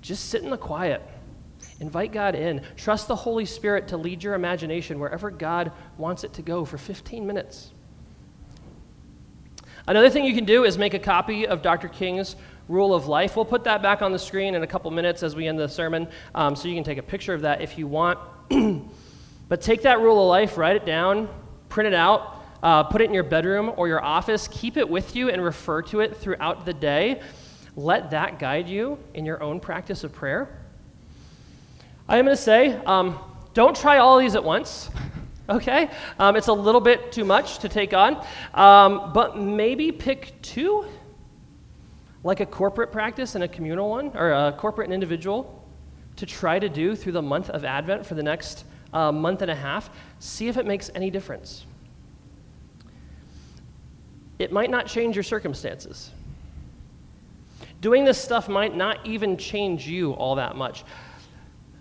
Just 0.00 0.26
sit 0.26 0.44
in 0.44 0.50
the 0.50 0.56
quiet. 0.56 1.02
Invite 1.80 2.12
God 2.12 2.36
in. 2.36 2.62
Trust 2.76 3.08
the 3.08 3.16
Holy 3.16 3.44
Spirit 3.44 3.88
to 3.88 3.96
lead 3.96 4.22
your 4.22 4.34
imagination 4.34 5.00
wherever 5.00 5.28
God 5.32 5.72
wants 5.96 6.22
it 6.22 6.34
to 6.34 6.42
go 6.42 6.64
for 6.64 6.78
15 6.78 7.26
minutes. 7.26 7.72
Another 9.88 10.08
thing 10.08 10.24
you 10.24 10.36
can 10.36 10.44
do 10.44 10.62
is 10.62 10.78
make 10.78 10.94
a 10.94 11.00
copy 11.00 11.48
of 11.48 11.62
Dr. 11.62 11.88
King's 11.88 12.36
Rule 12.68 12.94
of 12.94 13.08
Life. 13.08 13.34
We'll 13.34 13.44
put 13.44 13.64
that 13.64 13.82
back 13.82 14.02
on 14.02 14.12
the 14.12 14.20
screen 14.20 14.54
in 14.54 14.62
a 14.62 14.68
couple 14.68 14.88
minutes 14.92 15.24
as 15.24 15.34
we 15.34 15.48
end 15.48 15.58
the 15.58 15.68
sermon, 15.68 16.06
um, 16.32 16.54
so 16.54 16.68
you 16.68 16.76
can 16.76 16.84
take 16.84 16.98
a 16.98 17.02
picture 17.02 17.34
of 17.34 17.40
that 17.40 17.60
if 17.60 17.76
you 17.76 17.88
want. 17.88 18.20
but 19.48 19.60
take 19.62 19.82
that 19.82 19.98
Rule 19.98 20.22
of 20.22 20.28
Life, 20.28 20.56
write 20.56 20.76
it 20.76 20.86
down, 20.86 21.28
print 21.70 21.88
it 21.88 21.94
out, 21.94 22.37
uh, 22.62 22.84
put 22.84 23.00
it 23.00 23.04
in 23.04 23.14
your 23.14 23.24
bedroom 23.24 23.72
or 23.76 23.88
your 23.88 24.02
office, 24.02 24.48
keep 24.48 24.76
it 24.76 24.88
with 24.88 25.14
you, 25.14 25.30
and 25.30 25.42
refer 25.42 25.82
to 25.82 26.00
it 26.00 26.16
throughout 26.16 26.64
the 26.64 26.74
day. 26.74 27.20
Let 27.76 28.10
that 28.10 28.38
guide 28.38 28.68
you 28.68 28.98
in 29.14 29.24
your 29.24 29.42
own 29.42 29.60
practice 29.60 30.02
of 30.04 30.12
prayer. 30.12 30.58
I 32.08 32.18
am 32.18 32.24
going 32.24 32.36
to 32.36 32.42
say, 32.42 32.74
um, 32.86 33.18
don't 33.54 33.76
try 33.76 33.98
all 33.98 34.18
these 34.18 34.34
at 34.34 34.44
once. 34.44 34.90
Okay? 35.50 35.88
Um, 36.18 36.36
it's 36.36 36.48
a 36.48 36.52
little 36.52 36.80
bit 36.80 37.10
too 37.10 37.24
much 37.24 37.60
to 37.60 37.70
take 37.70 37.94
on. 37.94 38.22
Um, 38.52 39.14
but 39.14 39.38
maybe 39.38 39.90
pick 39.90 40.34
two, 40.42 40.84
like 42.22 42.40
a 42.40 42.44
corporate 42.44 42.92
practice 42.92 43.34
and 43.34 43.42
a 43.42 43.48
communal 43.48 43.88
one, 43.88 44.14
or 44.14 44.30
a 44.30 44.52
corporate 44.52 44.88
and 44.88 44.92
individual, 44.92 45.66
to 46.16 46.26
try 46.26 46.58
to 46.58 46.68
do 46.68 46.94
through 46.94 47.12
the 47.12 47.22
month 47.22 47.48
of 47.48 47.64
Advent 47.64 48.04
for 48.04 48.14
the 48.14 48.22
next 48.22 48.66
uh, 48.92 49.10
month 49.10 49.40
and 49.40 49.50
a 49.50 49.54
half. 49.54 49.88
See 50.18 50.48
if 50.48 50.58
it 50.58 50.66
makes 50.66 50.90
any 50.94 51.08
difference. 51.08 51.64
It 54.38 54.52
might 54.52 54.70
not 54.70 54.86
change 54.86 55.16
your 55.16 55.22
circumstances. 55.22 56.10
Doing 57.80 58.04
this 58.04 58.20
stuff 58.20 58.48
might 58.48 58.76
not 58.76 59.04
even 59.06 59.36
change 59.36 59.86
you 59.86 60.12
all 60.12 60.34
that 60.36 60.56
much. 60.56 60.84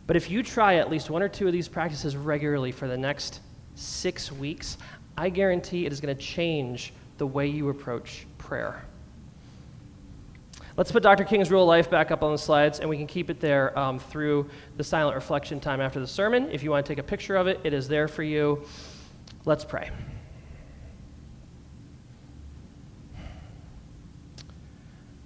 But 0.06 0.16
if 0.16 0.30
you 0.30 0.42
try 0.42 0.76
at 0.76 0.90
least 0.90 1.10
one 1.10 1.22
or 1.22 1.28
two 1.28 1.48
of 1.48 1.54
these 1.54 1.68
practices 1.68 2.16
regularly 2.16 2.72
for 2.72 2.88
the 2.88 2.98
next 2.98 3.42
six 3.76 4.32
weeks, 4.32 4.78
I 5.18 5.30
guarantee 5.30 5.86
it 5.86 5.92
is 5.92 6.00
going 6.00 6.16
to 6.16 6.22
change 6.22 6.94
the 7.18 7.28
way 7.28 7.48
you 7.48 7.70
approach 7.70 8.26
prayer. 8.38 8.86
Let's 10.78 10.92
put 10.92 11.02
Dr. 11.02 11.24
King's 11.24 11.50
Rule 11.50 11.64
of 11.64 11.68
Life 11.68 11.90
back 11.90 12.12
up 12.12 12.22
on 12.22 12.32
the 12.32 12.38
slides, 12.38 12.80
and 12.80 12.88
we 12.88 12.98
can 12.98 13.08
keep 13.08 13.32
it 13.32 13.40
there 13.40 13.78
um, 13.78 13.98
through 13.98 14.48
the 14.78 14.84
silent 14.84 15.16
reflection 15.16 15.60
time 15.60 15.82
after 15.82 16.00
the 16.00 16.06
sermon. 16.06 16.50
If 16.52 16.62
you 16.62 16.70
want 16.70 16.86
to 16.86 16.92
take 16.92 17.00
a 17.00 17.04
picture 17.04 17.36
of 17.36 17.48
it, 17.48 17.60
it 17.64 17.74
is 17.74 17.88
there 17.88 18.08
for 18.08 18.22
you. 18.22 18.64
Let's 19.44 19.66
pray. 19.66 19.90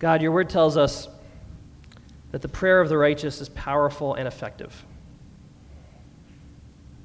God, 0.01 0.23
your 0.23 0.31
word 0.31 0.49
tells 0.49 0.77
us 0.77 1.07
that 2.31 2.41
the 2.41 2.47
prayer 2.47 2.81
of 2.81 2.89
the 2.89 2.97
righteous 2.97 3.39
is 3.39 3.49
powerful 3.49 4.15
and 4.15 4.27
effective. 4.27 4.83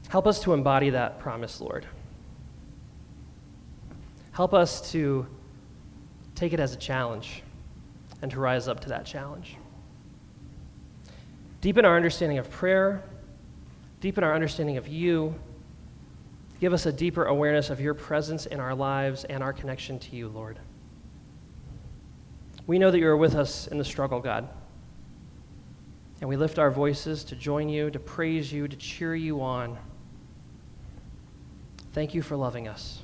Help 0.09 0.27
us 0.27 0.41
to 0.45 0.55
embody 0.55 0.89
that 0.89 1.19
promise, 1.19 1.61
Lord. 1.61 1.87
Help 4.33 4.55
us 4.55 4.91
to 4.93 5.27
take 6.35 6.55
it 6.55 6.61
as 6.61 6.73
a 6.73 6.79
challenge 6.79 7.43
and 8.23 8.31
to 8.31 8.41
rise 8.41 8.67
up 8.67 8.81
to 8.81 8.89
that 8.89 9.05
challenge. 9.05 9.59
Deepen 11.61 11.85
our 11.85 11.97
understanding 11.97 12.39
of 12.39 12.51
prayer, 12.51 13.03
deepen 14.01 14.25
our 14.25 14.35
understanding 14.35 14.79
of 14.79 14.89
you. 14.89 15.35
Give 16.61 16.73
us 16.73 16.87
a 16.87 16.93
deeper 16.93 17.27
awareness 17.27 17.69
of 17.69 17.79
your 17.79 17.93
presence 17.93 18.47
in 18.47 18.59
our 18.59 18.75
lives 18.75 19.25
and 19.25 19.43
our 19.43 19.53
connection 19.53 19.99
to 19.99 20.17
you, 20.17 20.29
Lord. 20.29 20.59
We 22.67 22.79
know 22.79 22.91
that 22.91 22.99
you 22.99 23.07
are 23.07 23.17
with 23.17 23.35
us 23.35 23.67
in 23.67 23.79
the 23.79 23.85
struggle, 23.85 24.21
God. 24.21 24.49
And 26.21 26.29
we 26.29 26.37
lift 26.37 26.59
our 26.59 26.71
voices 26.71 27.25
to 27.25 27.37
join 27.37 27.69
you, 27.69 27.91
to 27.91 27.99
praise 27.99 28.53
you, 28.53 28.67
to 28.67 28.77
cheer 28.77 29.15
you 29.15 29.41
on. 29.41 29.79
Thank 31.93 32.15
you 32.15 32.23
for 32.23 32.37
loving 32.37 32.69
us. 32.69 33.03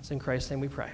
It's 0.00 0.10
in 0.10 0.18
Christ's 0.18 0.50
name 0.50 0.60
we 0.60 0.68
pray. 0.68 0.90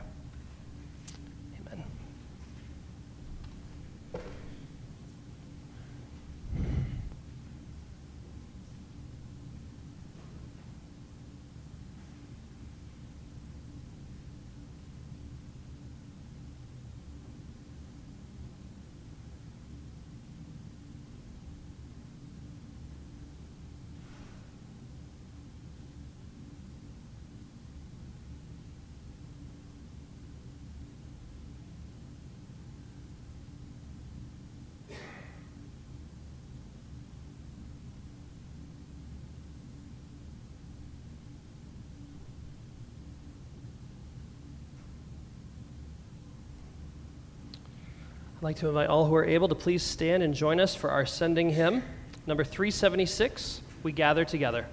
I'd 48.39 48.45
like 48.45 48.57
to 48.59 48.69
invite 48.69 48.89
all 48.89 49.05
who 49.05 49.17
are 49.17 49.25
able 49.25 49.49
to 49.49 49.57
please 49.57 49.83
stand 49.83 50.23
and 50.23 50.33
join 50.33 50.61
us 50.61 50.73
for 50.73 50.91
our 50.91 51.05
sending 51.05 51.51
hymn, 51.51 51.83
number 52.25 52.45
376, 52.45 53.61
We 53.83 53.91
Gather 53.91 54.25
Together. 54.25 54.65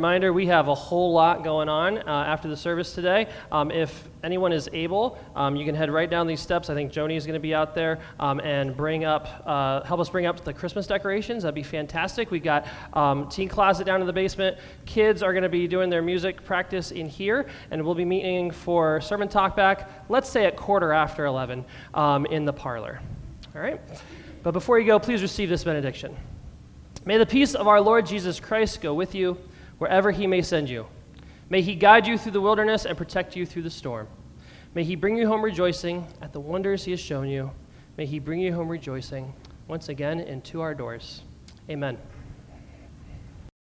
Reminder 0.00 0.32
we 0.32 0.46
have 0.46 0.68
a 0.68 0.74
whole 0.74 1.12
lot 1.12 1.44
going 1.44 1.68
on 1.68 1.98
uh, 1.98 2.24
after 2.26 2.48
the 2.48 2.56
service 2.56 2.94
today. 2.94 3.28
Um, 3.52 3.70
if 3.70 4.08
anyone 4.24 4.50
is 4.50 4.66
able, 4.72 5.18
um, 5.36 5.56
you 5.56 5.66
can 5.66 5.74
head 5.74 5.90
right 5.90 6.08
down 6.08 6.26
these 6.26 6.40
steps. 6.40 6.70
I 6.70 6.74
think 6.74 6.90
Joni 6.90 7.18
is 7.18 7.26
going 7.26 7.34
to 7.34 7.38
be 7.38 7.54
out 7.54 7.74
there 7.74 8.00
um, 8.18 8.40
and 8.40 8.74
bring 8.74 9.04
up, 9.04 9.42
uh, 9.44 9.82
help 9.82 10.00
us 10.00 10.08
bring 10.08 10.24
up 10.24 10.42
the 10.42 10.54
Christmas 10.54 10.86
decorations. 10.86 11.42
That'd 11.42 11.54
be 11.54 11.62
fantastic. 11.62 12.30
We've 12.30 12.42
got 12.42 12.66
um, 12.94 13.28
teen 13.28 13.46
closet 13.46 13.84
down 13.84 14.00
in 14.00 14.06
the 14.06 14.12
basement. 14.14 14.56
Kids 14.86 15.22
are 15.22 15.34
going 15.34 15.42
to 15.42 15.50
be 15.50 15.68
doing 15.68 15.90
their 15.90 16.00
music 16.00 16.46
practice 16.46 16.92
in 16.92 17.06
here, 17.06 17.44
and 17.70 17.84
we'll 17.84 17.94
be 17.94 18.06
meeting 18.06 18.50
for 18.50 19.02
sermon 19.02 19.28
talk 19.28 19.54
back, 19.54 20.08
let's 20.08 20.30
say 20.30 20.46
at 20.46 20.56
quarter 20.56 20.94
after 20.94 21.26
11 21.26 21.62
um, 21.92 22.24
in 22.24 22.46
the 22.46 22.54
parlor. 22.54 23.02
All 23.54 23.60
right? 23.60 23.78
But 24.42 24.52
before 24.52 24.78
you 24.78 24.86
go, 24.86 24.98
please 24.98 25.20
receive 25.20 25.50
this 25.50 25.64
benediction. 25.64 26.16
May 27.04 27.18
the 27.18 27.26
peace 27.26 27.54
of 27.54 27.68
our 27.68 27.82
Lord 27.82 28.06
Jesus 28.06 28.40
Christ 28.40 28.80
go 28.80 28.94
with 28.94 29.14
you 29.14 29.36
wherever 29.80 30.10
he 30.10 30.26
may 30.26 30.42
send 30.42 30.68
you. 30.68 30.86
May 31.48 31.62
he 31.62 31.74
guide 31.74 32.06
you 32.06 32.18
through 32.18 32.32
the 32.32 32.40
wilderness 32.40 32.84
and 32.84 32.98
protect 32.98 33.34
you 33.34 33.46
through 33.46 33.62
the 33.62 33.70
storm. 33.70 34.06
May 34.74 34.84
he 34.84 34.94
bring 34.94 35.16
you 35.16 35.26
home 35.26 35.42
rejoicing 35.42 36.06
at 36.20 36.34
the 36.34 36.38
wonders 36.38 36.84
he 36.84 36.90
has 36.90 37.00
shown 37.00 37.28
you. 37.28 37.50
May 37.96 38.04
he 38.04 38.18
bring 38.18 38.40
you 38.40 38.52
home 38.52 38.68
rejoicing 38.68 39.32
once 39.68 39.88
again 39.88 40.20
into 40.20 40.60
our 40.60 40.74
doors. 40.74 41.22
Amen. 41.70 41.96